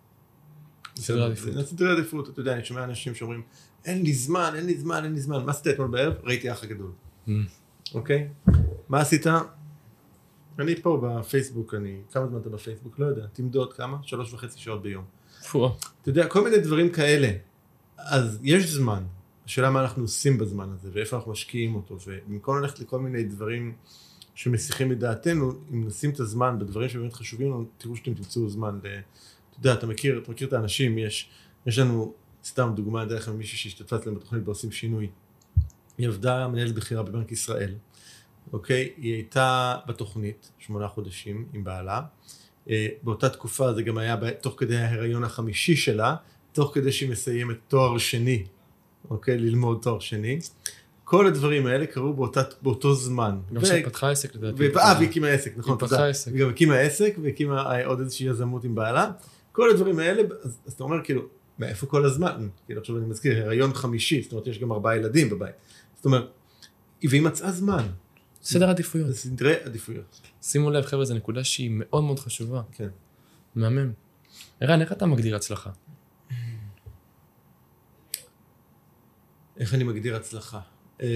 סדרי 0.98 1.24
עדיפות. 1.24 1.66
סדרי 1.66 1.92
עדיפות, 1.92 2.29
אתה 2.29 2.40
יודע, 2.40 2.52
אני 2.55 2.64
שומע 2.64 2.85
אנשים 2.85 3.14
שאומרים, 3.14 3.42
אין 3.85 4.02
לי 4.02 4.12
זמן, 4.14 4.52
אין 4.57 4.66
לי 4.66 4.79
זמן, 4.79 5.05
אין 5.05 5.12
לי 5.14 5.20
זמן, 5.20 5.44
מה 5.44 5.50
עשית 5.50 5.66
אתמול 5.66 5.88
בערב? 5.88 6.14
ראיתי 6.24 6.48
האח 6.50 6.62
הגדול, 6.64 6.90
Mm. 7.26 7.31
אוקיי? 7.94 8.29
מה 8.88 9.00
עשית? 9.00 9.26
אני 10.59 10.83
פה 10.83 11.00
בפייסבוק, 11.02 11.74
אני, 11.74 12.00
כמה 12.12 12.26
זמן 12.26 12.38
אתה 12.40 12.48
בפייסבוק? 12.48 12.98
לא 12.98 13.07
יודע, 13.07 13.26
תמדוד 13.33 13.72
כמה? 13.72 13.96
שלוש 14.02 14.33
וחצי 14.33 14.59
שעות 14.59 14.83
ביום. 14.83 15.05
אתה 16.02 16.11
יודע, 16.11 16.26
כל 16.26 16.44
מיני 16.44 16.59
דברים 16.59 16.88
כאלה. 16.92 17.31
אז 17.98 18.38
יש 18.42 18.70
זמן. 18.70 19.02
השאלה 19.46 19.70
מה 19.70 19.80
אנחנו 19.80 20.02
עושים 20.02 20.38
בזמן 20.38 20.70
הזה, 20.72 20.90
ואיפה 20.92 21.16
אנחנו 21.16 21.32
משקיעים 21.32 21.74
אותו, 21.74 21.98
ובמקום 22.06 22.59
ללכת 22.59 22.78
לכל 22.78 22.98
מיני 22.98 23.24
דברים 23.24 23.74
שמסיחים 24.35 24.92
את 24.92 24.98
דעתנו, 24.98 25.52
אם 25.72 25.87
נשים 25.87 26.11
את 26.11 26.20
הזמן 26.20 26.59
בדברים 26.59 26.88
שבאמת 26.88 27.12
חשובים 27.12 27.50
לנו, 27.50 27.64
תראו 27.78 27.96
שאתם 27.96 28.14
תמצאו 28.14 28.48
זמן. 28.48 28.78
ל... 28.82 28.87
אתה 29.50 29.59
יודע, 29.59 29.74
אתה 29.74 29.87
מכיר, 29.87 30.18
אתה 30.22 30.30
מכיר 30.30 30.48
את 30.48 30.52
האנשים, 30.52 30.98
יש, 30.98 31.28
יש 31.66 31.78
לנו, 31.78 32.14
סתם 32.44 32.72
דוגמה, 32.76 33.04
דרך 33.04 33.28
מישהי 33.28 33.59
שהשתתפה 33.59 33.96
אצלנו 33.96 34.16
בתוכנית 34.16 34.44
בעושים 34.44 34.72
שינוי. 34.72 35.09
היא 35.98 36.09
עבדה 36.09 36.48
מנהלת 36.48 36.74
בכירה 36.74 37.02
בבנק 37.02 37.32
ישראל, 37.32 37.74
אוקיי? 38.52 38.92
היא 38.96 39.14
הייתה 39.14 39.76
בתוכנית 39.87 40.50
שמונה 40.59 40.88
חודשים 40.88 41.46
עם 41.52 41.64
בעלה. 41.64 42.02
אה, 42.70 42.88
באותה 43.02 43.28
תקופה 43.28 43.74
זה 43.74 43.82
גם 43.82 43.98
היה 43.98 44.16
תוך 44.40 44.54
כדי 44.59 44.76
ההיריון 44.76 45.24
החמישי 45.24 45.76
שלה, 45.76 46.16
תוך 46.52 46.74
כדי 46.74 46.92
שהיא 46.92 47.11
מסיימת 47.11 47.56
תואר 47.68 47.98
שני, 47.98 48.44
אוקיי? 49.10 49.38
ללמוד 49.38 49.78
תואר 49.82 49.98
שני. 49.98 50.38
כל 51.04 51.26
הדברים 51.26 51.66
האלה 51.66 51.86
קרו 51.86 52.14
באותה, 52.14 52.42
באותו 52.62 52.94
זמן. 52.94 53.38
גם 53.52 53.62
ו- 53.62 53.84
פתחה 53.84 54.10
עסק 54.10 54.34
לדעתי. 54.34 54.68
ו- 54.68 54.78
אה, 54.78 54.94
והיא 54.96 55.08
הקימה 55.08 55.28
עסק, 55.28 55.56
נכון, 55.56 55.78
היא. 55.80 55.88
פתחה 55.88 56.08
עסק. 56.08 56.32
היא 56.32 56.40
גם 56.40 56.48
הקימה 56.48 56.74
עסק 56.76 57.14
והקימה 57.22 57.72
אה, 57.72 57.86
עוד 57.86 58.00
איזושהי 58.00 58.26
יזמות 58.28 58.64
עם 58.64 58.74
בעלה. 58.74 59.10
כל 59.52 59.70
הדברים 59.70 59.98
האלה, 59.98 60.22
אז, 60.44 60.58
אז 60.66 60.72
אתה 60.72 60.84
אומר 60.84 60.96
כאילו, 61.04 61.22
מאיפה 61.58 61.86
כל 61.86 62.04
הזמן? 62.04 62.48
כאילו 62.66 62.80
עכשיו 62.80 62.98
אני 62.98 63.06
מזכיר, 63.06 63.44
הריון 63.44 63.74
חמישי, 63.74 64.22
זאת 64.22 64.32
אומרת 64.32 64.46
יש 64.46 64.58
גם 64.58 64.72
ארבעה 64.72 64.96
ילדים 64.96 65.30
בבית. 65.30 65.54
זאת 65.96 66.04
אומרת, 66.04 66.24
והיא 67.04 67.22
מצאה 67.22 67.52
זמן, 67.52 67.86
סדר 68.42 68.70
עדיפויות. 68.70 69.08
זה 69.08 69.14
סדרי 69.14 69.54
עדיפויות. 69.64 70.20
שימו 70.42 70.70
לב, 70.70 70.84
חבר'ה, 70.84 71.04
זו 71.04 71.14
נקודה 71.14 71.44
שהיא 71.44 71.70
מאוד 71.72 72.04
מאוד 72.04 72.18
חשובה. 72.18 72.62
כן. 72.72 72.88
מהמם. 73.54 73.92
ערן, 74.60 74.80
איך 74.80 74.92
אתה 74.92 75.06
מגדיר 75.06 75.36
הצלחה? 75.36 75.70
איך 79.58 79.74
אני 79.74 79.84
מגדיר 79.84 80.16
הצלחה? 80.16 80.60
אמ, 81.02 81.06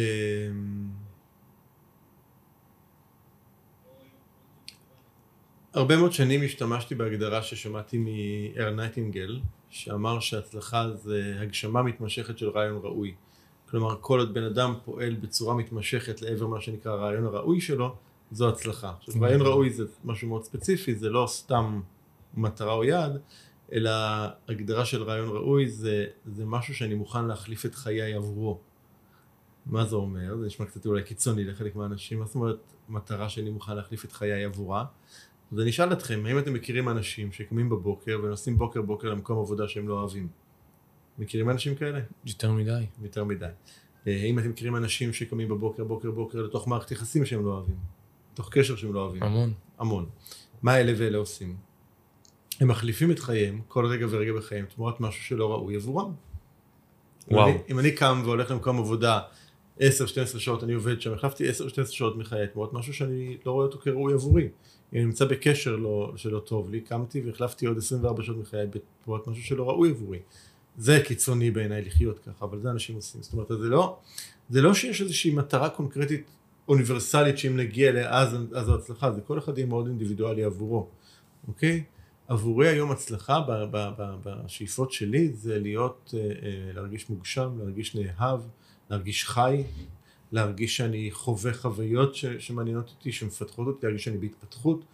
הרבה 5.75 5.97
מאוד 5.97 6.13
שנים 6.13 6.41
השתמשתי 6.45 6.95
בהגדרה 6.95 7.43
ששמעתי 7.43 7.99
מאר 7.99 8.71
נייטינגל, 8.71 9.41
שאמר 9.71 10.21
שהצלחה 10.21 10.91
זה 10.97 11.37
הגשמה 11.41 11.83
מתמשכת 11.83 12.39
של 12.39 12.49
רעיון 12.49 12.81
ראוי. 12.83 13.15
כלומר, 13.71 13.97
כל 14.01 14.19
עוד 14.19 14.35
בן 14.35 14.43
אדם 14.43 14.75
פועל 14.85 15.15
בצורה 15.15 15.55
מתמשכת 15.55 16.23
לעבר 16.23 16.47
מה 16.47 16.61
שנקרא 16.61 16.93
הרעיון 16.93 17.25
הראוי 17.25 17.61
שלו, 17.61 17.97
זו 18.33 18.49
הצלחה. 18.49 18.93
עכשיו, 18.99 19.23
רעיון 19.23 19.41
ראוי 19.41 19.71
זה 19.71 19.85
משהו 20.05 20.29
מאוד 20.29 20.45
ספציפי, 20.45 20.95
זה 20.95 21.11
לא 21.11 21.27
סתם 21.29 21.81
מטרה 22.35 22.73
או 22.73 22.85
יעד, 22.85 23.21
אלא 23.73 23.91
הגדרה 24.49 24.85
של 24.85 25.03
רעיון 25.03 25.29
ראוי 25.29 25.69
זה, 25.69 26.07
זה 26.27 26.47
משהו 26.47 26.75
שאני 26.75 26.95
מוכן 26.95 27.25
להחליף 27.25 27.67
את 27.67 27.75
חיי 27.75 28.15
עבורו. 28.15 28.61
מה 29.67 29.85
זה 29.85 29.97
אומר? 29.97 30.37
זה 30.37 30.47
נשמע 30.47 30.67
קצת 30.67 30.87
אולי 30.87 31.03
קיצוני 31.03 31.45
לחלק 31.45 31.77
מהאנשים, 31.77 32.19
מה 32.19 32.27
זאת 32.27 32.35
אומרת 32.35 32.75
מטרה 32.89 33.29
שאני 33.29 33.51
מוכן 33.51 33.77
להחליף 33.77 34.05
את 34.05 34.13
חיי 34.13 34.45
עבורה? 34.45 34.85
אז 35.53 35.61
אני 35.61 35.71
אשאל 35.71 35.93
אתכם, 35.93 36.23
האם 36.27 36.39
אתם 36.39 36.53
מכירים 36.53 36.89
אנשים 36.89 37.33
שקמים 37.33 37.69
בבוקר 37.69 38.21
ונוסעים 38.25 38.59
בוקר 38.59 38.83
בוקר 38.83 39.09
למקום 39.09 39.39
עבודה 39.39 39.69
שהם 39.69 39.89
לא 39.89 39.95
אוהבים? 40.01 40.29
מכירים 41.19 41.51
אנשים 41.51 41.75
כאלה? 41.75 42.01
יותר 42.25 42.53
מדי. 42.53 42.87
יותר 43.03 43.25
מדי. 43.25 43.47
אה, 44.07 44.23
האם 44.23 44.39
אתם 44.39 44.51
מכירים 44.51 44.77
אנשים 44.77 45.13
שקמים 45.13 45.49
בבוקר 45.49 45.85
בוקר 45.85 46.11
בוקר 46.11 46.43
לתוך 46.43 46.69
מערכת 46.69 46.91
יחסים 46.91 47.27
שהם 47.27 47.45
לא 47.45 47.51
אוהבים? 47.51 47.77
לתוך 48.33 48.49
קשר 48.53 48.77
שהם 48.77 48.93
לא 48.93 49.01
אוהבים? 49.01 49.23
המון. 49.23 49.53
המון. 49.79 50.07
מה 50.63 50.81
אלה 50.81 50.93
ואלה 50.97 51.19
עושים? 51.19 51.57
הם 52.61 52.69
מחליפים 52.69 53.11
את 53.11 53.19
חייהם, 53.19 53.61
כל 53.69 53.87
רגע 53.87 54.07
ורגע 54.11 54.33
בחייהם, 54.33 54.67
תמורת 54.67 55.01
משהו 55.01 55.25
שלא 55.25 55.53
ראוי 55.53 55.77
עבורם. 55.77 56.13
וואו. 57.31 57.49
אם 57.49 57.53
אני, 57.53 57.63
אם 57.71 57.79
אני 57.79 57.93
קם 57.93 58.23
והולך 58.25 58.51
למקום 58.51 58.79
עבודה 58.79 59.21
10-12 59.79 59.83
שעות, 60.39 60.65
אני 60.65 60.73
עובד 60.73 61.01
שם, 61.01 61.13
החלפתי 61.13 61.51
10-12 61.51 61.53
שעות 61.87 62.17
מחיי 62.17 62.47
תמורת 62.47 62.73
משהו 62.73 62.95
שאני 62.95 63.37
לא 63.47 63.53
רואה 63.53 63.67
אותו 63.67 63.79
כראוי 63.79 64.13
עבורי. 64.13 64.43
אם 64.43 64.49
אני 64.93 65.05
נמצא 65.05 65.25
בקשר 65.25 65.77
לא, 65.77 66.13
שלא 66.17 66.39
טוב 66.39 66.71
לי, 66.71 66.81
קמתי 66.81 67.21
והחלפתי 67.21 67.67
עוד 67.67 67.79
24 67.79 68.23
שעות 68.23 68.39
מחיי 68.39 68.67
תמורת 69.05 69.27
משהו 69.27 69.43
שלא 69.45 69.69
ראוי 69.69 69.91
עבורי. 69.91 70.19
זה 70.79 71.03
קיצוני 71.05 71.51
בעיניי 71.51 71.83
לחיות 71.83 72.19
ככה, 72.19 72.45
אבל 72.45 72.61
זה 72.61 72.71
אנשים 72.71 72.97
עושים. 72.97 73.23
זאת 73.23 73.33
אומרת, 73.33 73.49
זה 73.49 73.69
לא, 73.69 73.99
זה 74.51 74.63
לא 74.63 74.75
שיש 74.75 75.01
איזושהי 75.01 75.35
מטרה 75.35 75.69
קונקרטית 75.69 76.31
אוניברסלית 76.69 77.39
שאם 77.39 77.57
נגיע 77.57 77.89
אליה 77.89 78.11
אז, 78.11 78.37
אז 78.55 78.67
זו 78.67 78.75
הצלחה, 78.75 79.13
זה 79.13 79.21
כל 79.21 79.39
אחד 79.39 79.59
יהיה 79.59 79.67
מאוד 79.67 79.87
אינדיבידואלי 79.87 80.45
עבורו, 80.45 80.89
אוקיי? 81.49 81.85
עבורי 82.31 82.69
היום 82.69 82.91
הצלחה 82.91 83.41
בשאיפות 84.23 84.93
שלי 84.93 85.33
זה 85.33 85.59
להיות, 85.59 86.15
אה, 86.17 86.21
אה, 86.21 86.73
להרגיש 86.73 87.11
מוגשם, 87.11 87.59
להרגיש 87.59 87.97
נאהב, 87.97 88.41
להרגיש 88.91 89.25
חי, 89.25 89.63
להרגיש 90.33 90.77
שאני 90.77 91.11
חווה 91.11 91.55
חוויות 91.55 92.15
שמעניינות 92.15 92.89
אותי, 92.89 93.13
שמפתחות 93.13 93.67
אותי, 93.67 93.87
להרגיש 93.87 94.05
שאני 94.05 94.19
בהתפתחות, 94.19 94.85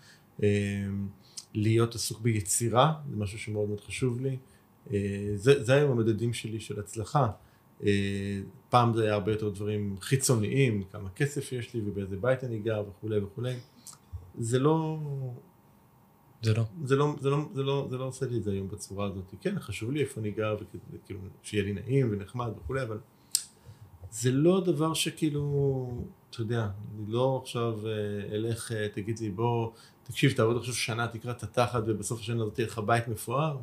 אה, 0.43 0.49
להיות 1.55 1.95
עסוק 1.95 2.20
ביצירה, 2.20 2.95
זה 3.11 3.16
משהו 3.16 3.39
שמאוד 3.39 3.68
מאוד 3.68 3.80
חשוב 3.80 4.20
לי. 4.20 4.37
זה, 5.34 5.64
זה 5.64 5.74
היום 5.74 5.91
המדדים 5.91 6.32
שלי 6.32 6.61
של 6.61 6.80
הצלחה. 6.80 7.28
פעם 8.70 8.95
זה 8.95 9.05
היה 9.05 9.14
הרבה 9.14 9.32
יותר 9.32 9.49
דברים 9.49 9.97
חיצוניים, 10.01 10.84
כמה 10.93 11.11
כסף 11.11 11.53
יש 11.53 11.74
לי 11.74 11.80
ובאיזה 11.87 12.16
בית 12.16 12.45
אני 12.45 12.59
גר 12.59 12.84
וכולי 12.89 13.18
וכולי. 13.18 13.55
זה 14.39 14.59
לא, 14.59 14.99
זה 16.47 16.55
לא. 16.55 16.64
זה 16.84 16.97
לא, 16.97 17.16
זה 17.20 17.30
לא, 17.30 17.49
זה 17.55 17.62
לא, 17.62 17.86
זה 17.90 17.99
לא 17.99 18.05
עושה 18.05 18.26
לי 18.26 18.36
את 18.38 18.42
זה 18.42 18.51
היום 18.51 18.68
בצורה 18.68 19.07
הזאת. 19.07 19.34
כן, 19.40 19.61
חשוב 19.61 19.90
לי 19.90 20.01
איפה 20.01 20.20
אני 20.20 20.30
גר, 20.30 20.57
וכאילו, 20.92 21.20
שיהיה 21.42 21.64
לי 21.64 21.72
נעים 21.72 22.09
ונחמד 22.12 22.49
וכולי, 22.57 22.82
אבל 22.82 22.99
זה 24.11 24.32
לא 24.32 24.62
דבר 24.64 24.94
שכאילו, 24.94 26.05
אתה 26.30 26.40
יודע, 26.40 26.68
אני 26.94 27.12
לא 27.12 27.40
עכשיו 27.42 27.86
אה, 27.86 27.92
אלך, 28.34 28.72
אה, 28.72 28.88
תגיד 28.94 29.18
לי, 29.18 29.30
בוא, 29.30 29.70
תקשיב, 30.03 30.32
תעבוד 30.32 30.57
עכשיו 30.57 30.74
שנה, 30.74 31.09
תקרא 31.09 31.30
את 31.30 31.42
התחת, 31.42 31.82
ובסוף 31.86 32.20
השנה 32.20 32.42
הזאת 32.42 32.55
תהיה 32.55 32.66
לך 32.66 32.78
בית 32.78 33.09
מפואר. 33.09 33.59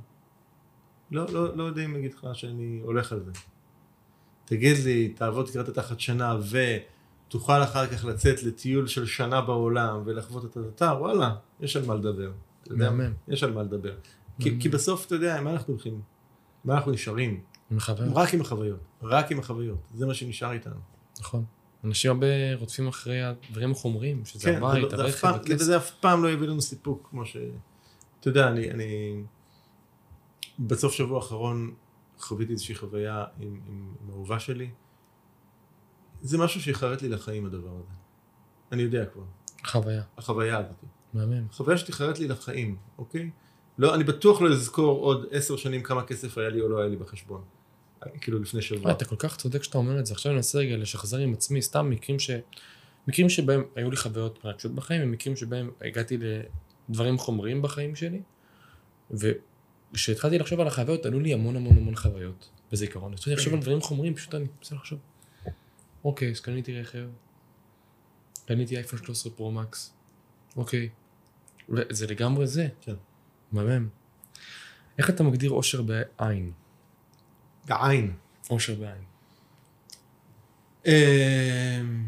לא, 1.12 1.26
לא, 1.34 1.58
לא 1.58 1.64
יודע 1.64 1.86
אם 1.86 1.94
להגיד 1.94 2.14
לך 2.14 2.28
שאני 2.34 2.80
הולך 2.84 3.12
על 3.12 3.24
זה. 3.24 3.32
תגיד 4.46 4.78
לי, 4.86 5.10
תעבוד, 5.10 5.46
תקרא 5.46 5.62
את 5.62 5.70
התחת 5.70 6.00
שנה, 6.00 6.38
תוכל 7.28 7.64
אחר 7.64 7.88
כך 7.88 8.06
לצאת 8.06 8.44
לטיול 8.44 8.88
של 8.88 9.06
שנה 9.06 9.42
בעולם 9.42 10.02
ולחוות 10.06 10.46
את 10.46 10.58
האתר, 10.58 10.98
וואלה, 11.00 11.36
יש 11.60 11.76
על 11.76 11.86
מה 11.86 11.96
לדבר. 11.96 12.32
אתה 12.64 12.74
יודע? 12.74 12.92
יש 13.28 13.44
על 13.44 13.54
מה 13.54 13.64
לדבר. 13.64 13.96
כי, 14.40 14.70
בסוף, 14.70 15.06
אתה 15.06 15.16
יודע, 15.16 15.42
מה 15.42 15.52
אנחנו 15.52 15.74
הולכים? 15.74 16.02
מה 16.66 16.76
אנחנו 16.76 16.92
נשארים? 16.92 17.42
עם 17.72 17.80
חוויות. 17.80 18.12
רק 18.16 18.34
עם 18.34 18.42
החוויות. 18.42 18.80
רק 19.02 19.32
עם 19.32 19.40
החוויות. 19.40 19.80
זה 19.94 20.06
מה 20.06 20.14
שנשאר 20.14 20.52
איתנו. 20.52 20.76
נכון. 21.20 21.46
אנשים 21.84 22.12
הרבה 22.12 22.56
רודפים 22.56 22.88
אחרי 22.88 23.24
הדברים 23.24 23.72
החומריים, 23.72 24.26
שזה 24.26 24.52
כן, 24.52 24.64
הבית, 24.64 24.90
זה, 24.90 24.98
לא- 24.98 25.04
הרכב, 25.04 25.28
הכסף. 25.28 25.58
זה 25.58 25.78
אף 25.78 25.92
פעם 25.92 26.24
לא 26.24 26.32
יביא 26.32 26.48
לנו 26.48 26.62
סיפוק, 26.62 27.08
כמו 27.10 27.26
ש... 27.26 27.38
אתה 28.20 28.30
יודע, 28.30 28.48
אני, 28.48 28.72
אני... 28.72 29.24
בסוף 30.60 30.94
שבוע 30.94 31.18
האחרון 31.18 31.74
חוויתי 32.18 32.52
איזושהי 32.52 32.76
חוויה 32.76 33.26
עם, 33.40 33.62
עם, 33.68 33.94
עם 34.02 34.10
אהובה 34.10 34.40
שלי. 34.40 34.70
זה 36.22 36.38
משהו 36.38 36.62
שיחרט 36.62 37.02
לי 37.02 37.10
לחיים 37.10 37.46
הדבר 37.46 37.76
הזה. 37.76 37.94
אני 38.72 38.82
יודע 38.82 39.06
כבר. 39.06 39.24
חוויה. 39.66 40.04
החוויה 40.18 40.58
הזאת. 40.58 40.86
מהמם. 41.14 41.48
חוויה 41.52 41.78
שתחרט 41.78 42.20
לי 42.20 42.28
לחיים, 42.28 42.78
אוקיי? 42.98 43.30
לא, 43.78 43.96
אני 43.96 44.04
בטוח 44.04 44.42
לא 44.42 44.50
אזכור 44.50 45.00
עוד 45.00 45.26
עשר 45.32 45.58
שנים 45.58 45.84
כמה 45.84 46.04
כסף 46.04 46.38
היה 46.38 46.50
לי 46.50 46.62
או 46.62 46.70
לא 46.70 46.80
היה 46.80 46.88
לי 46.88 46.96
בחשבון. 46.96 47.42
כאילו 48.22 48.40
לפני 48.40 48.62
שבוע. 48.62 48.92
אתה 48.92 49.06
כל 49.06 49.16
כך 49.20 49.38
צודק 49.38 49.64
שאתה 49.64 49.78
אומר 49.78 50.00
את 50.00 50.06
זה. 50.06 50.14
עכשיו 50.14 50.30
אני 50.30 50.36
מנסה 50.36 50.60
רגע 50.60 50.78
לשחזר 50.78 51.18
עם 51.18 51.34
עצמי 51.34 51.62
סתם 51.62 51.90
מקרים 51.90 52.20
ש... 52.20 52.30
מקרים 53.08 53.30
שבהם 53.30 53.64
היו 53.76 53.90
לי 53.90 53.98
חוויות 53.98 54.46
מרגשות 54.46 54.76
בחיים, 54.76 55.02
ומקרים 55.04 55.36
שבהם 55.36 55.72
הגעתי 55.82 56.18
לדברים 56.90 57.18
חומריים 57.18 57.62
בחיים 57.62 57.96
שלי, 57.96 58.22
וכשהתחלתי 59.12 60.38
לחשוב 60.38 60.60
על 60.60 60.68
החוויות, 60.68 61.06
עלו 61.06 61.20
לי 61.20 61.34
המון 61.34 61.56
המון 61.56 61.78
המון 61.78 61.96
חוויות 61.96 62.50
בזיכרון. 62.72 63.14
התחלתי 63.14 63.36
לחשוב 63.36 63.54
על 63.54 63.60
דברים 63.60 63.82
חומריים, 63.82 64.16
פשוט 64.16 64.36
אני 64.36 64.46
מנסה 64.58 64.76
לחשוב. 64.76 65.00
אוקיי, 66.04 66.32
אז 66.32 66.40
קניתי 66.40 66.80
רכב, 66.80 67.08
קניתי 68.46 68.78
אייפון 68.78 69.00
13 69.00 69.34
פרו 69.34 69.52
מקס, 69.52 69.94
אוקיי. 70.56 70.90
וזה 71.76 72.08
לגמרי 72.08 72.48
זה. 72.48 72.68
כן. 72.82 72.96
מהמם. 73.52 73.88
איך 74.98 75.10
אתה 75.10 75.24
מגדיר 75.24 75.52
אושר 75.52 75.82
בעין? 75.82 76.52
בעין. 77.68 78.14
אושר 78.50 78.76
בעין. 78.76 79.04
אמ, 80.86 82.06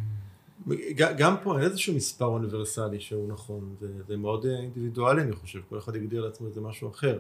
גם 0.98 1.36
פה 1.44 1.58
אין 1.58 1.64
איזשהו 1.64 1.96
מספר 1.96 2.26
אוניברסלי 2.26 3.00
שהוא 3.00 3.30
נכון, 3.30 3.76
זה, 3.80 3.88
זה 4.08 4.18
מאוד 4.18 4.46
אה, 4.46 4.60
אינדיבידואלי 4.60 5.22
אני 5.22 5.34
חושב, 5.34 5.60
כל 5.70 5.78
אחד 5.78 5.96
יגדיר 5.96 6.26
לעצמו 6.26 6.48
איזה 6.48 6.62
משהו 6.62 6.90
אחר. 6.90 7.20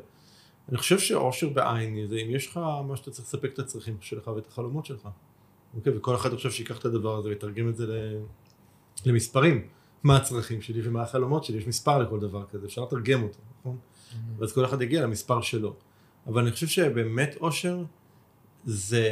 אני 0.69 0.77
חושב 0.77 0.99
שאושר 0.99 1.49
בעין 1.49 2.07
זה 2.07 2.15
אם 2.15 2.29
יש 2.29 2.47
לך 2.47 2.57
מה 2.87 2.95
שאתה 2.95 3.11
צריך 3.11 3.27
לספק 3.27 3.53
את 3.53 3.59
הצרכים 3.59 3.97
שלך 4.01 4.27
ואת 4.27 4.47
החלומות 4.47 4.85
שלך. 4.85 5.07
אוקיי, 5.75 5.97
וכל 5.97 6.15
אחד 6.15 6.33
עכשיו 6.33 6.51
שיקח 6.51 6.79
את 6.79 6.85
הדבר 6.85 7.17
הזה 7.17 7.29
ויתרגם 7.29 7.69
את 7.69 7.75
זה 7.75 8.13
למספרים. 9.05 9.67
מה 10.05 10.17
הצרכים 10.17 10.61
שלי 10.61 10.87
ומה 10.87 11.01
החלומות 11.01 11.43
שלי, 11.43 11.57
יש 11.57 11.67
מספר 11.67 11.97
לכל 11.97 12.19
דבר 12.19 12.45
כזה, 12.51 12.65
אפשר 12.65 12.81
לתרגם 12.83 13.23
אותו, 13.23 13.39
נכון? 13.59 13.77
ואז 14.37 14.53
כל 14.53 14.65
אחד 14.65 14.81
יגיע 14.81 15.03
למספר 15.03 15.41
שלו. 15.41 15.75
אבל 16.27 16.41
אני 16.41 16.51
חושב 16.51 16.67
שבאמת 16.67 17.35
אושר 17.41 17.83
זה, 18.65 19.09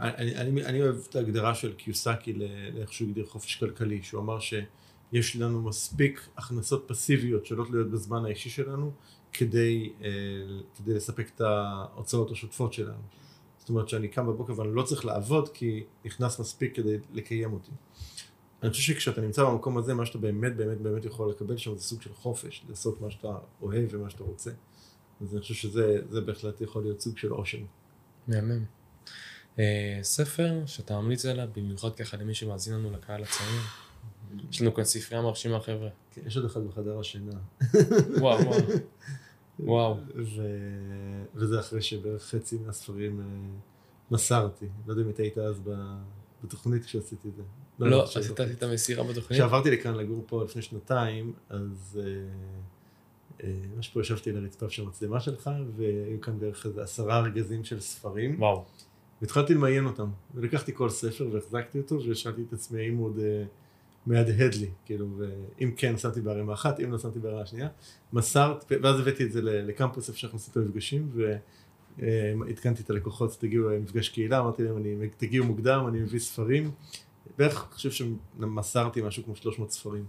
אני, 0.00 0.36
אני, 0.36 0.64
אני 0.64 0.82
אוהב 0.82 0.96
את 1.08 1.16
ההגדרה 1.16 1.54
של 1.54 1.72
קיוסקי 1.72 2.32
לאיך 2.74 2.92
שהוא 2.92 3.08
הגדיר 3.08 3.26
חופש 3.26 3.56
כלכלי, 3.56 4.02
שהוא 4.02 4.20
אמר 4.20 4.38
שיש 4.40 5.36
לנו 5.36 5.62
מספיק 5.62 6.28
הכנסות 6.36 6.84
פסיביות 6.86 7.46
שלא 7.46 7.64
תלויות 7.64 7.90
בזמן 7.90 8.24
האישי 8.24 8.50
שלנו 8.50 8.92
כדי, 9.32 9.92
אה, 10.02 10.08
כדי 10.78 10.94
לספק 10.94 11.30
את 11.34 11.40
ההוצאות 11.40 12.30
השוטפות 12.30 12.72
שלנו. 12.72 13.02
זאת 13.58 13.68
אומרת 13.68 13.88
שאני 13.88 14.08
קם 14.08 14.26
בבוקר 14.26 14.58
ואני 14.60 14.74
לא 14.74 14.82
צריך 14.82 15.04
לעבוד 15.04 15.48
כי 15.48 15.84
נכנס 16.04 16.40
מספיק 16.40 16.76
כדי 16.76 16.96
לקיים 17.12 17.52
אותי. 17.52 17.70
אני 18.62 18.70
חושב 18.70 18.82
שכשאתה 18.82 19.20
נמצא 19.20 19.44
במקום 19.44 19.78
הזה, 19.78 19.94
מה 19.94 20.06
שאתה 20.06 20.18
באמת 20.18 20.56
באמת 20.56 20.78
באמת 20.78 21.04
יכול 21.04 21.30
לקבל 21.30 21.56
שם 21.56 21.76
זה 21.76 21.82
סוג 21.82 22.02
של 22.02 22.14
חופש, 22.14 22.64
לעשות 22.68 23.00
מה 23.00 23.10
שאתה 23.10 23.38
אוהב 23.62 23.88
ומה 23.90 24.10
שאתה 24.10 24.24
רוצה. 24.24 24.50
אז 25.20 25.32
אני 25.32 25.40
חושב 25.40 25.54
שזה 25.54 25.98
זה 26.10 26.20
בהחלט 26.20 26.60
יכול 26.60 26.82
להיות 26.82 27.00
סוג 27.00 27.18
של 27.18 27.28
עושר. 27.28 27.58
מהמם. 28.28 28.64
אה, 29.58 29.98
ספר 30.02 30.66
שאתה 30.66 31.00
ממליץ 31.00 31.26
עליו, 31.26 31.48
במיוחד 31.56 31.94
ככה 31.94 32.16
למי 32.16 32.34
שמאזין 32.34 32.74
לנו 32.74 32.90
לקהל 32.90 33.22
הצעיר. 33.22 33.60
יש 34.50 34.62
לנו 34.62 34.74
כאן 34.74 34.84
ספרייה 34.84 35.22
מרשימה 35.22 35.60
חבר'ה. 35.60 35.88
כן, 36.10 36.20
יש 36.26 36.36
עוד 36.36 36.44
אחד 36.44 36.60
בחדר 36.66 36.98
השינה. 36.98 37.32
וואו 38.20 38.40
וואו. 38.46 38.60
וואו. 39.60 39.96
וזה 41.34 41.60
אחרי 41.60 41.82
שבערך 41.82 42.22
חצי 42.24 42.58
מהספרים 42.58 43.20
אה, 43.20 43.24
מסרתי. 44.10 44.66
לא 44.86 44.92
יודע 44.92 45.02
אם 45.02 45.10
אתה 45.10 45.22
היית 45.22 45.38
אז. 45.38 45.60
בתוכנית 46.44 46.84
כשעשיתי 46.84 47.28
את 47.28 47.36
זה. 47.36 47.42
לא, 47.80 48.02
עשית. 48.02 48.40
את 48.40 48.62
המסירה 48.62 49.04
בתוכנית? 49.04 49.40
כשעברתי 49.40 49.70
לכאן 49.70 49.94
לגור 49.94 50.24
פה 50.26 50.44
לפני 50.44 50.62
שנתיים, 50.62 51.32
אז 51.48 52.00
אה, 52.02 52.04
אה, 53.44 53.54
ממש 53.76 53.88
פה 53.88 54.00
ישבתי 54.00 54.30
על 54.30 54.36
הרצפה 54.36 54.70
של 54.70 54.82
המצלמה 54.82 55.20
שלך, 55.20 55.50
והיו 55.76 56.20
כאן 56.20 56.38
בערך 56.38 56.66
איזה 56.66 56.82
עשרה 56.82 57.18
ארגזים 57.18 57.64
של 57.64 57.80
ספרים, 57.80 58.36
וואו. 58.38 58.64
והתחלתי 59.20 59.54
למיין 59.54 59.86
אותם. 59.86 60.08
ולקחתי 60.34 60.72
כל 60.74 60.88
ספר 60.88 61.28
והחזקתי 61.32 61.78
אותו, 61.78 61.98
ושאלתי 62.08 62.42
את 62.48 62.52
עצמי 62.52 62.80
האם 62.80 62.96
הוא 62.96 63.06
עוד 63.06 63.18
אה, 63.18 63.44
מהדהד 64.06 64.54
לי, 64.54 64.70
כאילו, 64.84 65.08
ואם 65.18 65.72
כן, 65.76 65.98
שמתי 65.98 66.20
בערימה 66.20 66.52
אחת, 66.52 66.80
אם 66.80 66.92
לא 66.92 66.98
שמתי 66.98 67.18
בערימה 67.18 67.42
השנייה. 67.42 67.68
מסרת, 68.12 68.64
ואז 68.82 69.00
הבאתי 69.00 69.24
את 69.24 69.32
זה 69.32 69.42
לקמפוס 69.42 70.08
איפה 70.08 70.18
שאנחנו 70.18 70.36
עושים 70.36 70.52
את 70.52 70.56
המפגשים, 70.56 71.10
ועדכנתי 71.98 72.82
את 72.82 72.90
הלקוחות, 72.90 73.36
תגיעו 73.40 73.70
למפגש 73.70 74.08
קהילה, 74.08 74.38
אמרתי 74.38 74.62
להם, 74.62 74.82
תגיעו 75.16 75.46
מוקדם, 75.46 75.84
אני 75.88 76.00
מביא 76.00 76.20
ספרים. 76.20 76.70
בערך, 77.38 77.64
אני 77.66 77.74
חושב 77.74 77.90
שמסרתי 77.90 79.00
משהו 79.02 79.24
כמו 79.24 79.36
300 79.36 79.70
ספרים. 79.70 80.04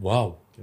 וואו. 0.00 0.34
כן. 0.56 0.62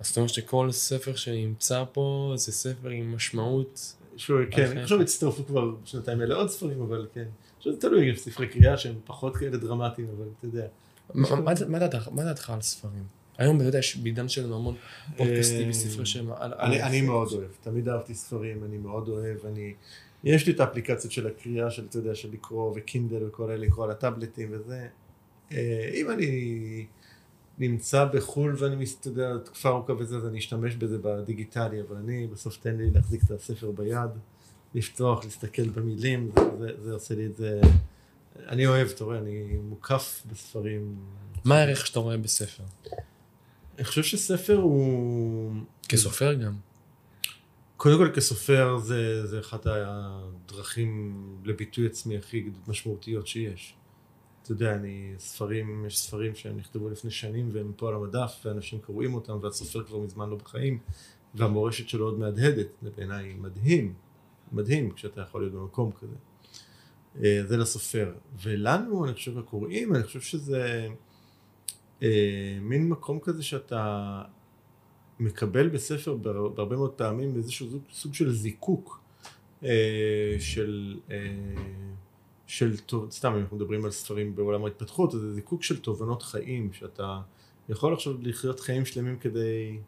אז 0.00 0.06
זאת 0.08 0.16
אומרת 0.16 0.30
שכל 0.30 0.72
ספר 0.72 1.14
שנמצא 1.16 1.84
פה 1.92 2.32
זה 2.36 2.52
ספר 2.52 2.88
עם 2.88 3.14
משמעות. 3.14 3.94
שהוא, 4.16 4.38
כן. 4.50 4.70
אני 4.70 4.82
חושב 4.84 5.00
הצטרפו 5.00 5.46
כבר 5.46 5.70
בשנתיים 5.84 6.20
האלה 6.20 6.34
עוד 6.34 6.48
ספרים, 6.48 6.82
אבל 6.82 7.06
כן. 7.14 7.24
שזה 7.60 7.80
תלוי, 7.80 8.06
יש 8.10 8.20
ספרי 8.20 8.48
קריאה 8.48 8.76
שהם 8.76 8.94
פחות 9.04 9.36
כאלה 9.36 9.56
דרמטיים, 9.56 10.08
אבל 10.16 10.26
אתה 10.38 10.46
יודע. 10.46 10.66
מה- 11.14 11.78
דעתך- 11.78 12.50
על 12.50 12.60
ספרים? 12.60 13.04
היום, 13.38 13.56
אתה 13.56 13.64
יודע, 13.64 13.78
יש 13.78 13.96
בעידן 13.96 14.28
שלנו 14.28 14.56
המון 14.56 14.74
פודקאסטים 15.16 15.64
אה, 15.64 15.70
וספרי 15.70 16.06
שהם 16.06 16.32
אני. 16.32 17.00
מאוד 17.00 17.28
אוהב, 17.32 17.50
תמיד 17.62 17.88
אהבתי 17.88 18.14
ספרים, 18.14 18.64
אני 18.64 18.78
מאוד 18.78 19.08
אוהב, 19.08 19.46
אני... 19.46 19.74
יש 20.26 20.46
לי 20.46 20.52
את 20.52 20.60
האפליקציות 20.60 21.12
של 21.12 21.26
הקריאה, 21.26 21.70
של, 21.70 21.86
אתה 21.90 21.98
יודע, 21.98 22.14
של 22.14 22.32
לקרוא 22.32 22.72
וקינדל 22.76 23.26
וכל 23.26 23.50
אלה, 23.50 23.56
לקרוא 23.56 23.84
על 23.84 23.90
הטאבלטים 23.90 24.48
וזה. 24.52 24.88
אה, 25.52 25.90
אם 25.94 26.10
אני 26.10 26.86
נמצא 27.58 28.04
בחו"ל 28.04 28.54
ואני 28.58 28.76
מסתדר 28.76 29.38
תקופה 29.38 29.68
ארוכה 29.68 29.92
וזה, 29.92 30.16
אז 30.16 30.26
אני 30.26 30.38
אשתמש 30.38 30.76
בזה 30.76 30.98
בדיגיטלי, 31.02 31.80
אבל 31.80 31.96
אני, 31.96 32.26
בסוף 32.26 32.56
תן 32.56 32.76
לי 32.76 32.90
להחזיק 32.90 33.22
את 33.24 33.30
הספר 33.30 33.70
ביד, 33.70 34.10
לפתוח, 34.74 35.24
להסתכל 35.24 35.68
במילים, 35.68 36.30
זה, 36.34 36.56
זה, 36.58 36.84
זה 36.84 36.92
עושה 36.92 37.14
לי 37.14 37.26
את 37.26 37.36
זה... 37.36 37.60
אני 38.48 38.66
אוהב, 38.66 38.88
אתה 38.88 39.04
רואה, 39.04 39.18
אני 39.18 39.56
מוקף 39.68 40.22
בספרים. 40.32 40.96
מה 41.44 41.58
הערך 41.58 41.86
שאתה 41.86 42.00
רואה 42.00 42.16
בספר? 42.16 42.64
אני 43.76 43.84
חושב 43.84 44.02
שספר 44.02 44.56
הוא... 44.56 45.52
כסופר 45.88 46.34
גם. 46.34 46.65
קודם 47.76 47.98
כל 47.98 48.10
כסופר 48.14 48.78
זה, 48.78 49.26
זה 49.26 49.40
אחת 49.40 49.66
הדרכים 49.66 51.22
לביטוי 51.44 51.86
עצמי 51.86 52.16
הכי 52.16 52.50
משמעותיות 52.68 53.26
שיש. 53.26 53.76
אתה 54.42 54.52
יודע, 54.52 54.74
אני, 54.74 55.14
ספרים, 55.18 55.84
יש 55.86 55.98
ספרים 55.98 56.34
שנכתבו 56.34 56.88
לפני 56.88 57.10
שנים 57.10 57.48
והם 57.52 57.72
פה 57.76 57.88
על 57.88 57.94
המדף 57.94 58.42
ואנשים 58.44 58.80
קוראים 58.80 59.14
אותם 59.14 59.38
והסופר 59.42 59.84
כבר 59.84 59.98
מזמן 59.98 60.30
לא 60.30 60.36
בחיים 60.36 60.78
והמורשת 61.34 61.88
שלו 61.88 62.04
עוד 62.04 62.18
מהדהדת, 62.18 62.66
זה 62.82 62.90
בעיניי 62.96 63.34
מדהים, 63.34 63.94
מדהים 64.52 64.90
כשאתה 64.90 65.20
יכול 65.20 65.40
להיות 65.40 65.54
במקום 65.54 65.92
כזה. 65.92 66.14
אה, 67.24 67.40
זה 67.46 67.56
לסופר. 67.56 68.14
ולנו, 68.42 69.04
אני 69.04 69.14
חושב, 69.14 69.38
הקוראים, 69.38 69.94
אני 69.94 70.02
חושב 70.02 70.20
שזה 70.20 70.88
אה, 72.02 72.58
מין 72.60 72.88
מקום 72.88 73.20
כזה 73.20 73.42
שאתה 73.42 74.22
מקבל 75.20 75.68
בספר 75.68 76.14
בהר- 76.14 76.48
בהרבה 76.48 76.76
מאוד 76.76 76.92
פעמים 76.92 77.36
איזשהו 77.36 77.66
סוג, 77.92 78.14
של 78.14 78.32
זיקוק 78.32 79.00
אה, 79.64 80.36
של, 80.38 80.96
אה, 81.10 81.16
של, 82.46 82.76
סתם 83.10 83.32
אם 83.32 83.38
אנחנו 83.40 83.56
מדברים 83.56 83.84
על 83.84 83.90
ספרים 83.90 84.36
בעולם 84.36 84.64
ההתפתחות, 84.64 85.14
אז 85.14 85.20
זה 85.20 85.34
זיקוק 85.34 85.62
של 85.62 85.80
תובנות 85.80 86.22
חיים, 86.22 86.72
שאתה 86.72 87.20
יכול 87.68 87.92
עכשיו 87.92 88.14
לחיות 88.20 88.60
חיים 88.60 88.84
שלמים 88.84 89.18
כדי 89.18 89.78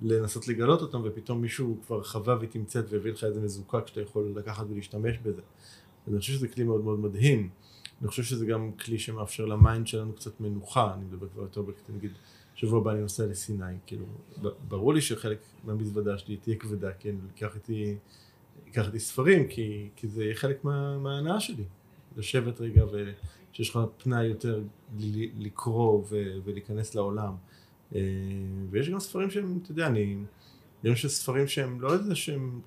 לנסות 0.00 0.48
לגלות 0.48 0.82
אותם, 0.82 1.00
ופתאום 1.04 1.40
מישהו 1.40 1.78
כבר 1.86 2.02
חווה 2.02 2.36
ותמצת 2.40 2.84
והביא 2.90 3.12
לך 3.12 3.24
איזה 3.24 3.40
מזוקק 3.40 3.86
שאתה 3.86 4.00
יכול 4.00 4.32
לקחת 4.36 4.66
ולהשתמש 4.70 5.18
בזה. 5.22 5.42
אני 6.08 6.18
חושב 6.18 6.32
שזה 6.32 6.48
כלי 6.48 6.64
מאוד 6.64 6.84
מאוד 6.84 6.98
מדהים. 6.98 7.48
אני 8.00 8.08
חושב 8.08 8.22
שזה 8.22 8.46
גם 8.46 8.72
כלי 8.72 8.98
שמאפשר 8.98 9.44
ל 9.44 9.52
mind 9.52 9.86
שלנו 9.86 10.12
קצת 10.12 10.40
מנוחה, 10.40 10.94
אני 10.94 11.04
מדבר 11.04 11.26
כבר 11.28 11.42
יותר 11.42 11.62
נגיד, 11.88 12.12
שבוע 12.56 12.80
הבא 12.80 12.92
אני 12.92 13.00
נוסע 13.00 13.26
לסיני, 13.26 13.64
כאילו, 13.86 14.04
ברור 14.68 14.94
לי 14.94 15.00
שחלק 15.00 15.38
מהמזוודה 15.64 16.18
שלי 16.18 16.36
תהיה 16.36 16.56
כבדה, 16.56 16.92
כי 16.92 17.10
אני 17.10 17.18
אקח 17.34 17.54
איתי, 17.54 17.96
אקח 18.70 18.86
איתי 18.86 18.98
ספרים, 18.98 19.48
כי, 19.48 19.88
כי 19.96 20.08
זה 20.08 20.24
יהיה 20.24 20.34
חלק 20.34 20.64
מה, 20.64 20.98
מההנאה 20.98 21.40
שלי. 21.40 21.64
לשבת 22.16 22.60
רגע 22.60 22.84
ושיש 22.84 23.70
לך 23.70 23.80
פנאי 23.98 24.26
יותר 24.26 24.62
לקרוא 25.38 26.02
ו- 26.08 26.38
ולהיכנס 26.44 26.94
לעולם. 26.94 27.34
אה, 27.94 28.00
ויש 28.70 28.88
גם 28.90 29.00
ספרים 29.00 29.30
שהם, 29.30 29.58
אתה 29.62 29.70
יודע, 29.70 29.86
אני, 29.86 30.16
יש 30.84 31.06
ספרים 31.06 31.48
שהם 31.48 31.80
לא 31.80 31.92
איזה 31.92 32.14
שהם, 32.14 32.60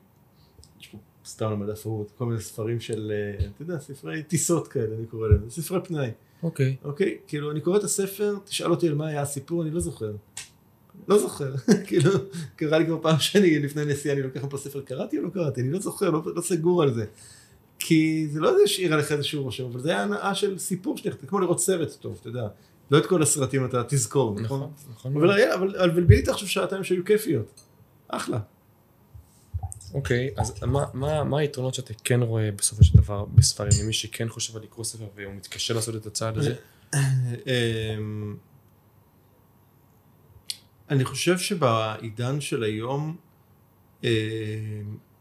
יש 0.79 0.87
פה 0.87 0.97
סתם 1.25 1.51
למדע 1.51 1.75
פרות, 1.75 2.11
כל 2.17 2.25
מיני 2.25 2.41
ספרים 2.41 2.79
של, 2.79 3.11
אה, 3.11 3.47
אתה 3.47 3.61
יודע, 3.61 3.79
ספרי 3.79 4.23
טיסות 4.23 4.67
כאלה, 4.67 4.95
אני 4.95 5.05
קורא 5.05 5.27
להם, 5.27 5.49
ספרי 5.49 5.79
פנאי. 5.83 6.11
אוקיי. 6.43 6.75
אוקיי? 6.83 7.17
כאילו, 7.27 7.51
אני 7.51 7.61
קורא 7.61 7.77
את 7.77 7.83
הספר, 7.83 8.35
תשאל 8.45 8.71
אותי 8.71 8.87
על 8.87 8.95
מה 8.95 9.07
היה 9.07 9.21
הסיפור, 9.21 9.63
אני 9.63 9.71
לא 9.71 9.79
זוכר. 9.79 10.11
לא 11.07 11.19
זוכר. 11.19 11.53
כאילו, 11.87 12.11
קרה 12.55 12.79
לי 12.79 12.85
כבר 12.85 12.99
פעם 13.01 13.19
שאני, 13.19 13.59
לפני 13.59 13.85
נסיעה, 13.85 14.15
אני 14.15 14.23
לוקח 14.23 14.41
פה 14.49 14.57
ספר, 14.57 14.81
קראתי 14.81 15.17
או 15.17 15.23
לא 15.23 15.29
קראתי? 15.29 15.61
אני 15.61 15.71
לא 15.71 15.79
זוכר, 15.79 16.09
לא, 16.09 16.21
לא 16.35 16.41
סגור 16.41 16.83
על 16.83 16.93
זה. 16.93 17.05
כי 17.79 18.27
זה 18.31 18.39
לא 18.39 18.55
השאיר 18.63 18.93
עליך 18.93 19.11
איזשהו 19.11 19.43
רושם, 19.43 19.65
אבל 19.65 19.79
זה 19.79 19.89
היה 19.89 20.03
הנאה 20.03 20.35
של 20.35 20.57
סיפור 20.57 20.97
שלך, 20.97 21.15
זה 21.21 21.27
כמו 21.27 21.39
לראות 21.39 21.59
סרט 21.59 21.91
טוב, 21.99 22.17
אתה 22.21 22.29
יודע. 22.29 22.47
לא 22.91 22.97
את 22.97 23.05
כל 23.05 23.21
הסרטים 23.21 23.65
אתה 23.65 23.83
תזכור, 23.87 24.39
נכון? 24.39 24.59
נכון, 24.59 24.71
נכון. 24.91 25.17
אבל 25.17 25.31
היה, 25.31 25.55
אבל, 25.55 25.75
אבל 25.75 26.03
בילית 26.03 26.27
עכשיו 26.27 26.47
שעתיים 26.47 26.83
שהיו 26.83 27.05
כיפיות. 27.05 27.61
אחלה. 28.07 28.39
אוקיי, 29.93 30.29
אז 30.37 30.63
מה- 30.63 30.85
מה 30.93 31.23
מה 31.23 31.39
היתרונות 31.39 31.73
שאתה 31.73 31.93
כן 32.03 32.21
רואה 32.21 32.51
בסופו 32.51 32.83
של 32.83 32.97
דבר 32.97 33.25
בספרים, 33.25 33.71
למי 33.83 33.93
שכן 33.93 34.29
חושב 34.29 34.57
על 34.57 34.63
לקרוא 34.63 34.85
ספר 34.85 35.07
והוא 35.15 35.33
מתקשה 35.33 35.73
לעשות 35.73 35.95
את 35.95 36.05
הצעד 36.05 36.37
הזה? 36.37 36.55
אמ, 36.95 38.35
אני 40.89 41.05
חושב 41.05 41.37
שבעידן 41.37 42.41
של 42.41 42.63
היום, 42.63 43.17
אמ, 44.03 44.09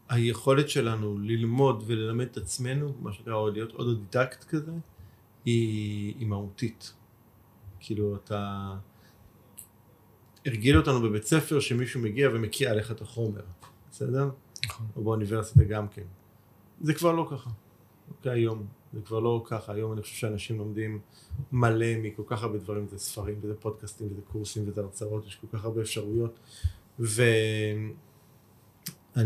היכולת 0.09 0.69
שלנו 0.69 1.19
ללמוד 1.19 1.83
וללמד 1.87 2.25
את 2.25 2.37
עצמנו, 2.37 2.93
מה 2.99 3.13
שנקרא, 3.13 3.33
או 3.33 3.49
להיות 3.49 3.71
אוטודידקט 3.71 4.43
כזה, 4.43 4.71
היא, 5.45 6.15
היא 6.19 6.27
מהותית. 6.27 6.93
כאילו, 7.79 8.15
אתה... 8.15 8.71
הרגיל 10.45 10.77
אותנו 10.77 11.01
בבית 11.01 11.23
ספר 11.23 11.59
שמישהו 11.59 12.01
מגיע 12.01 12.29
ומקיא 12.33 12.71
עליך 12.71 12.91
את 12.91 13.01
החומר, 13.01 13.41
בסדר? 13.91 14.29
נכון. 14.65 14.87
או 14.95 15.03
באוניברסיטה 15.03 15.63
גם 15.63 15.87
כן. 15.87 16.03
זה 16.81 16.93
כבר 16.93 17.11
לא 17.11 17.27
ככה. 17.31 17.49
אוקיי, 18.09 18.31
היום. 18.31 18.67
זה 18.93 19.01
כבר 19.01 19.19
לא 19.19 19.43
ככה. 19.45 19.73
היום 19.73 19.93
אני 19.93 20.01
חושב 20.01 20.15
שאנשים 20.15 20.57
לומדים 20.57 20.99
מלא 21.51 21.97
מכל 22.03 22.23
כך 22.27 22.43
הרבה 22.43 22.57
דברים, 22.57 22.87
זה 22.87 22.97
ספרים, 22.97 23.39
וזה 23.41 23.55
פודקאסטים, 23.55 24.07
וזה 24.11 24.21
קורסים, 24.31 24.69
וזה 24.69 24.81
הרצאות, 24.81 25.27
יש 25.27 25.35
כל 25.35 25.47
כך 25.57 25.65
הרבה 25.65 25.81
אפשרויות. 25.81 26.39
ואני 26.99 27.93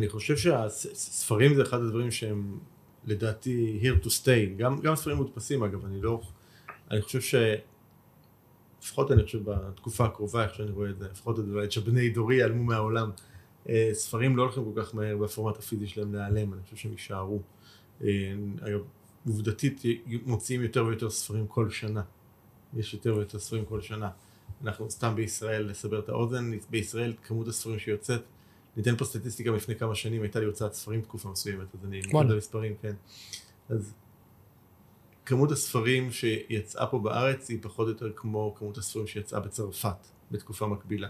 חושב 0.09 0.37
שהספרים 0.37 1.55
זה 1.55 1.61
אחד 1.61 1.81
הדברים 1.81 2.11
שהם 2.11 2.59
לדעתי 3.05 3.79
here 3.83 4.05
to 4.05 4.07
stay. 4.07 4.57
גם, 4.57 4.79
גם 4.79 4.95
ספרים 4.95 5.17
מודפסים 5.17 5.63
אגב, 5.63 5.85
אני 5.85 6.01
לא... 6.01 6.21
אני 6.91 7.01
חושב 7.01 7.21
ש... 7.21 7.35
לפחות 8.81 9.11
אני 9.11 9.23
חושב 9.23 9.43
בתקופה 9.43 10.05
הקרובה, 10.05 10.43
איך 10.43 10.55
שאני 10.55 10.71
רואה 10.71 10.89
את 10.89 10.99
זה, 10.99 11.07
לפחות 11.11 11.39
את 11.63 11.71
שבני 11.71 12.09
דורי 12.09 12.35
ייעלמו 12.35 12.63
מהעולם. 12.63 13.11
אה, 13.69 13.89
ספרים 13.93 14.37
לא 14.37 14.41
הולכים 14.41 14.73
כל 14.73 14.81
כך 14.83 14.95
מהר 14.95 15.17
בפורמט 15.17 15.57
הפיזי 15.57 15.87
שלהם 15.87 16.15
להיעלם, 16.15 16.53
אני 16.53 16.63
חושב 16.63 16.75
שהם 16.75 16.91
יישארו. 16.91 17.39
אה, 18.03 18.07
אגב, 18.61 18.79
עובדתית 19.27 19.81
מוציאים 20.25 20.61
יותר 20.61 20.85
ויותר 20.85 21.09
ספרים 21.09 21.47
כל 21.47 21.69
שנה. 21.69 22.01
יש 22.77 22.93
יותר 22.93 23.15
ויותר 23.15 23.39
ספרים 23.39 23.65
כל 23.65 23.81
שנה. 23.81 24.09
אנחנו 24.63 24.91
סתם 24.91 25.15
בישראל, 25.15 25.65
לסבר 25.65 25.99
את 25.99 26.09
האוזן, 26.09 26.51
בישראל 26.69 27.13
כמות 27.23 27.47
הספרים 27.47 27.79
שיוצאת, 27.79 28.21
ניתן 28.77 28.95
פה 28.95 29.05
סטטיסטיקה 29.05 29.51
לפני 29.51 29.75
כמה 29.75 29.95
שנים, 29.95 30.21
הייתה 30.21 30.39
לי 30.39 30.45
הוצאת 30.45 30.73
ספרים 30.73 31.01
תקופה 31.01 31.29
מסוימת, 31.29 31.67
אז 31.75 31.85
אני 31.85 32.01
וואלה. 32.11 32.27
מודה 32.27 32.37
מספרים, 32.37 32.75
כן. 32.81 32.93
אז 33.69 33.93
כמות 35.25 35.51
הספרים 35.51 36.11
שיצאה 36.11 36.87
פה 36.87 36.99
בארץ 36.99 37.49
היא 37.49 37.57
פחות 37.61 37.87
או 37.87 37.91
יותר 37.91 38.11
כמו 38.15 38.55
כמות 38.57 38.77
הספרים 38.77 39.07
שיצאה 39.07 39.39
בצרפת 39.39 40.07
בתקופה 40.31 40.67
מקבילה. 40.67 41.09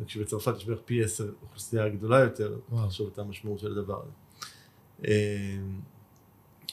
רק 0.00 0.08
שבצרפת 0.08 0.56
יש 0.56 0.64
בערך 0.64 0.80
פי 0.84 1.04
עשר 1.04 1.32
אוכלוסייה 1.42 1.88
גדולה 1.88 2.20
יותר. 2.20 2.58
לחשוב 2.84 3.10
את 3.12 3.18
המשמעות 3.18 3.58
של 3.58 3.72
הדבר 3.72 4.02
הזה. 4.02 4.12
אה, 5.06 5.58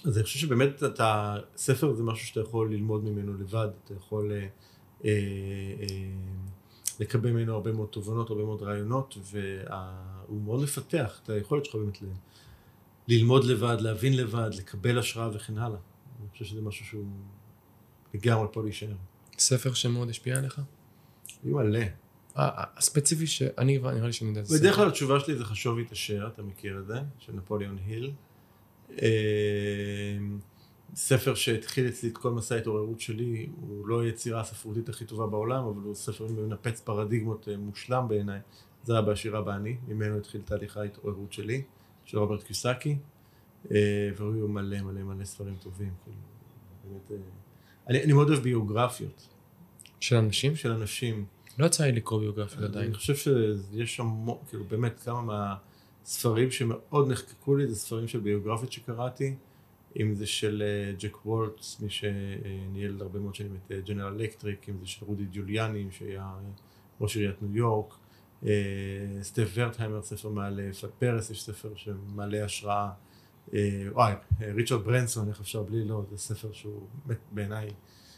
אז 0.05 0.17
אני 0.17 0.23
חושב 0.23 0.39
שבאמת 0.39 0.83
אתה, 0.83 1.37
ספר 1.55 1.93
זה 1.93 2.03
משהו 2.03 2.27
שאתה 2.27 2.39
יכול 2.39 2.73
ללמוד 2.73 3.03
ממנו 3.03 3.33
לבד, 3.33 3.67
אתה 3.83 3.93
יכול 3.93 4.31
אה, 4.31 4.37
אה, 4.37 4.47
אה, 5.81 5.87
לקבל 6.99 7.31
ממנו 7.31 7.53
הרבה 7.53 7.71
מאוד 7.71 7.87
תובנות, 7.87 8.29
הרבה 8.29 8.43
מאוד 8.43 8.61
רעיונות, 8.61 9.17
והוא 9.31 10.41
מאוד 10.41 10.63
מפתח 10.63 11.19
את 11.23 11.29
היכולת 11.29 11.65
שלך 11.65 11.75
באמת 11.75 12.01
ל- 12.01 12.05
ללמוד 13.07 13.43
לבד, 13.43 13.77
להבין 13.79 14.17
לבד, 14.17 14.49
לקבל 14.57 14.99
השראה 14.99 15.29
וכן 15.33 15.57
הלאה. 15.57 15.79
אני 16.19 16.29
חושב 16.31 16.45
שזה 16.45 16.61
משהו 16.61 16.85
שהוא 16.85 17.05
לגמרי 18.13 18.47
פה 18.51 18.63
להישאר. 18.63 18.95
ספר 19.37 19.73
שמאוד 19.73 20.09
השפיע 20.09 20.37
עליך? 20.37 20.61
היו 21.43 21.55
מלא. 21.55 21.79
הספציפי 22.35 23.27
שאני, 23.27 23.77
נראה 23.77 24.05
לי 24.05 24.13
שאני 24.13 24.29
יודע 24.29 24.41
את 24.41 24.45
זה. 24.45 24.59
בדרך 24.59 24.75
כלל 24.75 24.87
התשובה 24.87 25.19
שלי 25.19 25.35
זה 25.35 25.45
חשוב 25.45 25.77
והתעשר, 25.77 26.27
אתה 26.33 26.41
מכיר 26.41 26.79
את 26.79 26.87
זה? 26.87 26.99
של 27.19 27.33
נפוליאון 27.33 27.77
היל. 27.85 28.11
אה, 29.01 30.17
ספר 30.95 31.35
שהתחיל 31.35 31.87
אצלי 31.87 32.09
את 32.09 32.17
כל 32.17 32.31
מסע 32.31 32.55
ההתעוררות 32.55 32.99
שלי, 32.99 33.49
הוא 33.61 33.87
לא 33.87 34.01
היצירה 34.01 34.41
הספרותית 34.41 34.89
הכי 34.89 35.05
טובה 35.05 35.27
בעולם, 35.27 35.63
אבל 35.63 35.81
הוא 35.83 35.95
ספר 35.95 36.27
מנפץ 36.27 36.81
פרדיגמות 36.81 37.47
אה, 37.47 37.57
מושלם 37.57 38.07
בעיניי. 38.07 38.39
זה 38.83 38.93
היה 38.93 39.01
בעשירה 39.01 39.41
באני, 39.41 39.77
ממנו 39.87 40.17
התחיל 40.17 40.41
תהליך 40.41 40.77
ההתעוררות 40.77 41.33
שלי, 41.33 41.61
של 42.05 42.19
רוברט 42.19 42.43
קיוסקי, 42.43 42.97
אה, 43.71 44.09
והיו 44.17 44.47
מלא 44.47 44.81
מלא 44.81 45.03
מלא 45.03 45.25
ספרים 45.25 45.55
טובים. 45.55 45.93
כאילו, 46.03 46.99
באמת, 47.09 47.21
אני, 47.89 48.03
אני 48.03 48.13
מאוד 48.13 48.29
אוהב 48.29 48.43
ביוגרפיות 48.43 49.27
של 49.99 50.15
אנשים? 50.15 50.55
של 50.55 50.71
אנשים. 50.71 51.25
לא 51.57 51.65
יצא 51.65 51.83
לי 51.83 51.91
לקרוא 51.91 52.19
ביוגרפיות 52.19 52.63
עדיין. 52.63 52.85
אני 52.85 52.93
חושב 52.93 53.15
שיש 53.15 53.99
המון, 53.99 54.37
כאילו 54.49 54.63
באמת 54.63 54.99
כמה 54.99 55.55
מהספרים 56.01 56.51
שמאוד 56.51 57.11
נחקקו 57.11 57.55
לי, 57.55 57.67
זה 57.67 57.75
ספרים 57.75 58.07
של 58.07 58.19
ביוגרפיות 58.19 58.71
שקראתי, 58.71 59.35
אם 59.99 60.15
זה 60.15 60.25
של 60.25 60.63
אה, 60.65 60.93
ג'ק 60.99 61.25
וולטס, 61.25 61.79
מי 61.79 61.89
שניהל 61.89 63.01
הרבה 63.01 63.19
מאוד 63.19 63.35
שנים 63.35 63.55
את 63.55 63.71
ג'נרל 63.85 64.21
אלקטריק, 64.21 64.69
אם 64.69 64.79
זה 64.79 64.87
של 64.87 65.05
רודי 65.05 65.25
ג'וליאני, 65.33 65.87
שהיה 65.91 66.21
אה, 66.21 66.51
ראש 67.01 67.17
עיריית 67.17 67.41
ניו 67.41 67.57
יורק, 67.57 67.93
אה, 68.45 68.51
סטף 69.21 69.49
ורטהיימר, 69.53 70.01
ספר 70.01 70.29
מעלה, 70.29 70.63
פלק 70.81 70.91
פרס, 70.99 71.29
יש 71.29 71.43
ספר 71.43 71.69
שמעלה 71.75 72.45
השראה, 72.45 72.89
אה, 73.53 73.85
וואי, 73.91 74.13
אה, 74.41 74.51
ריצ'רד 74.55 74.83
ברנסון, 74.83 75.29
איך 75.29 75.39
אפשר 75.39 75.63
בלי 75.63 75.85
לא, 75.85 76.03
זה 76.11 76.17
ספר 76.17 76.51
שהוא 76.51 76.87
בעיניי 77.31 77.69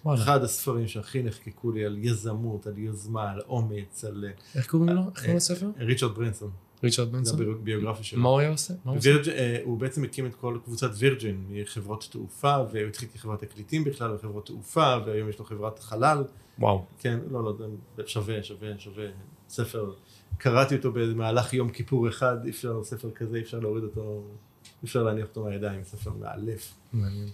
וואלה. 0.06 0.22
אחד 0.24 0.44
הספרים 0.44 0.88
שהכי 0.88 1.24
נחקקו 1.24 1.72
לי 1.72 1.86
על 1.86 1.98
יזמות, 2.00 2.68
על 2.68 2.78
יוזמה, 2.78 3.32
על 3.32 3.42
אומץ, 3.48 4.06
על... 4.06 4.26
איך 4.56 4.68
קוראים 4.68 4.90
לו? 4.90 5.02
איך 5.02 5.20
קוראים 5.20 5.36
לספר? 5.38 5.70
ריצ'רד 5.80 6.16
ברנסון, 6.16 6.52
ריצ'רד 6.84 7.08
זה 7.08 7.12
בנסון? 7.18 7.42
הביוגרפיה 7.42 8.04
שלו. 8.04 8.22
מה 8.22 8.30
הוא 8.30 8.40
היה 8.40 8.50
עושה? 8.50 8.74
הוא 8.84 8.98
עושה? 8.98 9.10
וירג'- 9.10 9.30
אה, 9.30 9.60
הוא 9.64 9.78
בעצם 9.80 10.04
הקים 10.04 10.26
את 10.26 10.36
כל 10.36 10.58
קבוצת 10.66 10.90
וירג'ין, 10.98 11.46
חברות 11.66 12.08
תעופה, 12.12 12.58
והוא 12.72 12.88
התחיל 12.88 13.10
כחברת 13.14 13.44
תקליטים 13.44 13.84
בכלל, 13.84 14.12
וחברות 14.16 14.46
תעופה, 14.46 14.98
והיום 15.06 15.30
יש 15.30 15.40
לו 15.40 15.46
חברת 15.46 15.80
חלל. 15.80 16.24
וואו. 16.60 16.86
כן, 17.00 17.20
לא, 17.32 17.44
לא, 17.44 17.54
זה 17.98 18.04
שווה, 18.06 18.44
שווה, 18.44 18.70
שווה. 18.78 19.06
ספר, 19.50 19.94
קראתי 20.38 20.76
אותו 20.76 20.92
במהלך 20.92 21.54
יום 21.54 21.70
כיפור 21.70 22.10
אחד, 22.10 22.38
אי 22.46 22.50
אפשר, 22.50 22.84
ספר 22.84 23.12
כזה, 23.12 23.38
אי 23.38 23.42
אפשר 23.42 23.60
להוריד 23.60 23.84
אותו, 23.84 24.24
אי 24.64 24.86
אפשר 24.86 25.04
להניח 25.04 25.26
אותו 25.28 25.44
מהידיים, 25.44 25.84
ספר 25.84 26.12
מאלף. 26.20 26.74
מעניין. 26.94 27.30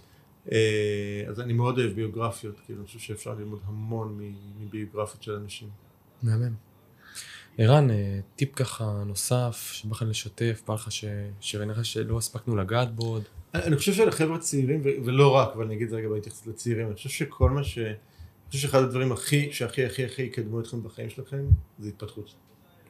אה, 0.52 1.24
אז 1.28 1.40
אני 1.40 1.52
מאוד 1.52 1.78
אוהב 1.78 1.92
ביוגרפיות, 1.92 2.60
כאילו, 2.66 2.78
אני 2.78 2.86
חושב 2.86 2.98
שאפשר 2.98 3.34
ללמוד 3.34 3.60
המון 3.64 4.20
מביוגרפיות 4.60 5.22
של 5.22 5.32
אנשים. 5.32 5.68
מהמם. 6.22 6.54
ערן, 7.58 7.90
אה, 7.90 8.20
טיפ 8.36 8.54
ככה 8.54 9.02
נוסף 9.06 9.70
שבא 9.72 9.90
לך 9.90 10.04
לשתף, 10.08 10.62
בא 10.66 10.74
לך 10.74 10.92
ש- 10.92 11.04
שראינו 11.40 11.72
לך 11.72 11.84
שלא 11.84 12.18
הספקנו 12.18 12.56
לגעת 12.56 12.94
בו 12.94 13.06
עוד. 13.06 13.22
אני 13.54 13.62
אני 13.64 13.76
חושב 13.76 13.92
שלחבר'ה 13.92 14.38
צעירים, 14.38 14.80
ולא 15.04 15.30
רק, 15.36 15.48
אבל 15.54 15.64
אני 15.64 15.74
אגיד 15.74 15.84
את 15.84 15.90
זה 15.90 15.96
רגע 15.96 16.08
בהתייחסות 16.08 16.46
לצעירים, 16.46 16.86
אני 16.86 16.94
חושב 16.94 17.08
שכל 17.08 17.50
מה 17.50 17.64
ש... 17.64 17.78
אני 17.78 17.94
חושב 18.50 18.68
שאחד 18.68 18.82
הדברים 18.82 19.12
הכי, 19.12 19.52
שהכי 19.52 19.84
הכי 19.84 20.04
הכי 20.04 20.22
יקדמו 20.22 20.60
אתכם 20.60 20.82
בחיים 20.82 21.10
שלכם, 21.10 21.44
זה 21.78 21.88
התפתחות. 21.88 22.34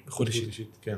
איכות 0.06 0.28
אישית. 0.28 0.78
כן. 0.82 0.96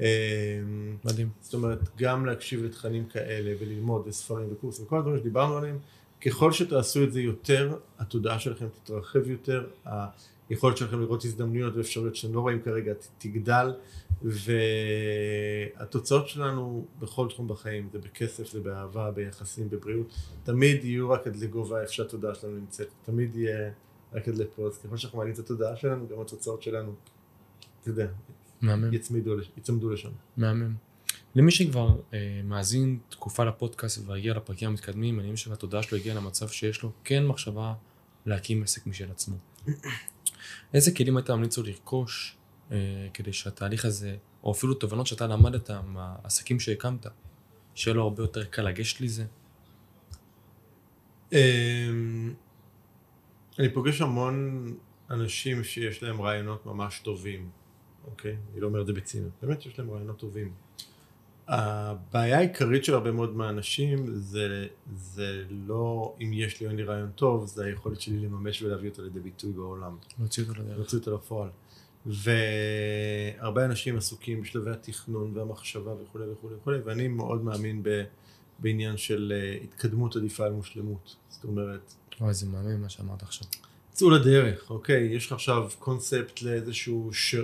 אמ, 0.00 0.96
מדהים. 1.04 1.28
זאת 1.40 1.54
אומרת, 1.54 1.78
גם 1.96 2.26
להקשיב 2.26 2.64
לתכנים 2.64 3.06
כאלה, 3.06 3.54
וללמוד, 3.60 4.02
וספרים 4.06 4.48
וקורסים, 4.52 4.84
וכל 4.84 4.98
הדברים 4.98 5.18
שדיברנו 5.18 5.56
עליהם, 5.56 5.78
ככל 6.26 6.52
שתעשו 6.52 7.04
את 7.04 7.12
זה 7.12 7.20
יותר, 7.20 7.78
התודעה 7.98 8.38
שלכם 8.38 8.66
תתרחב 8.68 9.30
יותר, 9.30 9.66
היכולת 10.48 10.76
שלכם 10.76 11.00
לראות 11.00 11.24
הזדמנויות 11.24 11.76
ואפשרויות 11.76 12.16
שאתם 12.16 12.34
לא 12.34 12.40
רואים 12.40 12.62
כרגע 12.62 12.92
תגדל, 13.18 13.74
והתוצאות 14.22 16.28
שלנו 16.28 16.86
בכל 16.98 17.28
תחום 17.28 17.48
בחיים, 17.48 17.88
זה 17.92 17.98
בכסף, 17.98 18.52
זה 18.52 18.60
באהבה, 18.60 19.10
ביחסים, 19.10 19.70
בבריאות, 19.70 20.14
תמיד 20.44 20.84
יהיו 20.84 21.10
רק 21.10 21.26
עד 21.26 21.36
לגובה 21.36 21.80
איפה 21.80 21.92
שהתודעה 21.92 22.34
שלנו 22.34 22.56
נמצאת, 22.56 22.88
תמיד 23.02 23.36
יהיה 23.36 23.70
רק 24.12 24.28
עד 24.28 24.36
לפה, 24.36 24.66
אז 24.66 24.78
ככל 24.78 24.96
שאנחנו 24.96 25.18
מעלים 25.18 25.34
את 25.34 25.38
התודעה 25.38 25.76
שלנו, 25.76 26.08
גם 26.08 26.20
התוצאות 26.20 26.62
שלנו, 26.62 26.94
אתה 27.80 27.90
יודע, 27.90 28.06
מהמם. 28.60 28.94
יצמדו 29.56 29.90
לשם. 29.90 30.10
מהמם. 30.36 30.74
למי 31.34 31.50
שכבר 31.50 31.96
אה, 32.14 32.40
מאזין 32.44 32.98
תקופה 33.08 33.44
לפודקאסט 33.44 34.06
והגיע 34.06 34.34
לפרקים 34.34 34.68
המתקדמים, 34.68 35.20
אני 35.20 35.34
חושב 35.34 35.50
שהתודעה 35.50 35.82
שלו 35.82 35.98
הגיעה 35.98 36.16
למצב 36.16 36.48
שיש 36.48 36.82
לו 36.82 36.92
כן 37.04 37.26
מחשבה 37.26 37.74
להקים 38.26 38.62
עסק 38.62 38.86
משל 38.86 39.10
עצמו. 39.10 39.36
איזה 40.74 40.94
כלים 40.94 41.16
היית 41.16 41.30
ממליץ 41.30 41.58
לו 41.58 41.64
לרכוש 41.64 42.36
אה, 42.72 42.76
כדי 43.14 43.32
שהתהליך 43.32 43.84
הזה, 43.84 44.16
או 44.44 44.52
אפילו 44.52 44.74
תובנות 44.74 45.06
שאתה 45.06 45.26
למדת 45.26 45.70
מהעסקים 45.70 46.60
שהקמת, 46.60 47.06
שיהיה 47.74 47.94
לו 47.94 48.02
הרבה 48.02 48.22
יותר 48.22 48.44
קל 48.44 48.62
לגשת 48.62 49.00
לזה? 49.00 49.24
אמ, 51.32 52.34
אני 53.58 53.74
פוגש 53.74 54.00
המון 54.00 54.74
אנשים 55.10 55.64
שיש 55.64 56.02
להם 56.02 56.22
רעיונות 56.22 56.66
ממש 56.66 57.00
טובים, 57.04 57.50
אוקיי? 58.06 58.36
אני 58.52 58.60
לא 58.60 58.66
אומר 58.66 58.80
את 58.80 58.86
זה 58.86 58.92
בציניות, 58.92 59.32
באמת 59.42 59.62
שיש 59.62 59.78
להם 59.78 59.90
רעיונות 59.90 60.18
טובים. 60.18 60.52
הבעיה 61.48 62.38
העיקרית 62.38 62.84
של 62.84 62.94
הרבה 62.94 63.12
מאוד 63.12 63.36
מהאנשים 63.36 64.06
זה, 64.14 64.66
זה 64.96 65.44
לא 65.50 66.14
אם 66.20 66.32
יש 66.32 66.60
לי 66.60 66.66
או 66.66 66.70
אין 66.70 66.76
לי 66.78 66.84
רעיון 66.84 67.10
טוב, 67.14 67.46
זה 67.46 67.64
היכולת 67.64 68.00
שלי 68.00 68.18
לממש 68.18 68.62
ולהביא 68.62 68.90
אותו 68.90 69.02
לידי 69.02 69.20
ביטוי 69.20 69.52
בעולם. 69.52 69.96
להוציא 70.18 70.42
אותו 70.42 70.62
לדרך. 70.62 70.76
להוציא 70.76 70.98
אותו 70.98 71.14
לפועל. 71.14 71.48
והרבה 72.06 73.64
אנשים 73.64 73.96
עסוקים 73.96 74.42
בשלבי 74.42 74.70
התכנון 74.70 75.32
והמחשבה 75.34 75.92
וכולי 76.02 76.24
וכולי 76.32 76.54
וכולי, 76.54 76.78
ואני 76.84 77.08
מאוד 77.08 77.44
מאמין 77.44 77.82
ב, 77.82 78.02
בעניין 78.58 78.96
של 78.96 79.32
אה, 79.36 79.58
התקדמות 79.64 80.16
עדיפה 80.16 80.44
על 80.44 80.52
מושלמות. 80.52 81.16
זאת 81.28 81.44
אומרת... 81.44 81.94
אוי, 82.20 82.34
זה 82.34 82.46
מאמין 82.46 82.80
מה 82.80 82.88
שאמרת 82.88 83.22
עכשיו. 83.22 83.48
צאו 83.90 84.10
לדרך, 84.10 84.70
אוקיי? 84.70 85.04
יש 85.04 85.26
לך 85.26 85.32
עכשיו 85.32 85.68
קונספט 85.78 86.42
לאיזשהו 86.42 87.10
ש... 87.12 87.34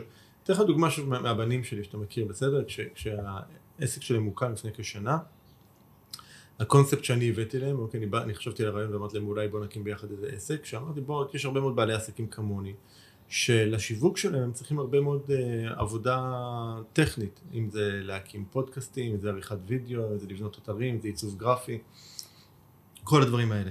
אתן 0.42 0.52
לך 0.52 0.60
דוגמה 0.60 0.90
שוב 0.90 1.08
מהבנים 1.08 1.64
שלי 1.64 1.84
שאתה 1.84 1.96
מכיר, 1.96 2.24
בסדר? 2.24 2.64
כש, 2.64 2.80
כשהעסק 2.94 4.02
שלי 4.02 4.18
מוקם 4.18 4.52
לפני 4.52 4.70
כשנה, 4.74 5.18
הקונספט 6.60 7.04
שאני 7.04 7.30
הבאתי 7.30 7.58
להם, 7.58 7.78
אוקיי, 7.78 7.98
אני, 7.98 8.06
בא, 8.06 8.22
אני 8.22 8.34
חשבתי 8.34 8.62
על 8.62 8.68
הרעיון 8.68 8.94
ואמרתי 8.94 9.18
להם 9.18 9.28
אולי 9.28 9.48
בוא 9.48 9.64
נקים 9.64 9.84
ביחד 9.84 10.10
איזה 10.10 10.26
עסק, 10.26 10.64
שאמרתי 10.64 11.00
בוא, 11.00 11.24
יש 11.34 11.44
הרבה 11.44 11.60
מאוד 11.60 11.76
בעלי 11.76 11.94
עסקים 11.94 12.26
כמוני, 12.26 12.74
שלשיווק 13.28 14.18
שלהם 14.18 14.42
הם 14.42 14.52
צריכים 14.52 14.78
הרבה 14.78 15.00
מאוד 15.00 15.22
uh, 15.26 15.80
עבודה 15.80 16.34
טכנית, 16.92 17.40
אם 17.54 17.70
זה 17.70 18.00
להקים 18.02 18.44
פודקאסטים, 18.50 19.14
אם 19.14 19.20
זה 19.20 19.28
עריכת 19.28 19.58
וידאו, 19.66 20.12
אם 20.12 20.18
זה 20.18 20.26
לבנות 20.26 20.58
אתרים, 20.62 20.94
אם 20.94 21.00
זה 21.00 21.08
עיצוב 21.08 21.38
גרפי, 21.38 21.78
כל 23.04 23.22
הדברים 23.22 23.52
האלה. 23.52 23.70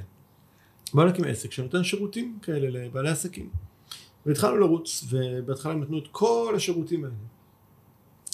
באו 0.93 1.05
להקים 1.05 1.26
עסק 1.26 1.51
שנותן 1.51 1.84
שירותים 1.84 2.39
כאלה 2.41 2.69
לבעלי 2.69 3.09
עסקים. 3.09 3.49
והתחלנו 4.26 4.57
לרוץ, 4.57 5.03
ובהתחלה 5.09 5.74
הם 5.74 5.82
נתנו 5.82 5.97
את 5.97 6.07
כל 6.11 6.53
השירותים 6.55 7.03
האלה. 7.03 7.15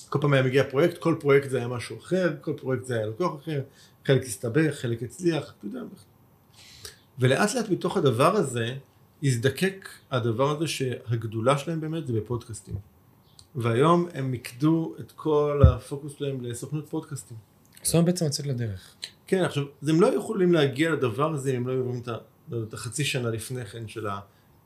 כל 0.09 0.19
פעם 0.21 0.33
היה 0.33 0.43
מגיע 0.43 0.69
פרויקט, 0.69 0.97
כל 0.97 1.15
פרויקט 1.19 1.49
זה 1.49 1.57
היה 1.57 1.67
משהו 1.67 1.97
אחר, 1.97 2.35
כל 2.41 2.53
פרויקט 2.57 2.85
זה 2.85 2.97
היה 2.97 3.05
לקוח 3.05 3.41
אחר, 3.41 3.61
חלק 4.05 4.23
הסתבך, 4.23 4.75
חלק 4.75 5.03
הצליח, 5.03 5.53
אתה 5.57 5.65
יודע. 5.65 5.79
ולאט 7.19 7.55
לאט 7.55 7.69
מתוך 7.69 7.97
הדבר 7.97 8.35
הזה, 8.35 8.75
הזדקק 9.23 9.89
הדבר 10.11 10.57
הזה 10.57 10.67
שהגדולה 10.67 11.57
שלהם 11.57 11.81
באמת 11.81 12.07
זה 12.07 12.13
בפודקאסטים. 12.13 12.75
והיום 13.55 14.07
הם 14.13 14.31
מיקדו 14.31 14.95
את 14.99 15.11
כל 15.11 15.61
הפוקוס 15.67 16.13
שלהם 16.17 16.41
לסוכנות 16.41 16.89
פודקאסטים. 16.89 17.37
זאת 17.83 17.93
אומרת 17.93 18.05
בעצם 18.05 18.25
לצאת 18.25 18.45
לדרך. 18.45 18.95
כן, 19.27 19.43
עכשיו, 19.43 19.63
הם 19.87 20.01
לא 20.01 20.07
יכולים 20.15 20.53
להגיע 20.53 20.91
לדבר 20.91 21.33
הזה 21.33 21.51
אם 21.51 21.55
הם 21.55 21.67
לא 21.67 21.93
את, 22.03 22.09
את 22.67 22.73
החצי 22.73 23.03
שנה 23.03 23.29
לפני 23.29 23.65
כן 23.65 23.87
של 23.87 24.07
ה... 24.07 24.19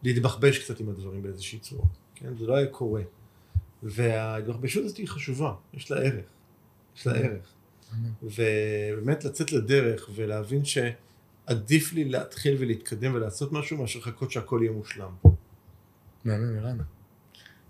להתבחבש 0.03 0.59
קצת 0.63 0.79
עם 0.79 0.89
הדברים 0.89 1.21
באיזושהי 1.21 1.59
צורה. 1.59 1.87
כן, 2.15 2.37
זה 2.37 2.47
לא 2.47 2.55
היה 2.55 2.67
קורה. 2.67 3.01
וההתבחבשות 3.83 4.85
הזאת 4.85 4.97
היא 4.97 5.07
חשובה, 5.07 5.53
יש 5.73 5.91
לה 5.91 5.97
ערך. 5.97 6.25
יש 6.97 7.07
לה 7.07 7.13
ערך. 7.13 7.53
ובאמת 8.23 9.25
לצאת 9.25 9.51
לדרך 9.51 10.09
ולהבין 10.15 10.65
ש... 10.65 10.77
עדיף 11.45 11.93
לי 11.93 12.05
להתחיל 12.05 12.55
ולהתקדם 12.59 13.13
ולעשות 13.13 13.51
משהו 13.51 13.77
מאשר 13.77 13.99
לחכות 13.99 14.31
שהכל 14.31 14.59
יהיה 14.61 14.71
מושלם. 14.71 15.15
מהמם, 16.25 16.57
ערן. 16.57 16.77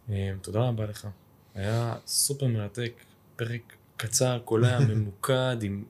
אה, 0.10 0.32
תודה 0.42 0.60
רבה 0.60 0.86
לך. 0.86 1.08
היה 1.56 1.96
סופר 2.08 2.48
מרתק, 2.48 2.94
פרק 3.36 3.76
קצר, 3.98 4.40
קולע, 4.46 4.80
ממוקד, 4.90 5.58
עם 5.62 5.84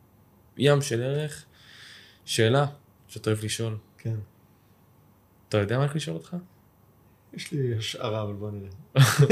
ים 0.58 0.82
של 0.82 1.04
ערך. 1.04 1.46
שאלה 2.26 2.66
שאתה 3.08 3.30
אוהב 3.30 3.44
לשאול. 3.44 3.78
כן. 3.98 4.16
אתה 5.52 5.60
יודע 5.60 5.78
מה 5.78 5.86
רק 5.86 5.96
לשאול 5.96 6.16
אותך? 6.16 6.36
יש 7.34 7.52
לי 7.52 7.78
השערה, 7.78 8.22
אבל 8.22 8.34
בוא 8.34 8.52
נראה. 8.52 8.70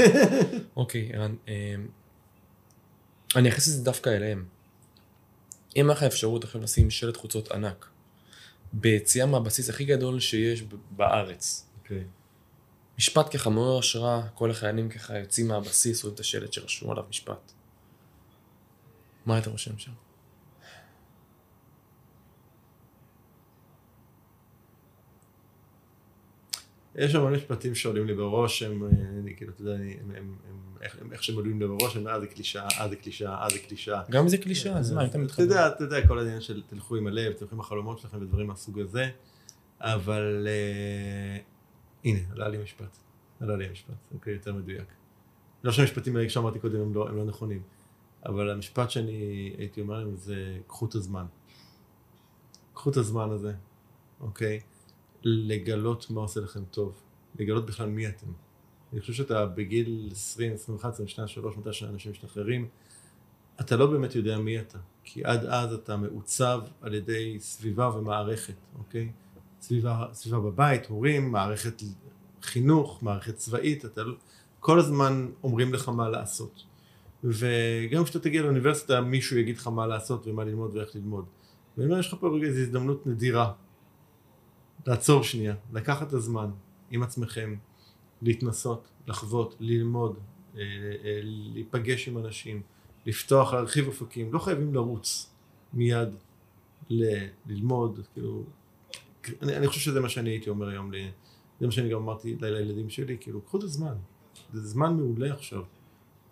אוקיי, 0.76 1.10
ערן. 1.14 1.34
אה, 1.48 1.74
אני 3.36 3.48
אכניס 3.48 3.68
את 3.68 3.72
זה 3.72 3.84
דווקא 3.84 4.10
אליהם. 4.10 4.44
אם 5.76 5.84
היה 5.84 5.96
לך 5.96 6.02
אפשרות 6.02 6.44
עכשיו 6.44 6.60
לשים 6.60 6.90
שלט 6.90 7.16
חוצות 7.16 7.52
ענק 7.52 7.88
ביציאה 8.72 9.26
מהבסיס 9.26 9.70
הכי 9.70 9.84
גדול 9.84 10.20
שיש 10.20 10.64
בארץ. 10.90 11.66
Okay. 11.66 11.78
אוקיי. 11.82 12.04
משפט 12.98 13.36
ככה 13.36 13.50
מעורר 13.50 13.78
השראה, 13.78 14.28
כל 14.28 14.50
החיילים 14.50 14.88
ככה 14.88 15.18
יוצאים 15.18 15.48
מהבסיס, 15.48 16.04
רואים 16.04 16.14
את 16.14 16.20
השלט 16.20 16.52
שרשום 16.52 16.90
עליו 16.90 17.04
משפט. 17.10 17.52
מה 19.26 19.34
היית 19.34 19.46
רושם 19.46 19.78
שם? 19.78 19.92
יש 26.94 27.14
המון 27.14 27.32
משפטים 27.32 27.74
שעולים 27.74 28.06
לי 28.06 28.14
בראש, 28.14 28.62
הם, 28.62 28.88
אני 29.22 29.36
כאילו, 29.36 29.52
אתה 29.52 29.62
יודע, 29.62 29.74
הם, 29.74 30.10
הם, 30.16 30.34
הם, 30.48 30.60
איך, 30.80 30.96
הם, 31.00 31.12
איך 31.12 31.22
שהם 31.22 31.36
עולים 31.36 31.60
לי 31.60 31.66
בראש, 31.66 31.96
הם 31.96 32.08
אה 32.08 32.20
זה 32.20 32.26
קלישאה, 32.26 32.68
אה 32.80 32.88
זה 32.88 32.96
קלישאה, 32.96 33.42
אה 33.42 33.50
זה 33.50 33.58
קלישאה. 33.58 34.02
גם 34.10 34.28
זה 34.28 34.38
קלישאה, 34.38 34.78
אז 34.78 34.92
מה, 34.92 35.00
היית 35.00 35.16
מתחבר. 35.16 35.44
אתה 35.44 35.54
יודע, 35.54 35.68
אתה 35.68 35.84
יודע, 35.84 36.06
כל 36.06 36.18
העניין 36.18 36.40
של 36.40 36.62
תלכו 36.66 36.96
עם 36.96 37.06
הלב, 37.06 37.32
תלכו 37.32 37.54
עם 37.54 37.60
החלומות 37.60 37.98
שלכם 37.98 38.22
ודברים 38.22 38.46
מהסוג 38.46 38.78
הזה, 38.78 39.10
אבל 39.80 40.46
אה, 40.48 41.38
הנה, 42.04 42.18
עלה 42.32 42.48
לי 42.48 42.58
משפט, 42.58 42.96
עלה 43.40 43.56
לי 43.56 43.68
משפט, 43.68 44.06
אוקיי, 44.14 44.32
יותר 44.32 44.54
מדויק. 44.54 44.86
לא 45.64 45.72
שהמשפטים 45.72 46.16
האלה 46.16 46.28
שאמרתי 46.28 46.58
קודם 46.58 46.80
הם 46.80 46.94
לא, 46.94 47.08
הם 47.08 47.16
לא 47.16 47.24
נכונים, 47.24 47.62
אבל 48.26 48.50
המשפט 48.50 48.90
שאני 48.90 49.52
הייתי 49.58 49.80
אומר 49.80 49.98
להם 49.98 50.16
זה 50.16 50.58
קחו 50.66 50.86
את 50.86 50.94
הזמן. 50.94 51.26
קחו 52.74 52.90
את 52.90 52.96
הזמן 52.96 53.30
הזה, 53.30 53.52
אוקיי? 54.20 54.60
לגלות 55.22 56.10
מה 56.10 56.20
עושה 56.20 56.40
לכם 56.40 56.64
טוב, 56.70 57.02
לגלות 57.38 57.66
בכלל 57.66 57.88
מי 57.88 58.08
אתם. 58.08 58.26
אני 58.92 59.00
חושב 59.00 59.12
שאתה 59.12 59.46
בגיל 59.46 60.08
20, 60.12 60.52
21, 60.52 60.92
22, 60.92 61.24
23, 61.24 61.56
מתי 61.56 61.72
שאנשים 61.72 62.12
משתחררים, 62.12 62.68
אתה 63.60 63.76
לא 63.76 63.86
באמת 63.86 64.14
יודע 64.14 64.38
מי 64.38 64.60
אתה, 64.60 64.78
כי 65.04 65.24
עד 65.24 65.44
אז 65.44 65.72
אתה 65.72 65.96
מעוצב 65.96 66.60
על 66.80 66.94
ידי 66.94 67.36
סביבה 67.40 67.90
ומערכת, 67.96 68.54
אוקיי? 68.78 69.12
סביבה, 69.60 70.06
סביבה 70.12 70.40
בבית, 70.40 70.86
הורים, 70.86 71.32
מערכת 71.32 71.82
חינוך, 72.42 73.02
מערכת 73.02 73.36
צבאית, 73.36 73.84
אתה 73.84 74.02
לא, 74.02 74.14
כל 74.60 74.78
הזמן 74.78 75.28
אומרים 75.42 75.74
לך 75.74 75.88
מה 75.88 76.08
לעשות. 76.08 76.62
וגם 77.24 78.04
כשאתה 78.04 78.18
תגיע 78.20 78.42
לאוניברסיטה 78.42 79.00
מישהו 79.00 79.38
יגיד 79.38 79.56
לך 79.56 79.66
מה 79.66 79.86
לעשות 79.86 80.26
ומה 80.26 80.44
ללמוד 80.44 80.76
ואיך 80.76 80.94
ללמוד. 80.94 81.24
ואני 81.76 81.88
אומר, 81.88 82.00
יש 82.00 82.08
לך 82.08 82.16
פה 82.20 82.38
איזו 82.42 82.60
הזדמנות 82.60 83.06
נדירה 83.06 83.52
לעצור 84.86 85.22
שנייה, 85.22 85.54
לקחת 85.72 86.08
את 86.08 86.12
הזמן 86.12 86.50
עם 86.90 87.02
עצמכם, 87.02 87.56
להתנסות, 88.22 88.88
לחוות, 89.06 89.56
ללמוד, 89.60 90.18
אה, 90.56 90.60
אה, 91.04 91.20
להיפגש 91.22 92.08
עם 92.08 92.18
אנשים, 92.18 92.62
לפתוח, 93.06 93.54
להרחיב 93.54 93.86
אופקים, 93.86 94.32
לא 94.32 94.38
חייבים 94.38 94.74
לרוץ 94.74 95.30
מיד 95.72 96.08
ל- 96.90 97.26
ללמוד, 97.46 98.00
כאילו, 98.14 98.44
אני, 99.42 99.56
אני 99.56 99.66
חושב 99.66 99.80
שזה 99.80 100.00
מה 100.00 100.08
שאני 100.08 100.30
הייתי 100.30 100.50
אומר 100.50 100.68
היום, 100.68 100.90
זה 101.60 101.66
מה 101.66 101.72
שאני 101.72 101.88
גם 101.88 101.98
אמרתי 101.98 102.36
לילדים 102.40 102.90
שלי, 102.90 103.16
כאילו, 103.20 103.40
קחו 103.40 103.58
את 103.58 103.62
הזמן, 103.62 103.94
זה 104.52 104.60
זמן 104.68 104.96
מעולה 104.96 105.32
עכשיו, 105.34 105.62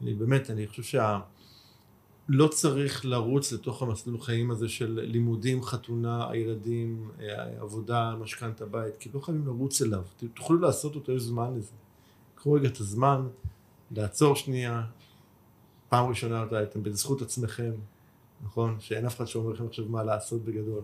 אני 0.00 0.14
באמת, 0.14 0.50
אני 0.50 0.66
חושב 0.66 0.82
שה... 0.82 1.20
לא 2.28 2.48
צריך 2.48 3.04
לרוץ 3.04 3.52
לתוך 3.52 3.82
המסלול 3.82 4.20
חיים 4.20 4.50
הזה 4.50 4.68
של 4.68 5.00
לימודים, 5.02 5.62
חתונה, 5.62 6.30
הילדים, 6.30 7.10
אה, 7.20 7.60
עבודה, 7.60 8.14
משכנתה 8.20 8.66
בית, 8.66 8.96
כי 8.96 9.10
לא 9.14 9.20
חייבים 9.20 9.46
לרוץ 9.46 9.82
אליו, 9.82 10.02
תוכלו 10.34 10.58
לעשות 10.58 10.94
אותו, 10.94 11.12
יש 11.12 11.22
זמן 11.22 11.54
לזה. 11.56 11.72
קחו 12.34 12.52
רגע 12.52 12.68
את 12.68 12.80
הזמן, 12.80 13.28
לעצור 13.90 14.36
שנייה, 14.36 14.82
פעם 15.88 16.08
ראשונה 16.08 16.44
אתם 16.62 16.82
בזכות 16.82 17.22
עצמכם, 17.22 17.72
נכון? 18.44 18.76
שאין 18.80 19.06
אף 19.06 19.16
אחד 19.16 19.24
שאומר 19.24 19.52
לכם 19.52 19.66
עכשיו 19.66 19.84
מה 19.88 20.02
לעשות 20.02 20.44
בגדול. 20.44 20.82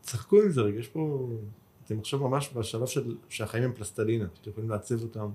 צחקו 0.00 0.42
עם 0.42 0.50
זה 0.50 0.60
רגע, 0.60 0.80
יש 0.80 0.88
פה, 0.88 1.28
אתם 1.84 1.98
עכשיו 1.98 2.28
ממש 2.28 2.50
בשלב 2.54 2.86
של, 2.86 3.16
שהחיים 3.28 3.64
הם 3.64 3.72
פלסטלינה, 3.72 4.26
שאתם 4.34 4.50
יכולים 4.50 4.70
לעצב 4.70 5.02
אותם 5.02 5.28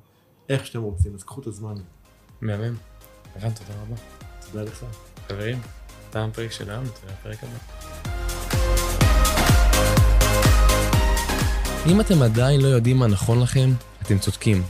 איך 0.49 0.65
שאתם 0.65 0.81
רוצים, 0.81 1.13
אז 1.13 1.23
קחו 1.23 1.41
את 1.41 1.47
הזמן. 1.47 1.75
מהמם. 2.41 2.75
ערן, 3.35 3.51
תודה 3.51 3.81
רבה. 3.81 4.30
תודה 4.51 4.63
לך. 4.63 4.85
חברים, 5.27 5.59
תם 6.09 6.29
פרק 6.33 6.51
של 6.51 6.69
היום, 6.69 6.83
נתראה 6.83 7.13
בפרק 7.19 7.43
הבא. 7.43 7.57
אם 11.91 12.01
אתם 12.01 12.21
עדיין 12.21 12.61
לא 12.61 12.67
יודעים 12.67 12.97
מה 12.97 13.07
נכון 13.07 13.41
לכם, 13.41 13.69
אתם 14.01 14.19
צודקים. 14.19 14.63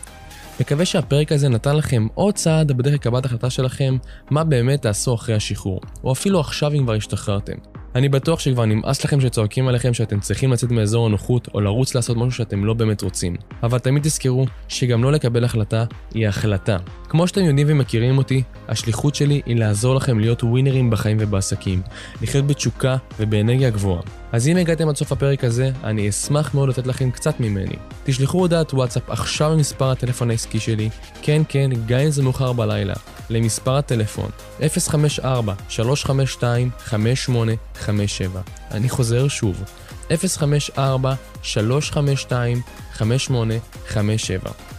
מקווה 0.59 0.85
שהפרק 0.85 1.31
הזה 1.31 1.49
נתן 1.49 1.75
לכם 1.75 2.07
עוד 2.13 2.35
צעד 2.35 2.71
בדרך 2.71 2.93
לקבלת 2.93 3.25
החלטה 3.25 3.49
שלכם 3.49 3.97
מה 4.29 4.43
באמת 4.43 4.81
תעשו 4.81 5.15
אחרי 5.15 5.35
השחרור, 5.35 5.81
או 6.03 6.11
אפילו 6.11 6.39
עכשיו 6.39 6.73
אם 6.73 6.83
כבר 6.83 6.93
השתחררתם. 6.93 7.57
אני 7.95 8.09
בטוח 8.09 8.39
שכבר 8.39 8.65
נמאס 8.65 9.05
לכם 9.05 9.21
שצועקים 9.21 9.67
עליכם 9.67 9.93
שאתם 9.93 10.19
צריכים 10.19 10.51
לצאת 10.51 10.71
מאזור 10.71 11.05
הנוחות 11.05 11.47
או 11.53 11.61
לרוץ 11.61 11.95
לעשות 11.95 12.17
משהו 12.17 12.31
שאתם 12.31 12.65
לא 12.65 12.73
באמת 12.73 13.01
רוצים. 13.01 13.35
אבל 13.63 13.79
תמיד 13.79 14.03
תזכרו 14.03 14.45
שגם 14.67 15.03
לא 15.03 15.11
לקבל 15.11 15.43
החלטה 15.43 15.85
היא 16.13 16.27
החלטה. 16.27 16.77
כמו 17.09 17.27
שאתם 17.27 17.41
יודעים 17.41 17.67
ומכירים 17.69 18.17
אותי, 18.17 18.43
השליחות 18.67 19.15
שלי 19.15 19.41
היא 19.45 19.55
לעזור 19.55 19.95
לכם 19.95 20.19
להיות 20.19 20.43
ווינרים 20.43 20.89
בחיים 20.89 21.17
ובעסקים, 21.19 21.81
לחיות 22.21 22.47
בתשוקה 22.47 22.97
ובאנרגיה 23.19 23.69
גבוהה. 23.69 24.20
אז 24.31 24.47
אם 24.47 24.57
הגעתם 24.57 24.89
עד 24.89 24.95
סוף 24.95 25.11
הפרק 25.11 25.43
הזה, 25.43 25.71
אני 25.83 26.09
אשמח 26.09 26.53
מאוד 26.53 26.69
לתת 26.69 26.87
לכם 26.87 27.11
קצת 27.11 27.39
ממני. 27.39 27.75
תשלחו 28.03 28.37
הודעת 28.37 28.73
וואטסאפ 28.73 29.09
עכשיו 29.09 29.51
למספר 29.51 29.91
הטלפון 29.91 30.29
העסקי 30.29 30.59
שלי, 30.59 30.89
כן 31.21 31.41
כן, 31.49 31.69
גם 31.85 31.99
אם 31.99 32.11
זה 32.11 32.23
מאוחר 32.23 32.53
בלילה, 32.53 32.93
למספר 33.29 33.77
הטלפון 33.77 34.29
054-352-5857. 34.59 34.63
אני 38.71 38.89
חוזר 38.89 39.27
שוב, 39.27 39.63
054-352-5857. 40.09 40.11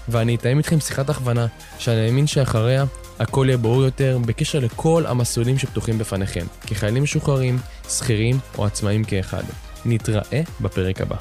ואני 0.08 0.34
אתאם 0.34 0.58
איתכם 0.58 0.80
שיחת 0.80 1.10
הכוונה, 1.10 1.46
שאני 1.78 2.06
מאמין 2.06 2.26
שאחריה 2.26 2.84
הכל 3.18 3.46
יהיה 3.48 3.58
ברור 3.58 3.82
יותר 3.82 4.18
בקשר 4.26 4.58
לכל 4.58 5.04
המסלולים 5.06 5.58
שפתוחים 5.58 5.98
בפניכם, 5.98 6.46
כחיילים 6.66 7.02
משוחררים, 7.02 7.58
שכירים 7.98 8.38
או 8.58 8.66
עצמאים 8.66 9.04
כאחד. 9.04 9.42
נתראה 9.84 10.42
בפרק 10.60 11.00
הבא. 11.00 11.16